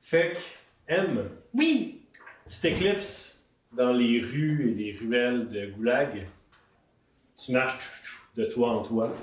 Fait 0.00 0.32
que, 0.32 0.92
M, 0.92 1.30
Oui! 1.54 2.02
tu 2.48 2.60
t'éclipses 2.60 3.40
dans 3.72 3.92
les 3.92 4.20
rues 4.20 4.72
et 4.72 4.74
les 4.74 4.98
ruelles 4.98 5.48
de 5.48 5.66
Goulag. 5.66 6.26
Tu 7.36 7.52
marches 7.52 8.02
de 8.36 8.44
toi 8.46 8.70
en 8.70 8.82
toi. 8.82 9.14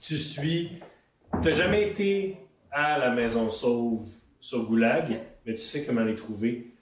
Tu 0.00 0.16
suis. 0.16 0.80
T'as 1.42 1.50
jamais 1.50 1.88
été 1.90 2.36
à 2.78 2.98
la 2.98 3.10
maison 3.10 3.50
sauve 3.50 4.06
sur 4.38 4.66
Goulag, 4.66 5.18
mais 5.46 5.54
tu 5.54 5.60
sais 5.60 5.86
comment 5.86 6.04
les 6.04 6.14
trouver. 6.14 6.74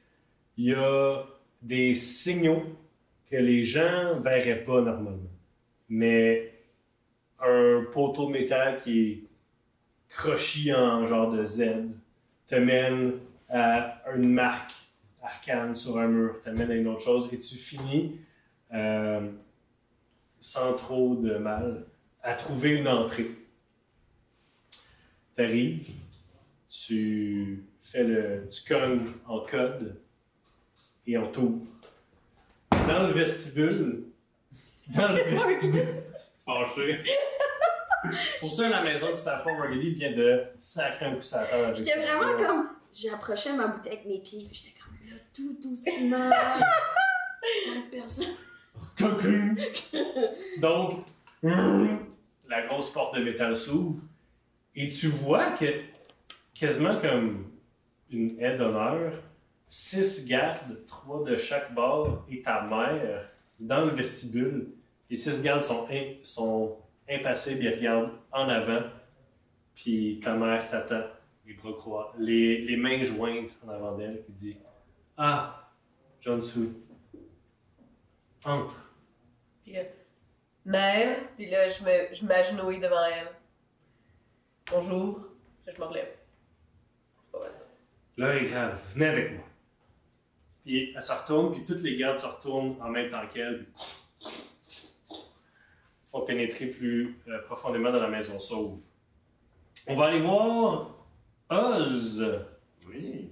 Il 0.57 0.65
y 0.65 0.75
a 0.75 1.25
des 1.63 1.95
signaux 1.95 2.65
que 3.31 3.37
les 3.37 3.63
gens 3.63 4.19
verraient 4.19 4.65
pas 4.65 4.81
normalement. 4.81 5.31
Mais 5.89 6.53
un 7.39 7.85
poteau 7.93 8.27
de 8.27 8.33
métal 8.33 8.81
qui 8.83 9.01
est 9.01 9.23
crochi 10.09 10.75
en 10.75 11.07
genre 11.07 11.31
de 11.31 11.45
Z 11.45 11.63
te 12.49 12.57
mène 12.57 13.13
à 13.49 14.03
une 14.17 14.33
marque 14.33 14.75
arcane 15.23 15.77
sur 15.77 15.99
un 15.99 16.09
mur, 16.09 16.41
t'amène 16.41 16.73
à 16.73 16.75
une 16.75 16.89
autre 16.89 17.03
chose 17.03 17.29
et 17.33 17.39
tu 17.39 17.55
finis 17.55 18.19
euh, 18.73 19.31
sans 20.41 20.75
trop 20.75 21.15
de 21.15 21.37
mal 21.37 21.87
à 22.21 22.35
trouver 22.35 22.71
une 22.71 22.89
entrée. 22.89 23.31
T'arrives, 25.37 25.89
tu 26.69 27.65
fais 27.81 28.05
le, 28.05 28.49
tu 28.49 28.63
cognes 28.73 29.11
en 29.27 29.41
code 29.41 30.01
et 31.07 31.19
on 31.19 31.31
t'ouvre. 31.33 31.67
Dans 32.71 33.09
le 33.09 33.13
vestibule, 33.13 34.05
dans 34.89 35.13
le 35.13 35.23
vestibule, 35.31 36.05
Fâché. 36.45 37.03
pour 38.39 38.53
ça 38.53 38.69
la 38.69 38.83
maison 38.83 39.09
qui 39.13 39.23
s'affronte 39.23 39.59
Marguerite 39.59 39.97
vient 39.97 40.13
de 40.13 40.45
sacrer 40.61 41.07
un 41.07 41.17
coup 41.17 41.23
sur 41.23 41.39
la 41.39 41.75
J'étais 41.75 42.01
vraiment 42.01 42.37
comme. 42.37 42.69
J'ai 42.93 43.11
approché 43.11 43.53
ma 43.55 43.67
bouteille 43.67 43.95
avec 43.95 44.07
mes 44.07 44.19
pieds, 44.21 44.47
j'étais 44.53 44.75
comme 44.79 44.95
là, 45.11 45.17
tout 45.35 45.59
doucement. 45.61 46.31
Cinq 47.65 47.91
personnes. 47.91 48.37
Cocoon. 48.97 49.57
Donc, 50.59 51.07
la 51.43 52.67
grosse 52.67 52.93
porte 52.93 53.17
de 53.17 53.25
métal 53.25 53.57
s'ouvre 53.57 54.01
et 54.77 54.89
tu 54.89 55.09
vois 55.09 55.51
que 55.53 55.67
quasiment 56.55 57.01
comme 57.01 57.51
une 58.11 58.41
aide 58.41 58.59
d'honneur, 58.59 59.13
six 59.69 60.25
gardes, 60.25 60.87
trois 60.87 61.25
de 61.25 61.37
chaque 61.37 61.75
bord 61.75 62.25
et 62.31 62.43
ta 62.43 62.63
mère 62.63 63.29
dans 63.59 63.85
le 63.85 63.91
vestibule. 63.93 64.69
Les 65.11 65.17
six 65.17 65.43
gardes 65.43 65.63
sont, 65.63 66.79
impassibles, 67.09 67.65
ils 67.65 67.75
regardent 67.75 68.13
en 68.33 68.49
avant, 68.49 68.83
puis 69.75 70.21
ta 70.23 70.35
mère 70.35 70.69
t'attend, 70.71 71.05
les 71.47 71.55
bras 71.55 71.73
croisés, 71.73 72.59
les, 72.59 72.77
mains 72.77 73.03
jointes 73.03 73.57
en 73.67 73.71
avant 73.71 73.97
d'elle, 73.97 74.23
qui 74.25 74.33
dit 74.33 74.57
Ah, 75.17 75.71
John 76.21 76.43
Sui, 76.43 76.71
entre. 78.45 78.93
Puis, 79.63 79.79
euh, 79.79 79.85
mère, 80.65 81.19
puis 81.37 81.51
là, 81.51 81.69
je 81.69 82.25
m'agenouille 82.25 82.81
devant 82.81 83.05
elle. 83.05 83.34
Bonjour. 84.71 85.21
Je 85.67 85.81
me 85.81 85.85
relève. 85.87 86.09
C'est 87.17 87.33
pas 87.33 87.39
vrai, 87.39 87.49
ça. 87.55 87.63
L'heure 88.17 88.33
est 88.33 88.45
grave, 88.47 88.79
venez 88.95 89.07
avec 89.07 89.33
moi. 89.35 89.45
Puis 90.65 90.93
elle 90.95 91.03
se 91.03 91.13
retourne, 91.13 91.53
puis 91.53 91.65
toutes 91.65 91.83
les 91.83 91.97
gardes 91.97 92.19
se 92.19 92.27
retournent 92.27 92.77
en 92.81 92.89
même 92.91 93.11
temps 93.11 93.27
qu'elle. 93.33 93.67
Font 96.07 96.25
pénétrer 96.25 96.67
plus 96.67 97.19
euh, 97.29 97.43
profondément 97.43 97.91
dans 97.91 98.01
la 98.01 98.09
maison 98.09 98.39
sauve. 98.39 98.79
On 99.89 99.97
va 99.97 100.07
aller 100.07 100.21
voir 100.21 100.95
Oz. 101.51 102.25
Oui, 102.89 103.31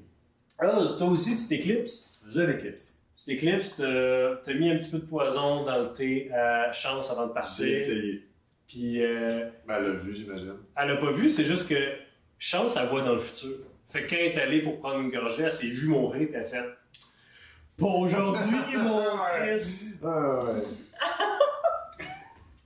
Oz, 0.61 0.99
toi 0.99 1.07
aussi, 1.09 1.37
tu 1.37 1.47
t'éclipses? 1.49 2.21
je 2.29 2.41
l'éclipse. 2.41 3.05
Tu 3.17 3.25
t'éclipses, 3.27 3.77
t'as 3.77 4.37
t'as 4.37 4.55
mis 4.55 4.71
un 4.71 4.77
petit 4.79 4.91
peu 4.91 4.99
de 4.99 5.07
poison 5.07 5.65
dans 5.65 5.79
le 5.79 5.93
thé 5.93 6.33
à 6.33 6.73
chance 6.73 7.11
avant 7.11 7.23
de 7.27 7.29
J'ai 7.29 7.35
partir. 7.35 7.67
essayé. 7.69 8.29
Puis 8.73 9.05
euh, 9.05 9.29
Ben, 9.69 9.75
elle 9.77 9.85
l'a 9.85 9.91
vu, 9.93 10.15
j'imagine. 10.15 10.55
elle 10.77 10.91
a 10.93 10.97
pas 10.97 11.11
vu, 11.11 11.29
c'est 11.29 11.45
juste 11.45 11.69
que 11.69 11.75
chance, 12.39 12.75
elle 12.81 12.87
voit 12.87 13.03
dans 13.03 13.13
le 13.13 13.19
futur. 13.19 13.51
Fait 13.87 14.05
que 14.05 14.11
quand 14.11 14.17
elle 14.19 14.27
est 14.33 14.41
allée 14.41 14.63
pour 14.63 14.79
prendre 14.81 15.01
une 15.01 15.11
gorgée, 15.11 15.43
elle 15.43 15.53
s'est 15.53 15.67
vue 15.67 15.89
mourir, 15.89 16.27
puis 16.29 16.35
elle 16.35 16.41
a 16.41 16.45
fait 16.45 16.65
Pas 17.79 17.87
aujourd'hui, 17.87 18.57
mon 18.79 19.03
Chris! 19.39 19.99
Ah, 20.03 20.45
ouais. 20.45 20.63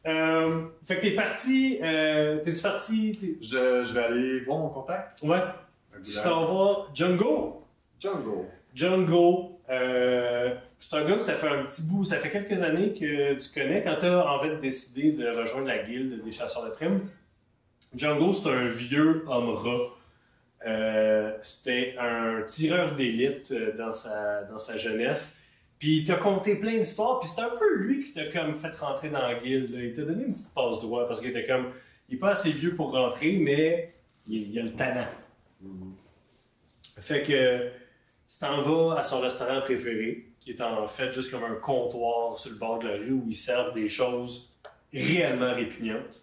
Euh, 0.07 0.67
fait 0.85 0.97
que 0.99 1.01
t'es 1.01 1.15
parti. 1.17 1.81
Euh, 1.83 2.39
T'es-tu 2.39 2.63
parti? 2.63 3.11
t'es- 3.11 3.39
Je, 3.41 3.83
je 3.83 3.93
vais 3.93 4.05
aller 4.05 4.41
voir 4.43 4.59
mon 4.59 4.69
contact. 4.69 5.21
Ouais. 5.21 5.41
Tu 6.05 6.13
t'en 6.23 6.45
vas. 6.45 6.87
Django. 6.95 7.65
Django. 7.99 8.47
Django. 8.73 9.61
Euh, 9.69 10.55
c'est 10.79 10.95
un 10.97 11.05
gars 11.05 11.17
que 11.17 11.23
ça 11.23 11.35
fait 11.35 11.49
un 11.49 11.65
petit 11.65 11.83
bout, 11.83 12.05
ça 12.05 12.19
fait 12.19 12.31
quelques 12.31 12.63
années 12.63 12.93
que 12.93 13.35
tu 13.35 13.49
connais 13.55 13.83
quand 13.83 13.97
tu 13.99 14.07
as 14.07 14.27
en 14.31 14.41
fait 14.41 14.57
décidé 14.61 15.13
de 15.13 15.27
rejoindre 15.29 15.67
la 15.69 15.79
guilde 15.83 16.23
des 16.23 16.33
chasseurs 16.33 16.65
de 16.65 16.71
primes. 16.71 17.01
Django, 17.95 18.33
c'est 18.33 18.49
un 18.49 18.67
vieux 18.67 19.25
homme 19.27 19.51
rat. 19.51 19.95
Euh, 20.67 21.33
C'était 21.41 21.95
un 21.99 22.43
tireur 22.43 22.95
d'élite 22.95 23.51
euh, 23.53 23.77
dans 23.77 23.93
sa, 23.93 24.43
dans 24.45 24.59
sa 24.59 24.77
jeunesse. 24.77 25.37
Puis 25.79 25.99
il 25.99 26.05
t'a 26.05 26.15
conté 26.17 26.57
plein 26.57 26.77
d'histoires, 26.79 27.21
puis 27.21 27.29
c'est 27.29 27.43
un 27.43 27.51
peu 27.51 27.77
lui 27.77 28.03
qui 28.05 28.13
t'a 28.13 28.27
comme 28.27 28.55
fait 28.55 28.75
rentrer 28.77 29.11
dans 29.11 29.21
la 29.21 29.35
guilde. 29.35 29.71
là. 29.75 29.83
Il 29.83 29.95
t'a 29.95 30.03
donné 30.03 30.25
une 30.25 30.33
petite 30.33 30.53
passe 30.55 30.81
droit 30.81 31.07
parce 31.07 31.21
qu'il 31.21 31.31
était 31.31 31.47
comme. 31.47 31.71
Il 32.09 32.17
est 32.17 32.19
pas 32.19 32.31
assez 32.31 32.51
vieux 32.51 32.75
pour 32.75 32.93
rentrer, 32.93 33.39
mais 33.39 33.93
il, 34.29 34.51
il 34.53 34.59
a 34.59 34.63
le 34.63 34.73
talent. 34.73 35.07
Fait 36.99 37.23
que 37.23 37.69
tu 38.29 38.39
t'en 38.41 38.63
vas 38.63 38.99
à 38.99 39.03
son 39.03 39.21
restaurant 39.21 39.61
préféré, 39.61 40.26
qui 40.47 40.53
est 40.53 40.61
en 40.61 40.87
fait 40.87 41.11
juste 41.11 41.33
comme 41.33 41.43
un 41.43 41.57
comptoir 41.57 42.39
sur 42.39 42.53
le 42.53 42.59
bord 42.59 42.79
de 42.79 42.87
la 42.87 42.95
rue 42.95 43.11
où 43.11 43.25
ils 43.29 43.37
servent 43.37 43.75
des 43.75 43.89
choses 43.89 44.55
réellement 44.95 45.53
répugnantes. 45.53 46.23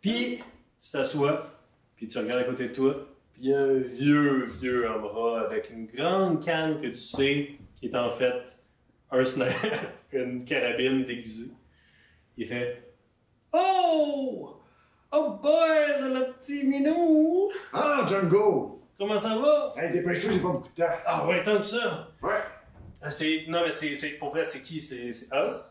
Puis 0.00 0.38
tu 0.80 0.90
t'assois, 0.90 1.50
puis 1.94 2.08
tu 2.08 2.16
regardes 2.16 2.40
à 2.40 2.44
côté 2.44 2.68
de 2.68 2.72
toi, 2.72 3.06
puis 3.34 3.42
il 3.42 3.50
y 3.50 3.54
a 3.54 3.60
un 3.60 3.78
vieux, 3.78 4.44
vieux 4.58 4.86
homme 4.88 5.04
rat 5.04 5.42
avec 5.42 5.68
une 5.68 5.84
grande 5.84 6.42
canne 6.42 6.80
que 6.80 6.86
tu 6.86 6.94
sais 6.94 7.50
qui 7.76 7.88
est 7.88 7.94
en 7.94 8.08
fait 8.08 8.58
un 9.10 9.22
sniper, 9.22 9.92
une 10.14 10.46
carabine 10.46 11.04
déguisée. 11.04 11.50
Il 12.38 12.46
fait 12.46 12.94
Oh! 13.52 14.56
Oh 15.12 15.38
boys, 15.42 16.08
le 16.08 16.32
petit 16.32 16.64
minou! 16.64 17.50
Ah, 17.74 18.06
Django! 18.08 18.80
Comment 18.96 19.18
ça 19.18 19.36
va? 19.36 19.74
Hey, 19.76 19.92
dépêche-toi, 19.92 20.30
j'ai 20.32 20.40
pas 20.40 20.52
beaucoup 20.52 20.68
de 20.70 20.74
temps. 20.74 20.94
Ah 21.04 21.26
ouais, 21.26 21.42
tant 21.42 21.58
que 21.58 21.64
ça! 21.64 22.08
Ouais. 22.22 22.40
Ah, 23.02 23.10
c'est... 23.10 23.44
Non, 23.48 23.62
mais 23.64 23.70
c'est. 23.72 24.08
Pour 24.18 24.30
vrai, 24.30 24.44
c'est 24.44 24.62
qui? 24.62 24.80
C'est, 24.80 25.10
c'est 25.12 25.34
Oz? 25.36 25.70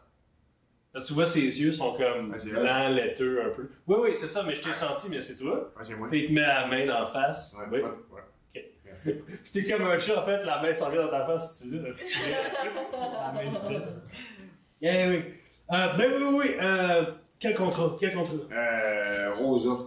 Parce 0.93 1.05
que 1.05 1.07
tu 1.09 1.13
vois, 1.13 1.25
ses 1.25 1.39
yeux 1.61 1.71
sont 1.71 1.93
comme 1.93 2.32
Ah, 2.34 2.38
c'est 2.38 2.49
blancs, 2.49 2.89
laiteux 2.95 3.41
un 3.45 3.49
peu. 3.55 3.69
Oui, 3.88 3.95
oui, 4.01 4.09
c'est 4.13 4.27
ça, 4.27 4.43
mais 4.43 4.53
je 4.53 4.61
t'ai 4.61 4.73
senti, 4.73 5.07
mais 5.09 5.19
c'est 5.21 5.38
toi. 5.38 5.71
Ah, 5.77 5.84
c'est 5.84 5.95
moi. 5.95 6.09
Puis 6.09 6.23
il 6.23 6.27
te 6.27 6.34
met 6.34 6.41
la 6.41 6.67
main 6.67 6.86
dans 6.86 6.99
la 6.99 7.05
face. 7.05 7.55
Ouais, 7.57 7.65
oui. 7.71 7.79
ouais. 8.11 8.71
Merci. 8.84 9.13
Puis 9.25 9.51
t'es 9.53 9.63
comme 9.71 9.84
un 9.88 9.97
chat, 9.97 10.19
en 10.19 10.23
fait, 10.25 10.43
la 10.43 10.61
main 10.61 10.73
s'en 10.73 10.89
vient 10.89 11.03
dans 11.03 11.09
ta 11.11 11.23
face, 11.23 11.61
tu 11.61 11.69
dis, 11.69 11.79
là, 11.79 11.89
la 13.32 13.32
main 13.32 13.49
vitesse. 13.49 14.03
Eh 14.82 15.07
oui. 15.07 15.23
Euh, 15.71 15.93
ben 15.93 16.11
oui, 16.11 16.23
oui, 16.23 16.36
oui. 16.43 16.55
Euh, 16.61 17.05
quel 17.39 17.53
contrat? 17.55 17.95
Quel 17.97 18.13
contrat? 18.13 18.36
Euh, 18.51 19.34
Rosa. 19.36 19.86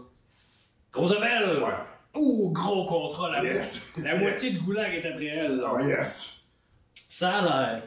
Roosevelt! 0.94 1.62
Ouais. 1.62 1.68
Ouh, 2.16 2.50
gros 2.52 2.86
contrat, 2.86 3.30
la, 3.30 3.44
Yes. 3.44 3.98
la 4.02 4.16
moitié 4.16 4.52
de 4.52 4.58
Goulag 4.60 4.94
est 4.94 5.04
après 5.06 5.26
elle. 5.26 5.56
là. 5.56 5.70
Oh, 5.74 5.80
yes. 5.80 6.33
Ça 7.16 7.38
a 7.38 7.42
l'air 7.42 7.82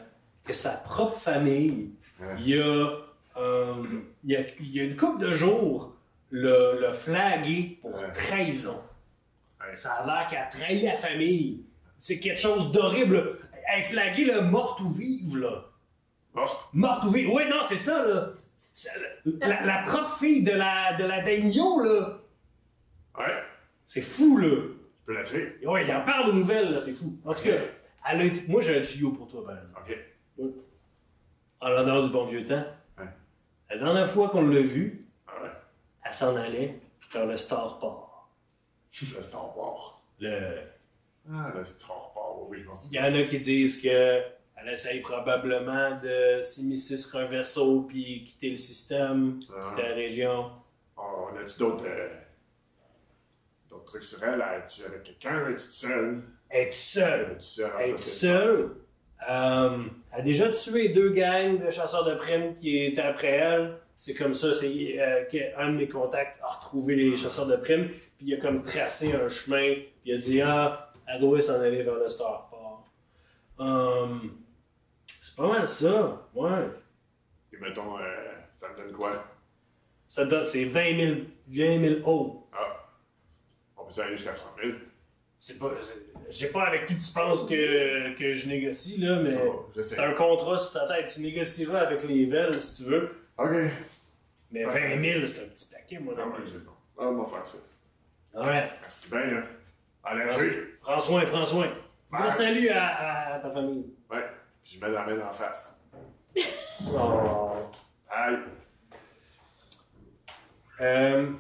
que 0.46 0.54
sa 0.54 0.70
propre 0.72 1.18
famille, 1.20 1.90
il 2.38 2.48
y 2.48 2.58
a, 2.58 2.92
euh, 3.36 3.84
il 4.24 4.32
y 4.32 4.38
a, 4.38 4.40
il 4.62 4.74
y 4.74 4.80
a 4.80 4.84
une 4.84 4.96
couple 4.96 5.20
de 5.20 5.34
jours, 5.34 5.94
le, 6.30 6.80
le 6.80 6.94
flagué 6.94 7.78
pour 7.82 7.92
trahison. 8.14 8.82
Ça 9.74 9.96
a 9.96 10.06
l'air 10.06 10.28
qu'elle 10.28 10.40
a 10.40 10.46
trahi 10.46 10.82
la 10.84 10.94
famille. 10.94 11.66
C'est 12.00 12.20
quelque 12.20 12.40
chose 12.40 12.72
d'horrible. 12.72 13.38
Elle 13.68 13.80
est 13.80 13.84
flaguée, 13.84 14.24
là, 14.24 14.40
morte 14.40 14.80
ou 14.80 14.92
vive, 14.92 15.40
là. 15.40 15.66
Morte? 16.34 16.70
Morte 16.72 17.04
ou 17.04 17.10
vive. 17.10 17.30
Oui, 17.30 17.44
non, 17.50 17.64
c'est 17.68 17.78
ça, 17.78 18.08
là. 18.08 18.30
La, 19.42 19.66
la 19.66 19.78
propre 19.80 20.16
fille 20.20 20.46
de 20.46 20.54
la, 20.54 20.94
de 20.94 21.04
la 21.04 21.22
daimyo, 21.22 21.84
là. 21.84 22.20
Ouais. 23.20 23.44
C'est 23.86 24.02
fou, 24.02 24.38
là. 24.38 24.48
Je 24.48 25.04
peux 25.06 25.14
la 25.14 25.24
tuer. 25.24 25.58
Ouais, 25.66 25.84
il 25.86 25.94
en 25.94 26.06
parle 26.06 26.30
aux 26.30 26.34
nouvelles, 26.34 26.72
là, 26.72 26.80
c'est 26.80 26.94
fou. 26.94 27.18
En 27.26 27.34
tout 27.34 27.44
cas, 27.44 27.58
elle 28.10 28.22
a 28.22 28.24
été- 28.26 28.48
moi, 28.48 28.62
j'ai 28.62 28.78
un 28.80 28.82
tuyau 28.82 29.12
pour 29.12 29.28
toi, 29.28 29.46
par 29.46 29.58
exemple. 29.62 29.82
Ok. 30.40 30.50
En 31.60 31.70
l'honneur 31.70 32.04
du 32.04 32.10
bon 32.12 32.26
vieux 32.26 32.46
temps. 32.46 32.66
Ouais. 32.98 33.06
La 33.70 33.78
dernière 33.78 34.08
fois 34.10 34.30
qu'on 34.30 34.46
l'a 34.48 34.62
vue, 34.62 35.08
ouais. 35.28 35.50
elle 36.04 36.14
s'en 36.14 36.36
allait 36.36 36.80
vers 37.12 37.26
le 37.26 37.38
Starport. 37.38 38.30
Le 39.16 39.22
Star 39.22 39.58
Wars. 39.58 40.02
Le... 40.20 40.60
Ah, 41.32 41.52
le 41.56 41.66
Star 41.66 42.16
Wars, 42.16 42.48
oui, 42.48 42.60
je 42.62 42.68
pense. 42.68 42.88
Il 42.92 42.96
y 42.96 43.00
en 43.00 43.14
a 43.14 43.24
qui 43.24 43.40
disent 43.40 43.82
que 43.82 43.88
elle 44.60 44.70
essaye 44.70 45.02
probablement 45.02 46.00
de 46.02 46.40
s'immiscer 46.42 46.98
sur 46.98 47.20
un 47.20 47.26
vaisseau 47.26 47.84
puis 47.84 48.24
quitter 48.24 48.50
le 48.52 48.56
système, 48.56 49.40
Ah. 49.56 49.70
quitter 49.70 49.88
la 49.90 49.96
région. 49.96 50.52
Oh, 50.96 51.30
on 51.32 51.38
a-tu 51.38 51.58
d'autres. 51.60 51.86
euh, 51.88 52.10
d'autres 53.70 53.86
trucs 53.86 54.04
sur 54.04 54.24
elle? 54.24 54.42
Es-tu 54.42 54.84
avec 54.86 55.04
quelqu'un? 55.04 55.48
Es-tu 55.50 55.60
seule? 55.72 56.24
Est 56.50 56.74
seule. 56.74 57.38
Es-tu 57.38 57.98
seule? 58.00 58.76
Ah, 59.20 59.70
Elle. 59.70 59.82
Euh, 59.82 59.84
elle 60.14 60.20
a 60.20 60.24
déjà 60.24 60.50
tué 60.50 60.90
deux 60.90 61.10
gangs 61.10 61.58
de 61.58 61.70
chasseurs 61.70 62.06
de 62.06 62.16
primes 62.16 62.56
qui 62.56 62.86
étaient 62.86 63.02
après 63.02 63.28
elle. 63.28 63.78
C'est 63.96 64.14
comme 64.14 64.34
ça, 64.34 64.54
c'est 64.54 64.96
euh, 65.00 65.26
qu'un 65.26 65.72
de 65.72 65.78
mes 65.78 65.88
contacts 65.88 66.40
a 66.42 66.48
retrouvé 66.48 66.96
les 66.96 67.18
chasseurs 67.18 67.48
de 67.48 67.56
primes, 67.56 67.90
puis 68.18 68.28
il 68.28 68.34
a 68.36 68.38
comme 68.38 68.62
tracé 68.62 69.12
un 69.14 69.28
chemin, 69.28 69.74
puis 69.74 69.92
il 70.06 70.14
a 70.14 70.18
dit 70.18 70.42
Ah, 70.42 70.92
elle 71.08 71.20
doit 71.20 71.42
s'en 71.42 71.60
aller 71.60 71.82
vers 71.82 71.96
le 71.96 72.08
Starport. 72.08 72.86
Euh, 73.60 74.08
c'est 75.22 75.36
pas 75.36 75.48
mal 75.48 75.68
ça, 75.68 76.28
ouais. 76.36 76.68
Et 77.52 77.58
mettons, 77.58 77.98
euh, 77.98 78.04
ça 78.56 78.70
me 78.70 78.78
donne 78.78 78.92
quoi? 78.92 79.26
Ça 80.08 80.26
donne, 80.26 80.46
c'est 80.46 80.66
20 80.66 80.96
000, 80.96 81.18
20 81.48 82.00
000 82.02 82.10
hauts. 82.10 82.48
Ah. 82.54 82.88
On 83.78 83.86
peut 83.86 84.02
aller 84.02 84.16
jusqu'à 84.16 84.34
30 84.34 84.48
000. 84.64 84.78
C'est 85.40 85.60
pas, 85.60 85.70
je 86.28 86.32
sais 86.34 86.52
pas 86.52 86.64
avec 86.64 86.88
qui 86.88 86.96
tu 86.98 87.14
penses 87.14 87.46
que, 87.48 88.16
que 88.16 88.34
je 88.34 88.48
négocie, 88.50 89.00
là, 89.00 89.20
mais 89.20 89.38
c'est 89.84 90.00
un 90.00 90.14
contrat 90.14 90.58
sur 90.58 90.82
ta 90.82 90.88
tête. 90.88 91.12
Tu 91.14 91.22
négocieras 91.22 91.80
avec 91.82 92.04
les 92.04 92.26
Vels 92.26 92.60
si 92.60 92.84
tu 92.84 92.90
veux. 92.90 93.12
Ok. 93.38 93.52
Mais 94.52 94.64
20 94.64 94.74
000, 95.22 95.26
c'est 95.28 95.44
un 95.44 95.48
petit 95.50 95.68
paquet, 95.68 96.00
moi, 96.00 96.16
Ah, 96.18 96.26
ouais, 96.28 96.34
c'est 96.46 96.64
bon. 96.66 96.72
Ah, 96.98 97.04
on 97.10 97.22
va 97.22 97.26
faire 97.26 97.46
ça. 97.46 97.58
Ouais. 98.42 98.66
Merci 98.82 99.10
bien, 99.10 99.26
là. 99.28 99.44
Allez, 100.04 100.26
dessus. 100.26 100.80
Prends 100.82 101.00
soin, 101.00 101.26
prends 101.26 101.46
soin. 101.46 101.68
Dis 101.68 102.18
Bye. 102.18 102.32
salut 102.32 102.70
à, 102.70 103.34
à 103.36 103.40
ta 103.40 103.50
famille. 103.52 103.86
Ouais. 104.10 104.24
Puis 104.64 104.80
je 104.80 104.86
mets 104.86 104.92
la 104.92 105.06
main 105.06 105.20
en 105.28 105.34
face. 105.34 105.80
Oh. 106.94 107.52
Aïe. 108.10 108.38
Euh, 110.80 111.32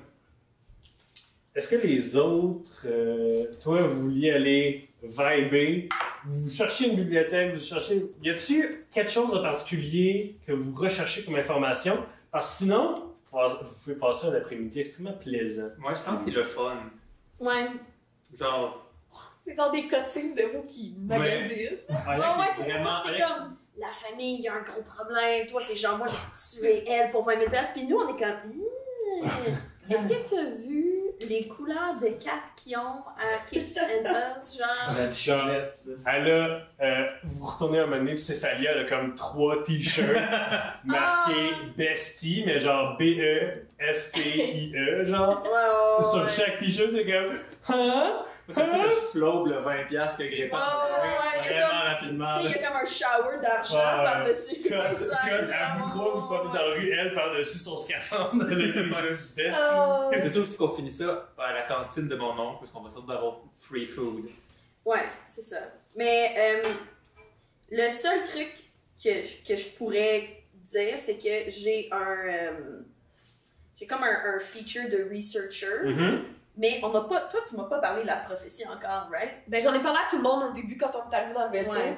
Est-ce 1.58 1.70
que 1.70 1.76
les 1.76 2.16
autres, 2.16 2.86
euh, 2.86 3.46
toi, 3.60 3.82
vous 3.82 4.04
vouliez 4.04 4.30
aller 4.30 4.90
vibrer? 5.02 5.90
Vous 6.24 6.52
cherchez 6.52 6.88
une 6.88 6.96
bibliothèque, 6.96 7.56
vous 7.56 7.60
cherchez. 7.60 8.12
Y 8.22 8.30
a-t-il 8.30 8.84
quelque 8.92 9.10
chose 9.10 9.34
de 9.34 9.40
particulier 9.40 10.38
que 10.46 10.52
vous 10.52 10.72
recherchez 10.80 11.24
comme 11.24 11.34
information? 11.36 11.98
Parce 12.30 12.60
que 12.60 12.66
sinon, 12.66 13.12
vous 13.32 13.76
pouvez, 13.84 13.96
passer 13.96 14.28
un 14.28 14.36
après-midi 14.36 14.82
extrêmement 14.82 15.18
plaisant. 15.18 15.70
Moi, 15.80 15.96
je 15.96 16.02
pense 16.02 16.20
que 16.20 16.30
c'est 16.30 16.38
le 16.38 16.44
fun. 16.44 16.78
Ouais. 17.40 17.70
Genre, 18.38 18.88
C'est 19.44 19.56
genre 19.56 19.72
des 19.72 19.88
cutscenes 19.88 20.34
de 20.34 20.44
vous 20.56 20.62
qui 20.62 20.96
magasinent. 21.00 21.80
Ouais, 21.90 22.18
ouais, 22.18 22.48
c'est 22.56 22.72
ça. 22.72 23.04
c'est 23.04 23.20
comme 23.20 23.58
la 23.80 23.88
famille, 23.88 24.36
il 24.38 24.44
y 24.44 24.48
a 24.48 24.54
un 24.54 24.62
gros 24.62 24.84
problème. 24.84 25.48
Toi, 25.48 25.60
c'est 25.66 25.76
genre, 25.76 25.98
moi, 25.98 26.06
j'ai 26.06 26.60
tué 26.60 26.84
elle 26.88 27.10
pour 27.10 27.26
20 27.26 27.40
000 27.40 27.50
places. 27.50 27.72
Puis 27.74 27.88
nous, 27.88 27.98
on 27.98 28.16
est 28.16 28.20
comme, 28.20 28.54
Hmm, 29.22 29.28
est-ce 29.90 30.08
que 30.08 30.30
t'as 30.30 30.50
vu 30.68 30.87
les 31.30 31.48
couleurs 31.48 31.96
de 32.02 32.08
cap 32.08 32.40
qu'ils 32.56 32.78
ont 32.78 33.04
à 33.18 33.46
Kips 33.50 33.78
and 33.78 34.06
Us? 34.40 34.58
Genre, 34.58 34.96
La 34.98 35.08
t-shirt. 35.08 35.74
Elle 36.06 36.32
a, 36.32 36.62
euh, 36.82 37.06
vous 37.24 37.46
retournez 37.46 37.80
un 37.80 37.86
moment 37.86 37.98
donné, 37.98 38.12
puis 38.14 38.22
Céphalia, 38.22 38.72
elle 38.72 38.80
a 38.86 38.88
comme 38.90 39.16
trois 39.16 39.62
t-shirts 39.64 40.18
marqués 40.86 41.52
Bestie, 41.78 42.44
mais 42.46 42.60
genre 42.60 42.98
B-E-S-T-I-E, 42.98 45.04
genre. 45.06 45.44
ouais, 45.44 45.50
ouais, 45.50 45.98
ouais. 45.98 46.04
Sur 46.04 46.30
chaque 46.30 46.58
t-shirt, 46.60 46.92
c'est 46.92 47.06
comme, 47.06 47.38
hein? 47.70 48.24
C'est 48.50 48.66
ça 48.66 48.78
le 48.84 48.90
flow, 49.12 49.46
le 49.46 49.56
20$ 49.58 49.88
que 50.18 50.24
Grépin 50.24 50.58
Ouais, 50.58 50.64
ouais, 51.02 51.08
ouais, 51.08 51.46
il 51.46 51.52
y 51.52 51.60
a 51.60 51.68
vraiment 51.68 51.80
comme- 51.80 51.88
rapidement. 51.90 52.34
Tu 52.38 52.44
sais, 52.44 52.50
il 52.50 52.62
y 52.62 52.64
a 52.64 52.68
comme 52.68 52.78
un 52.78 52.86
shower 52.86 53.42
d'argent 53.42 53.76
Ouais, 53.78 54.04
par-dessus. 54.04 54.62
Code, 54.62 54.72
comme 54.72 55.10
ça, 55.10 55.20
code, 55.30 55.50
à 55.52 55.78
vous 55.78 55.90
trois, 55.90 56.14
vous 56.16 56.26
promenez 56.26 56.58
dans 56.58 56.68
la 56.70 56.74
rue, 56.76 56.92
elle 56.92 57.14
par-dessus 57.14 57.58
son 57.58 57.78
scaphandre. 57.78 58.46
Oh. 59.40 60.10
C'est 60.14 60.30
sûr 60.30 60.42
aussi 60.44 60.58
qu'on 60.58 60.68
finit 60.68 60.92
ça 60.92 61.30
à 61.38 61.54
la 61.54 61.62
cantine 61.64 62.08
de 62.08 62.16
mon 62.16 62.32
oncle, 62.40 62.60
parce 62.62 62.72
qu'on 62.72 62.82
va 62.82 62.90
sortir 62.90 63.14
d'avoir 63.14 63.38
free 63.60 63.86
food. 63.86 64.26
Ouais, 64.86 65.06
c'est 65.26 65.42
ça. 65.42 65.58
Mais 65.96 66.34
euh, 66.38 66.70
le 67.72 67.90
seul 67.90 68.24
truc 68.24 68.52
que, 69.04 69.10
je- 69.24 69.48
que 69.48 69.56
je 69.56 69.70
pourrais 69.70 70.44
dire, 70.54 70.98
c'est 70.98 71.16
que 71.18 71.50
j'ai 71.52 71.90
un. 71.92 72.28
euh, 72.28 72.52
j'ai 73.80 73.86
comme 73.88 74.04
un, 74.04 74.36
un 74.36 74.40
feature 74.40 74.90
de 74.90 75.08
researcher, 75.14 75.84
Mhm. 75.84 76.24
Mais 76.58 76.80
on 76.84 76.90
n'a 76.90 77.02
pas. 77.02 77.22
Toi, 77.22 77.40
tu 77.48 77.56
m'as 77.56 77.66
pas 77.66 77.80
parlé 77.80 78.02
de 78.02 78.08
la 78.08 78.18
prophétie 78.18 78.68
encore, 78.68 79.10
right? 79.12 79.44
Ben, 79.48 79.62
j'en 79.62 79.74
ai 79.74 79.82
parlé 79.82 80.00
à 80.06 80.10
tout 80.10 80.18
le 80.18 80.24
monde 80.24 80.50
au 80.50 80.54
début 80.54 80.78
quand 80.78 80.92
on 80.96 81.10
est 81.10 81.16
arrivé 81.16 81.34
dans 81.34 81.46
le 81.46 81.52
vaisseau. 81.52 81.72
Ouais. 81.72 81.98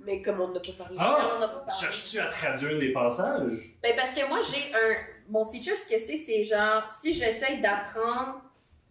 Mais 0.00 0.20
comme 0.20 0.40
on 0.40 0.48
n'a 0.48 0.58
pas 0.60 0.72
parlé. 0.76 0.96
Ah! 0.98 1.18
Non, 1.22 1.28
on 1.36 1.40
n'a 1.40 1.48
pas 1.48 1.60
parlé. 1.60 1.80
Cherches-tu 1.80 2.18
à 2.18 2.26
traduire 2.26 2.72
les 2.72 2.92
passages? 2.92 3.52
Ben, 3.82 3.94
parce 3.96 4.10
que 4.12 4.28
moi, 4.28 4.40
j'ai 4.42 4.74
un. 4.74 4.94
Mon 5.28 5.44
feature, 5.46 5.76
ce 5.76 5.88
que 5.88 5.98
c'est, 5.98 6.16
c'est 6.16 6.44
genre, 6.44 6.90
si 6.90 7.14
j'essaie 7.14 7.58
d'apprendre 7.58 8.42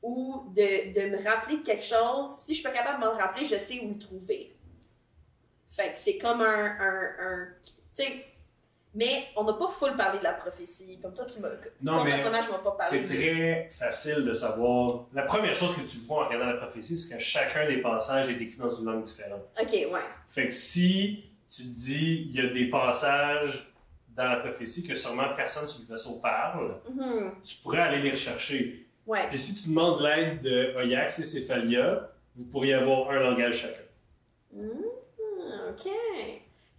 ou 0.02 0.46
de, 0.56 0.94
de 0.94 1.10
me 1.16 1.24
rappeler 1.24 1.58
de 1.58 1.64
quelque 1.64 1.84
chose, 1.86 2.30
si 2.40 2.56
je 2.56 2.62
suis 2.62 2.64
pas 2.64 2.76
capable 2.76 3.02
de 3.04 3.08
me 3.08 3.12
le 3.12 3.18
rappeler, 3.18 3.46
je 3.46 3.58
sais 3.58 3.82
où 3.84 3.90
le 3.90 4.00
trouver. 4.00 4.56
Fait 5.70 5.94
que 5.94 6.00
c'est 6.00 6.18
comme 6.18 6.42
un. 6.42 6.66
un, 6.80 7.10
un 7.20 7.48
tu 7.64 8.04
sais. 8.04 8.26
Mais 8.94 9.24
on 9.38 9.44
n'a 9.46 9.54
pas 9.54 9.70
full 9.70 9.96
parlé 9.96 10.20
de 10.20 10.24
la 10.24 10.34
prophétie. 10.34 11.00
Comme 11.02 11.14
toi, 11.14 11.26
tu 11.26 11.40
m'as. 11.40 11.48
Non, 11.82 12.04
mais 12.04 12.12
personnage 12.12 12.50
m'a 12.50 12.58
pas 12.58 12.72
parlé. 12.72 13.00
C'est 13.00 13.06
très 13.06 13.70
facile 13.72 14.26
de 14.26 14.34
savoir. 14.34 15.06
La 15.14 15.24
première 15.24 15.56
chose 15.56 15.74
que 15.76 15.82
tu 15.82 15.98
vois 16.00 16.24
en 16.24 16.28
regardant 16.28 16.48
la 16.48 16.58
prophétie, 16.58 16.98
c'est 16.98 17.16
que 17.16 17.22
chacun 17.22 17.66
des 17.68 17.78
passages 17.78 18.28
est 18.30 18.34
écrit 18.42 18.58
dans 18.58 18.70
une 18.70 18.86
langue 18.86 19.04
différente. 19.04 19.44
Ok, 19.62 19.72
ouais. 19.72 19.88
Fait 20.28 20.48
que 20.48 20.54
si 20.54 21.24
tu 21.48 21.64
te 21.64 21.68
dis, 21.70 22.28
il 22.30 22.36
y 22.36 22.42
a 22.46 22.48
des 22.52 22.70
passages 22.70 23.72
dans 24.10 24.26
la 24.28 24.38
prophétie 24.38 24.86
que 24.86 24.94
sûrement 24.94 25.34
personne 25.38 25.66
sur 25.68 25.82
le 25.88 25.94
vaisseau 25.94 26.20
parle, 26.22 26.76
Mhm. 26.94 27.32
tu 27.46 27.56
pourrais 27.64 27.80
aller 27.80 28.02
les 28.02 28.12
rechercher. 28.12 28.86
Ouais. 29.08 29.28
Puis 29.30 29.40
si 29.40 29.56
tu 29.56 29.70
demandes 29.70 30.02
l'aide 30.02 30.42
de 30.42 30.74
Oyax 30.76 31.20
et 31.20 31.26
Céphalia, 31.26 32.10
vous 32.36 32.46
pourriez 32.52 32.74
avoir 32.74 33.10
un 33.12 33.20
langage 33.20 33.62
chacun. 33.62 33.78
Hmm, 34.54 34.68
ok. 35.70 35.92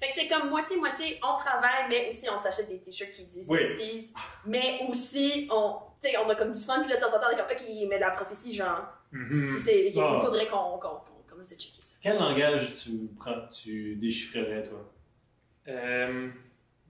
Fait 0.02 0.08
que 0.08 0.14
c'est 0.14 0.26
comme 0.28 0.50
moitié-moitié, 0.50 1.20
on 1.22 1.36
travaille, 1.38 1.88
mais 1.88 2.08
aussi 2.08 2.26
on 2.28 2.36
s'achète 2.36 2.68
des 2.68 2.80
t-shirts 2.80 3.12
qui 3.12 3.24
disent 3.24 3.46
Oui. 3.48 3.60
besties. 3.60 4.12
Mais 4.44 4.80
aussi, 4.88 5.48
on, 5.52 5.76
tu 6.02 6.10
sais, 6.10 6.16
on 6.18 6.28
a 6.28 6.34
comme 6.34 6.50
du 6.50 6.58
fun, 6.58 6.80
puis 6.80 6.90
là, 6.90 6.96
de 6.96 7.00
temps 7.00 7.08
en 7.16 7.20
temps, 7.20 7.26
on 7.28 7.32
est 7.32 7.36
comme, 7.36 7.46
ok, 7.52 7.88
mais 7.88 7.98
la 8.00 8.10
prophétie, 8.10 8.52
genre, 8.54 8.82
Mhm. 9.12 9.46
si 9.46 9.60
c'est, 9.60 9.90
il 9.90 10.00
Ah. 10.00 10.18
faudrait 10.24 10.46
qu'on, 10.46 10.78
qu'on, 10.78 10.88
qu'on 10.88 11.22
commence 11.30 11.52
à 11.52 11.56
checker 11.56 11.80
ça. 11.80 11.96
Quel 12.02 12.16
langage 12.18 12.74
tu, 12.82 12.90
tu 13.52 13.94
déchiffrerais, 13.94 14.64
toi? 14.64 14.90
Euh, 15.68 16.28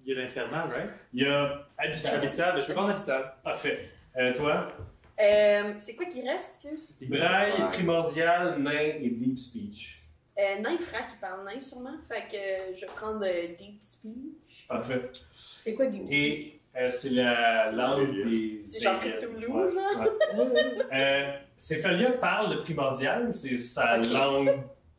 il 0.05 0.15
y 0.15 0.17
a 0.19 0.23
l'infernal, 0.23 0.71
right? 0.71 0.91
Il 1.13 1.23
y 1.23 1.27
a 1.27 1.67
Abyssal. 1.79 2.15
Abyssal, 2.17 2.63
je 2.63 2.67
vais 2.69 2.73
prendre 2.75 2.91
Abyssal. 2.91 3.35
Parfait. 3.45 3.91
Euh, 4.17 4.33
toi? 4.35 4.73
Euh, 5.21 5.75
c'est 5.77 5.95
quoi 5.97 6.07
qui 6.07 6.27
reste, 6.27 6.65
excuse? 6.65 6.97
Braille, 7.09 7.53
primordial, 7.73 8.59
nain 8.59 8.73
et 9.01 9.11
deep 9.11 9.39
speech. 9.39 10.02
Euh, 10.39 10.59
nain 10.61 10.79
franc 10.79 11.05
qui 11.11 11.17
parle 11.21 11.45
nain, 11.45 11.61
sûrement. 11.61 11.95
Fait 12.09 12.23
que 12.31 12.37
euh, 12.37 12.75
je 12.75 12.81
vais 12.83 12.87
prendre 12.87 13.23
euh, 13.25 13.49
Deep 13.59 13.83
Speech. 13.83 14.67
Parfait. 14.69 15.11
C'est 15.33 15.75
quoi 15.75 15.87
Deep 15.87 16.07
Speech? 16.07 16.13
Et 16.15 16.61
euh, 16.77 16.91
c'est 16.91 17.11
la 17.11 17.71
langue 17.73 18.15
des. 18.15 18.63
C'est 18.65 18.81
genre. 18.83 18.99
Cthulhu, 19.01 19.47
Ouais, 19.47 19.73
genre? 19.73 20.01
ouais. 20.39 20.77
Euh, 20.93 21.33
Céphalia 21.57 22.13
parle 22.13 22.55
le 22.57 22.63
primordial, 22.63 23.33
c'est 23.33 23.57
sa 23.59 23.99
langue. 23.99 24.51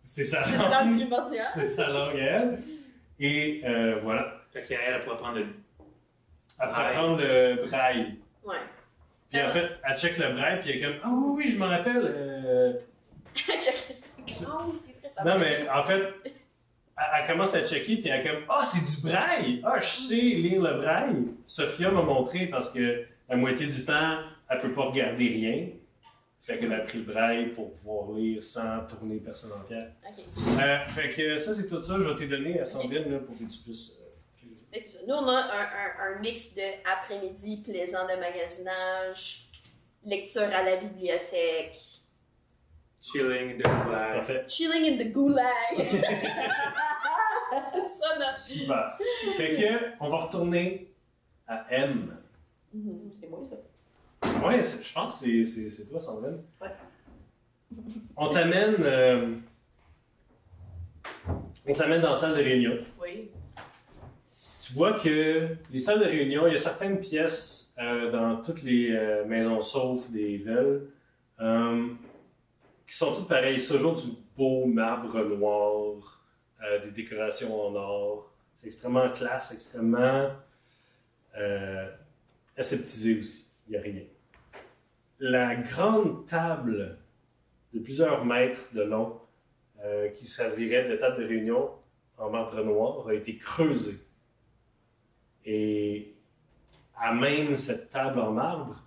C'est 0.06 0.24
sa 0.24 0.44
C'est 0.44 0.52
la 0.58 0.70
langue 0.70 0.90
langue. 0.92 1.00
primordiale. 1.00 1.48
C'est 1.54 1.66
sa 1.66 1.88
langue 1.88 2.16
elle. 2.18 2.60
Et 3.20 3.62
euh, 3.66 4.00
voilà. 4.04 4.34
Fait 4.52 4.62
qu'elle 4.62 4.80
elle 4.86 5.02
pourra 5.04 5.18
prendre 5.18 5.38
le. 5.40 5.46
Braille. 6.60 6.94
prendre 6.94 7.18
le 7.18 7.66
braille. 7.66 8.16
Ouais. 8.46 8.56
Puis 9.32 9.42
en 9.42 9.50
fait, 9.50 9.68
elle 9.84 9.98
check 9.98 10.18
le 10.20 10.34
braille, 10.34 10.60
puis 10.60 10.70
elle 10.70 10.78
est 10.78 10.82
comme 10.82 10.96
Ah 11.04 11.10
oui, 11.12 11.34
oui, 11.46 11.52
je 11.54 11.58
me 11.58 11.66
rappelle. 11.66 12.04
euh, 12.06 12.74
oh, 13.38 13.52
c'est 14.30 14.46
vrai, 14.46 14.93
ça 15.14 15.24
Non, 15.24 15.38
mais 15.39 15.68
en 15.70 15.84
fait, 15.84 16.01
elle, 16.26 16.34
elle 17.22 17.28
commence 17.28 17.53
à 17.55 17.64
checker, 17.66 17.97
puis 17.97 18.09
elle 18.09 18.26
est 18.26 18.30
comme 18.30 18.43
Ah, 18.49 18.64
c'est 18.66 18.84
du 19.01 19.07
braille 19.11 19.61
Ah, 19.66 19.80
je 19.80 19.88
sais 19.89 20.16
lire 20.16 20.61
le 20.61 20.78
braille. 20.80 21.26
Sophia 21.45 21.89
m'a 21.91 22.01
montré 22.01 22.47
parce 22.47 22.70
que 22.72 23.05
la 23.30 23.36
moitié 23.36 23.68
du 23.68 23.86
temps, 23.86 24.20
elle 24.49 24.57
peut 24.59 24.72
pas 24.74 24.84
regarder 24.86 25.28
rien. 25.30 25.68
Fait 26.41 26.59
qu'elle 26.59 26.74
a 26.74 26.80
pris 26.82 26.97
le 26.97 27.05
braille 27.05 27.47
pour 27.53 27.72
pouvoir 27.72 28.11
lire 28.18 28.43
sans 28.43 28.82
tourner 28.88 29.16
personne 29.16 29.51
en 29.53 29.61
pierre. 29.66 29.88
Ok. 30.05 30.24
Euh, 30.61 30.86
fait 30.88 31.07
que 31.09 31.38
ça, 31.38 31.53
c'est 31.53 31.68
tout 31.70 31.82
ça. 31.82 31.95
Je 31.97 32.03
vais 32.03 32.16
te 32.16 32.24
donner 32.30 32.59
à 32.59 32.66
Sandrine 32.66 33.09
là, 33.11 33.20
pour 33.20 33.34
que 33.38 33.43
tu 33.45 33.59
puisses. 33.59 33.93
euh. 34.01 34.80
Nous, 35.07 35.14
on 35.14 35.28
a 35.30 35.38
un, 35.38 35.38
un, 35.38 36.16
un 36.18 36.20
mix 36.20 36.53
de 36.55 36.61
après-midi 36.91 37.61
plaisant 37.66 38.03
de 38.03 38.20
magasinage, 38.20 39.45
lecture 40.05 40.41
à 40.53 40.64
la 40.64 40.76
bibliothèque, 40.78 41.78
Chilling, 43.12 43.58
de 43.58 43.64
blague. 43.64 44.14
Parfait. 44.14 44.45
chilling 44.47 44.93
in 44.93 44.97
the 45.04 45.12
gulag. 45.12 45.76
c'est 45.76 46.01
ça 47.99 48.18
notre. 48.18 48.38
Super. 48.38 48.97
Fait 49.36 49.51
que, 49.51 49.91
on 49.99 50.08
va 50.08 50.18
retourner 50.20 50.93
à 51.47 51.66
M. 51.70 52.16
Mhm, 52.74 53.12
C'est 53.20 53.30
moi, 53.30 53.39
ça. 53.43 53.58
Ouais, 54.47 54.62
je 54.64 54.93
pense 54.93 55.22
que 55.22 55.43
c'est- 55.43 55.89
toi, 55.89 55.99
Sandrine. 55.99 56.41
Ouais. 56.62 56.70
On 58.16 58.30
t'amène. 58.30 58.76
euh, 58.80 59.36
on 61.66 61.74
t'amène 61.74 62.01
dans 62.01 62.12
la 62.12 62.16
salle 62.16 62.38
de 62.38 62.41
réunion. 62.43 62.78
Oui. 63.01 63.30
Tu 64.62 64.74
vois 64.74 64.93
que 64.93 65.49
les 65.74 65.80
salles 65.80 65.99
de 65.99 66.06
réunion, 66.06 66.47
il 66.47 66.54
y 66.54 66.56
a 66.56 66.60
certaines 66.60 66.99
pièces 66.99 67.74
euh, 67.80 68.10
dans 68.10 68.41
toutes 68.41 68.64
les 68.64 68.91
euh, 68.91 69.26
maisons 69.26 69.60
sauf 69.62 70.10
des 70.10 70.38
villes 70.38 70.82
euh, 71.41 71.88
qui 72.94 73.00
sont 73.00 73.16
toutes 73.16 73.28
pareilles. 73.28 73.60
C'est 73.60 73.74
toujours 73.74 73.96
du 73.96 74.06
beau 74.38 74.68
marbre 74.68 75.20
noir, 75.24 76.22
euh, 76.64 76.86
des 76.86 76.91
décorations 76.91 77.60
en 77.60 77.74
or. 77.74 78.32
C'est 78.56 78.68
extrêmement 78.68 79.10
classe, 79.10 79.52
extrêmement 79.52 80.30
euh, 81.36 81.89
aseptisé 82.56 83.20
aussi. 83.20 83.48
Il 83.66 83.72
n'y 83.72 83.78
a 83.78 83.82
rien. 83.82 84.04
La 85.20 85.56
grande 85.56 86.28
table 86.28 87.00
de 87.74 87.80
plusieurs 87.80 88.24
mètres 88.26 88.72
de 88.76 88.84
long 88.84 89.20
euh, 89.84 90.10
qui 90.10 90.28
servirait 90.28 90.88
de 90.88 90.96
table 90.96 91.24
de 91.24 91.28
réunion 91.28 91.72
en 92.20 92.30
marbre 92.30 92.64
noir 92.64 93.08
a 93.08 93.16
été 93.16 93.38
creusée. 93.38 93.98
Et 95.46 96.14
à 96.96 97.12
même 97.12 97.58
cette 97.58 97.89
table 97.89 98.20
en 98.20 98.34
marbre, 98.34 98.84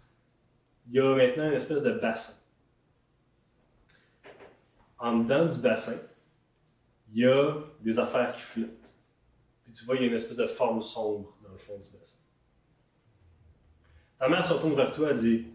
il 0.86 0.94
y 0.94 1.00
a 1.00 1.12
maintenant 1.12 1.48
une 1.48 1.54
espèce 1.54 1.82
de 1.82 1.90
bassin. 1.90 2.45
En 4.98 5.18
dedans 5.18 5.46
du 5.46 5.60
bassin, 5.60 5.98
il 7.12 7.18
y 7.20 7.26
a 7.26 7.54
des 7.80 7.98
affaires 7.98 8.34
qui 8.34 8.42
flottent. 8.42 8.94
Puis 9.62 9.72
tu 9.72 9.84
vois, 9.84 9.96
il 9.96 10.02
y 10.02 10.04
a 10.04 10.08
une 10.08 10.14
espèce 10.14 10.36
de 10.36 10.46
forme 10.46 10.80
sombre 10.80 11.36
dans 11.42 11.50
le 11.50 11.58
fond 11.58 11.78
du 11.78 11.90
bassin. 11.90 12.18
Ta 14.18 14.28
mère 14.28 14.44
se 14.44 14.54
retourne 14.54 14.74
vers 14.74 14.92
toi 14.92 15.10
et 15.10 15.14
dit 15.14 15.46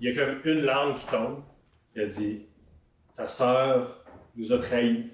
Il 0.00 0.08
y 0.08 0.10
a 0.10 0.14
comme 0.14 0.40
une 0.44 0.62
langue 0.62 0.98
qui 0.98 1.06
tombe. 1.06 1.42
Elle 1.94 2.10
dit 2.10 2.46
Ta 3.16 3.28
sœur 3.28 4.04
nous 4.34 4.52
a 4.52 4.58
trahis. 4.58 5.10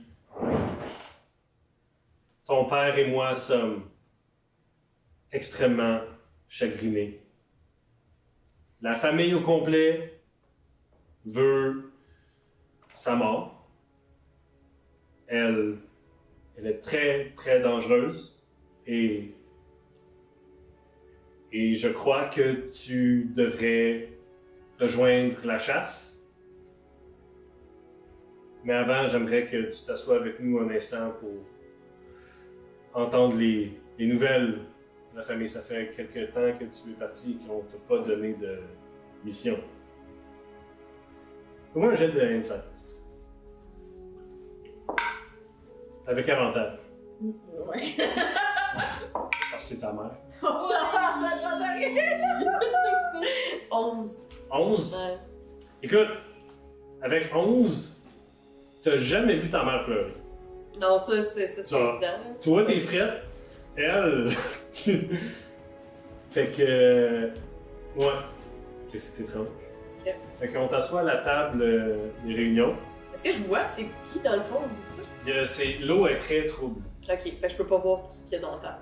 Ton 2.44 2.64
père 2.66 2.96
et 2.98 3.10
moi 3.10 3.34
sommes 3.34 3.88
extrêmement 5.30 6.00
chagrinés. 6.48 7.20
La 8.80 8.94
famille 8.94 9.34
au 9.34 9.42
complet 9.42 10.21
veut 11.26 11.92
sa 12.94 13.14
mort. 13.14 13.68
Elle, 15.26 15.78
elle 16.56 16.66
est 16.66 16.80
très, 16.80 17.32
très 17.36 17.60
dangereuse 17.60 18.38
et, 18.86 19.34
et 21.52 21.74
je 21.74 21.88
crois 21.88 22.26
que 22.26 22.70
tu 22.70 23.30
devrais 23.34 24.08
rejoindre 24.78 25.46
la 25.46 25.58
chasse. 25.58 26.22
Mais 28.64 28.74
avant, 28.74 29.06
j'aimerais 29.06 29.46
que 29.46 29.72
tu 29.72 29.84
t'assoies 29.84 30.16
avec 30.16 30.38
nous 30.38 30.58
un 30.58 30.70
instant 30.70 31.12
pour 31.18 31.44
entendre 32.94 33.36
les, 33.36 33.72
les 33.98 34.06
nouvelles 34.06 34.60
la 35.14 35.22
famille. 35.22 35.48
Ça 35.48 35.60
fait 35.62 35.92
quelque 35.96 36.32
temps 36.32 36.58
que 36.58 36.64
tu 36.64 36.90
es 36.90 36.94
parti 36.98 37.32
et 37.32 37.46
qu'on 37.46 37.60
t'a 37.62 37.78
pas 37.88 37.98
donné 37.98 38.34
de 38.34 38.58
mission. 39.24 39.58
Comment 41.72 41.88
un 41.88 41.94
jet 41.94 42.08
de 42.08 42.20
insight? 42.20 42.62
Avec 46.06 46.28
avantage. 46.28 46.78
Ouais. 47.20 47.94
Parce 49.12 49.30
que 49.30 49.60
c'est 49.60 49.78
ta 49.80 49.92
mère. 49.92 50.10
11. 53.70 54.16
11. 54.50 54.94
Ouais. 54.96 55.18
Écoute, 55.82 56.08
avec 57.00 57.34
11, 57.34 58.02
t'as 58.82 58.96
jamais 58.96 59.36
vu 59.36 59.50
ta 59.50 59.64
mère 59.64 59.84
pleurer. 59.84 60.14
Non, 60.80 60.98
ça, 60.98 61.22
c'est 61.22 61.46
ça, 61.46 61.62
c'est 61.62 61.70
Genre. 61.70 61.94
évident. 61.94 62.18
Toi, 62.42 62.64
t'es 62.66 62.80
frette. 62.80 63.22
Elle. 63.76 64.30
fait 66.30 66.50
que. 66.50 67.30
Ouais. 67.96 68.06
Ok, 68.06 68.98
c'est 68.98 69.20
étrange. 69.22 69.46
Fait 70.36 70.48
qu'on 70.48 70.68
t'assoit 70.68 71.00
à 71.00 71.04
la 71.04 71.16
table 71.18 71.62
euh, 71.62 71.96
des 72.26 72.34
réunions. 72.34 72.74
Est-ce 73.14 73.24
que 73.24 73.32
je 73.32 73.42
vois 73.42 73.64
c'est 73.64 73.86
qui 74.04 74.18
dans 74.24 74.36
le 74.36 74.42
fond 74.42 74.60
du 74.60 75.02
truc? 75.02 75.46
C'est- 75.46 75.78
L'eau 75.80 76.06
est 76.06 76.16
très 76.18 76.46
trouble. 76.46 76.82
Ok, 77.08 77.20
fait 77.22 77.30
que 77.40 77.48
je 77.48 77.56
peux 77.56 77.66
pas 77.66 77.78
voir 77.78 78.06
qui 78.08 78.22
qu'il 78.22 78.32
y 78.34 78.36
a 78.36 78.40
dans 78.40 78.56
le 78.56 78.62
temps. 78.62 78.78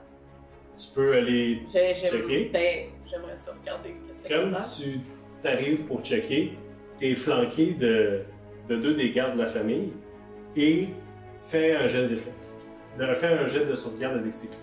Tu 0.78 0.88
peux 0.94 1.12
aller. 1.14 1.62
J'ai- 1.70 1.92
j'aime- 1.94 2.10
Checker. 2.10 2.50
Ben, 2.52 2.86
j'aimerais 3.08 3.36
ça 3.36 3.52
regarder 3.60 3.90
qu'est-ce 4.06 4.22
qu'il 4.22 4.30
y 4.30 4.34
a 4.34 4.38
Comme 4.38 4.50
le 4.52 4.56
tu 4.76 5.00
t'arrives 5.42 5.84
pour 5.86 6.00
checker, 6.02 6.52
t'es 6.98 7.14
flanqué 7.14 7.72
de, 7.72 8.22
de 8.68 8.76
deux 8.76 8.94
des 8.94 9.10
gardes 9.10 9.34
de 9.34 9.40
la 9.42 9.46
famille 9.46 9.92
et 10.56 10.88
fais 11.42 11.74
un 11.74 11.86
jet 11.88 12.08
de. 12.08 12.18
De- 12.98 13.14
Fais 13.14 13.28
un 13.28 13.46
jet 13.48 13.64
de 13.64 13.74
sauvegarde 13.74 14.18
de 14.18 14.24
dextérité. 14.24 14.58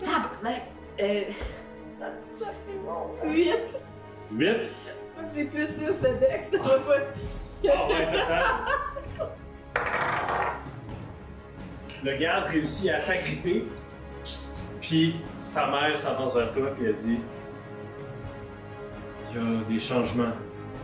Tabarnak! 0.00 0.62
Euh. 1.00 1.22
Ça, 2.00 2.46
fait 2.46 2.78
bon. 2.84 3.30
8. 3.30 3.54
8. 4.32 4.56
J'ai 5.34 5.44
plus 5.46 5.66
6 5.68 6.00
de 6.00 6.08
dex, 6.18 6.50
ça 6.50 6.58
va 6.58 6.78
pas. 6.78 6.96
Ah 7.68 7.86
ouais. 7.88 8.16
Le 12.02 12.16
garde 12.16 12.46
réussit 12.48 12.88
à 12.90 13.00
t'agripper, 13.00 13.66
puis 14.80 15.16
ta 15.54 15.66
mère 15.70 15.96
s'avance 15.98 16.34
vers 16.34 16.50
toi 16.50 16.68
et 16.80 16.84
elle 16.86 16.94
dit 16.94 17.18
Il 19.30 19.36
y 19.36 19.38
a 19.38 19.62
des 19.68 19.78
changements 19.78 20.32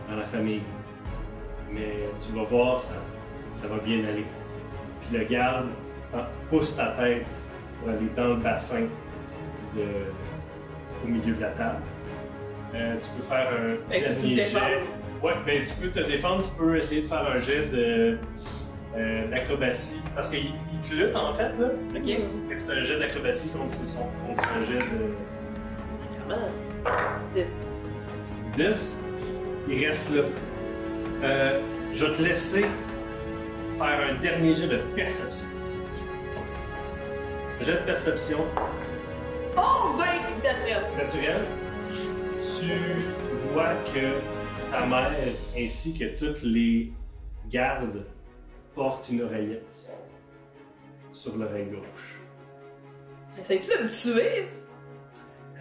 dans 0.07 0.15
la 0.15 0.25
famille, 0.25 0.61
mais 1.71 2.07
tu 2.23 2.31
vas 2.37 2.43
voir, 2.43 2.79
ça, 2.79 2.93
ça 3.51 3.67
va 3.67 3.77
bien 3.79 4.05
aller. 4.05 4.25
Puis 5.01 5.17
le 5.17 5.23
garde 5.25 5.69
t'en- 6.11 6.27
pousse 6.49 6.75
ta 6.75 6.89
tête 6.91 7.25
pour 7.79 7.89
aller 7.89 8.07
dans 8.15 8.27
le 8.27 8.35
bassin 8.35 8.83
de, 9.75 9.83
au 11.03 11.07
milieu 11.07 11.33
de 11.33 11.41
la 11.41 11.49
table. 11.49 11.81
Euh, 12.75 12.95
tu 13.01 13.09
peux 13.11 13.23
faire 13.23 13.47
un 13.47 13.91
Fait 13.91 14.01
que 14.01 14.05
tu 14.09 14.15
dernier 14.35 14.35
te 14.35 14.49
jet. 14.49 14.81
Ouais, 15.23 15.33
ben 15.45 15.63
tu 15.63 15.73
peux 15.75 15.89
te 15.89 15.99
défendre, 16.05 16.43
tu 16.43 16.51
peux 16.57 16.77
essayer 16.77 17.01
de 17.01 17.07
faire 17.07 17.25
un 17.27 17.39
jet 17.39 17.67
de, 17.71 18.17
euh, 18.95 19.27
d'acrobatie. 19.29 20.01
Parce 20.13 20.29
qu'il 20.29 20.45
il 20.73 20.79
te 20.79 20.93
lutte 20.93 21.15
en 21.15 21.33
fait, 21.33 21.51
là. 21.59 21.69
Ok. 21.95 22.05
Fait 22.05 22.55
que 22.55 22.59
c'est 22.61 22.71
un 22.71 22.83
jet 22.83 22.99
d'acrobatie 22.99 23.49
contre, 23.49 23.71
son, 23.71 24.03
contre 24.27 24.47
un 24.53 24.63
jet 24.63 24.79
de 24.79 25.13
Vraiment? 26.27 26.47
10. 27.33 27.47
10. 28.55 28.97
Il 29.69 29.85
reste 29.85 30.09
là. 30.15 30.23
Euh, 31.23 31.59
je 31.93 32.05
vais 32.05 32.15
te 32.15 32.21
laisser 32.21 32.65
faire 33.77 33.99
un 34.11 34.21
dernier 34.21 34.55
jet 34.55 34.67
de 34.67 34.77
perception. 34.95 35.47
Jet 37.61 37.73
de 37.73 37.85
perception 37.85 38.39
Oh, 39.57 39.93
20 39.97 40.43
naturel. 40.43 40.83
naturel. 40.97 41.41
Tu 42.39 42.73
vois 43.53 43.73
que 43.93 44.21
ta 44.71 44.85
mère 44.85 45.11
ainsi 45.57 45.97
que 45.97 46.05
toutes 46.17 46.43
les 46.43 46.91
gardes 47.49 48.05
portent 48.75 49.09
une 49.09 49.23
oreillette 49.23 49.65
sur 51.11 51.35
l'oreille 51.37 51.65
gauche. 51.71 52.19
Essayes-tu 53.39 53.77
de 53.77 53.83
me 53.83 53.89
tuer? 53.89 54.45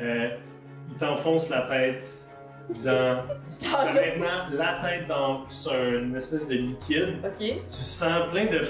Euh, 0.01 0.37
il 0.91 0.97
t'enfonce 0.97 1.49
la 1.49 1.63
tête 1.63 2.07
dans. 2.85 3.23
Maintenant 3.95 4.49
la 4.53 4.81
tête 4.83 5.07
dans 5.09 5.47
une 5.73 6.15
espèce 6.17 6.47
de 6.47 6.55
liquide. 6.55 7.17
Ok. 7.25 7.39
Tu 7.39 7.61
sens 7.71 8.31
plein 8.31 8.47
de. 8.47 8.67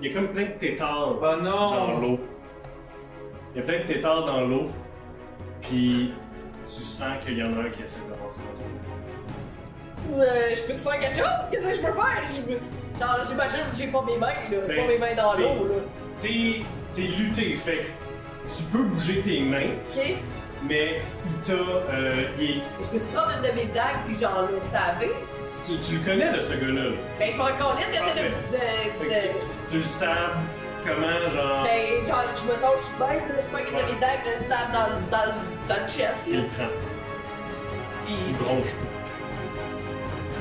Il 0.00 0.08
y 0.08 0.10
a 0.10 0.14
comme 0.14 0.28
plein 0.28 0.46
de 0.46 0.58
tétards 0.58 1.16
Oh 1.18 1.20
dans 1.22 1.36
non! 1.38 2.00
l'eau. 2.00 2.20
Il 3.54 3.58
y 3.60 3.62
a 3.62 3.66
plein 3.66 3.78
de 3.80 3.84
tétards 3.86 4.24
dans 4.26 4.40
l'eau. 4.42 4.70
Puis 5.60 6.12
tu 6.64 6.84
sens 6.84 7.08
qu'il 7.24 7.38
y 7.38 7.42
en 7.42 7.46
a 7.56 7.60
un 7.66 7.70
qui 7.70 7.82
essaie 7.82 8.00
de 8.00 8.12
rentrer 8.12 8.42
dans 8.54 10.14
ton 10.14 10.20
Euh, 10.20 10.54
je 10.54 10.60
peux 10.66 10.72
te 10.74 10.78
faire 10.78 10.98
quelque 11.00 11.16
chose? 11.16 11.26
Qu'est-ce 11.50 11.68
que 11.68 11.74
je 11.76 11.80
peux 11.82 11.92
faire? 11.92 12.22
Je 12.26 12.98
Genre, 13.00 13.18
j'imagine 13.28 13.58
que 13.72 13.76
j'ai 13.78 13.86
pas 13.88 14.02
mes 14.02 14.16
mains, 14.18 14.26
là. 14.28 14.58
J'ai 14.68 14.74
Ben, 14.74 14.82
pas 14.86 14.88
mes 14.92 14.98
mains 14.98 15.14
dans 15.14 15.34
t'es- 15.34 15.42
l'eau, 15.42 15.64
là. 15.66 15.74
T'es, 16.20 16.62
t'es 16.94 17.02
lutté, 17.02 17.54
fait 17.56 17.76
que 17.78 18.54
tu 18.54 18.62
peux 18.64 18.82
bouger 18.82 19.22
tes 19.22 19.40
mains, 19.40 19.72
Ok. 19.90 20.04
mais 20.68 21.00
il 21.26 21.32
t'a. 21.46 21.52
euh, 21.54 22.24
il- 22.38 22.60
Je 22.80 22.92
me 22.94 22.98
suis 22.98 23.08
prendre 23.14 23.30
une 23.36 23.50
de 23.50 23.56
mes 23.56 23.64
dagues, 23.72 24.04
puis 24.06 24.16
genre, 24.16 24.46
le 24.52 24.60
stabber? 24.60 25.10
tu, 25.66 25.78
tu 25.78 25.96
le 25.98 26.04
connais, 26.04 26.30
là, 26.32 26.38
ce 26.40 26.52
gars-là. 26.52 26.84
là. 26.90 26.96
Ben, 27.18 27.32
je 27.32 27.36
m'en 27.38 27.48
essaie 27.78 27.98
Parfait. 27.98 28.22
de. 28.22 28.56
de, 28.56 29.10
de... 29.10 29.14
tu, 29.14 29.70
tu 29.70 29.76
le 29.78 29.84
stabs, 29.84 30.36
comment, 30.86 31.30
genre? 31.30 31.64
Ben, 31.64 32.04
genre, 32.04 32.24
je 32.36 32.44
me 32.44 32.54
touche 32.54 32.88
bien, 32.98 33.20
puis 33.20 33.36
là, 33.36 33.42
je 33.42 33.48
prends 33.48 33.58
une 33.58 33.86
de 33.86 33.92
mes 33.92 34.00
dagues, 34.00 34.20
je 34.24 34.44
stab 34.44 34.72
dans, 34.72 34.86
le- 34.88 35.10
dans, 35.10 35.24
le- 35.26 35.68
dans 35.68 35.82
le 35.82 35.88
chest, 35.88 36.24
Il 36.26 36.36
là. 36.36 36.42
le 36.42 36.48
prend. 36.48 36.72
Il 38.08 38.36
bronche 38.36 38.72
pas. 38.74 38.88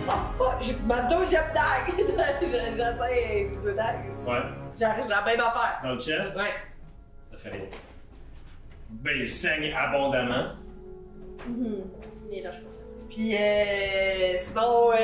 Oh 0.07 0.11
fuck, 0.37 0.61
j'ai 0.61 0.75
ma 0.87 1.01
deuxième 1.03 1.45
dague! 1.53 1.93
Je- 2.41 2.75
J'essaie, 2.75 3.47
j'ai 3.49 3.55
deux 3.63 3.73
dagues. 3.73 4.05
Ouais. 4.27 4.39
J'ai 4.77 4.85
j'ai 5.03 5.09
la 5.09 5.21
même 5.21 5.39
affaire. 5.39 5.79
Dans 5.83 5.93
le 5.93 5.99
chest, 5.99 6.35
Ouais. 6.35 6.51
ça 7.31 7.37
fait 7.37 7.49
rien. 7.51 7.65
Ben, 8.89 9.13
il 9.17 9.29
saigne 9.29 9.71
abondamment. 9.73 10.47
Mhm. 11.47 11.83
Mais 12.29 12.41
là, 12.41 12.51
je 12.51 12.59
pense. 12.61 12.80
Puis 13.14 13.36
euh, 13.36 14.36
sinon, 14.38 14.91
euh, 14.91 14.95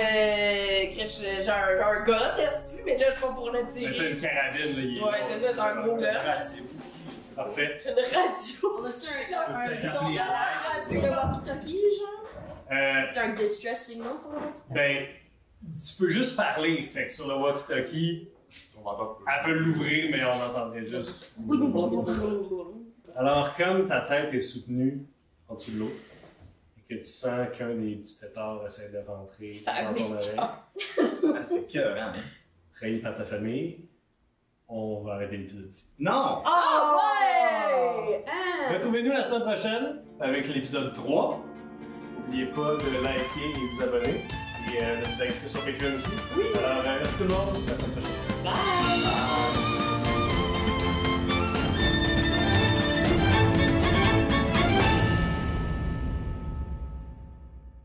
Chris, 0.91 1.21
j'ai 1.43 1.49
un, 1.49 1.81
un 1.83 2.03
gun, 2.05 2.37
esti, 2.37 2.81
mais 2.85 2.97
là, 2.97 3.07
je 3.09 3.11
suis 3.17 3.21
pas 3.21 3.33
pour 3.33 3.49
le 3.51 3.59
Ben, 3.59 3.65
t'as 3.67 3.71
tirer. 3.73 4.11
une 4.11 4.17
carabine, 4.21 4.75
là. 4.75 4.81
Il 4.81 5.03
Ouais, 5.03 5.11
c'est 5.29 5.39
ça, 5.39 5.49
c'est 5.53 5.59
un 5.59 5.75
gros 5.81 5.97
gun. 5.97 6.11
Radio 6.11 6.63
aussi. 6.77 7.33
Parfait. 7.35 7.79
J'ai 7.83 7.89
une 7.89 7.95
radio. 7.97 8.79
On 8.79 8.85
a-tu 8.85 9.07
un, 9.35 9.53
un, 9.53 9.55
un 9.55 10.77
à 10.77 10.81
sur 10.81 11.01
le 11.01 11.09
walkie-talkie, 11.09 11.81
genre? 11.99 12.23
Euh, 12.71 13.01
C'est 13.11 13.19
un 13.19 13.33
distress 13.33 13.85
signal 13.85 14.17
sur 14.17 14.29
le 14.31 14.37
walkie-talkie? 14.37 14.73
ben, 14.73 15.05
tu 15.85 15.95
peux 15.99 16.09
juste 16.09 16.35
parler. 16.37 16.81
Fait 16.83 17.07
que 17.07 17.13
sur 17.13 17.27
le 17.27 17.35
walkie-talkie, 17.35 18.29
On 18.79 18.83
va 18.83 18.91
entendre. 18.91 19.19
elle 19.27 19.45
peut 19.51 19.57
l'ouvrir, 19.59 20.09
mais 20.11 20.23
on 20.23 20.41
entendrait 20.43 20.85
juste. 20.87 21.33
Alors, 23.15 23.53
comme 23.55 23.87
ta 23.87 24.01
tête 24.01 24.33
est 24.33 24.39
soutenue 24.39 25.05
en 25.49 25.55
dessous 25.55 25.71
de 25.71 25.79
l'eau, 25.79 25.91
que 26.89 26.95
tu 26.95 27.05
sens 27.05 27.47
qu'un 27.57 27.75
des 27.75 27.95
petits 27.95 28.19
tétards 28.19 28.65
essaie 28.65 28.89
de 28.89 28.99
rentrer 29.07 29.53
Ça 29.53 29.83
dans 29.83 29.93
ton 29.93 30.13
oreille, 30.13 30.35
Ah, 30.39 31.43
c'était 31.43 31.67
cœur, 31.67 31.97
hein? 31.97 32.13
trahi 32.75 32.99
par 32.99 33.15
ta 33.15 33.23
famille, 33.25 33.85
on 34.67 35.01
va 35.03 35.13
arrêter 35.13 35.37
l'épisode 35.37 35.67
ici. 35.69 35.85
Non! 35.99 36.41
Ah 36.45 36.95
ouais! 36.97 38.23
Ah! 38.27 38.73
Retrouvez-nous 38.73 39.11
la 39.11 39.23
semaine 39.23 39.41
prochaine 39.43 40.01
avec 40.19 40.47
l'épisode 40.47 40.93
3. 40.93 41.41
N'oubliez 42.25 42.45
pas 42.47 42.73
de 42.75 43.03
liker 43.03 43.49
et 43.55 43.75
vous 43.75 43.83
abonner. 43.83 44.21
Et 44.75 44.83
euh, 44.83 44.99
de 44.99 45.05
vous 45.05 45.23
inscrire 45.23 45.49
sur 45.49 45.63
Patreon 45.63 45.87
aussi. 45.95 46.57
Alors, 46.59 46.79
euh, 46.85 46.97
merci 46.99 47.15
tout 47.17 47.23
le 47.23 47.29
monde. 47.29 47.55
À 47.55 47.69
la 47.71 47.77
semaine 47.77 47.91
prochaine. 47.91 48.43
Bye! 48.43 49.66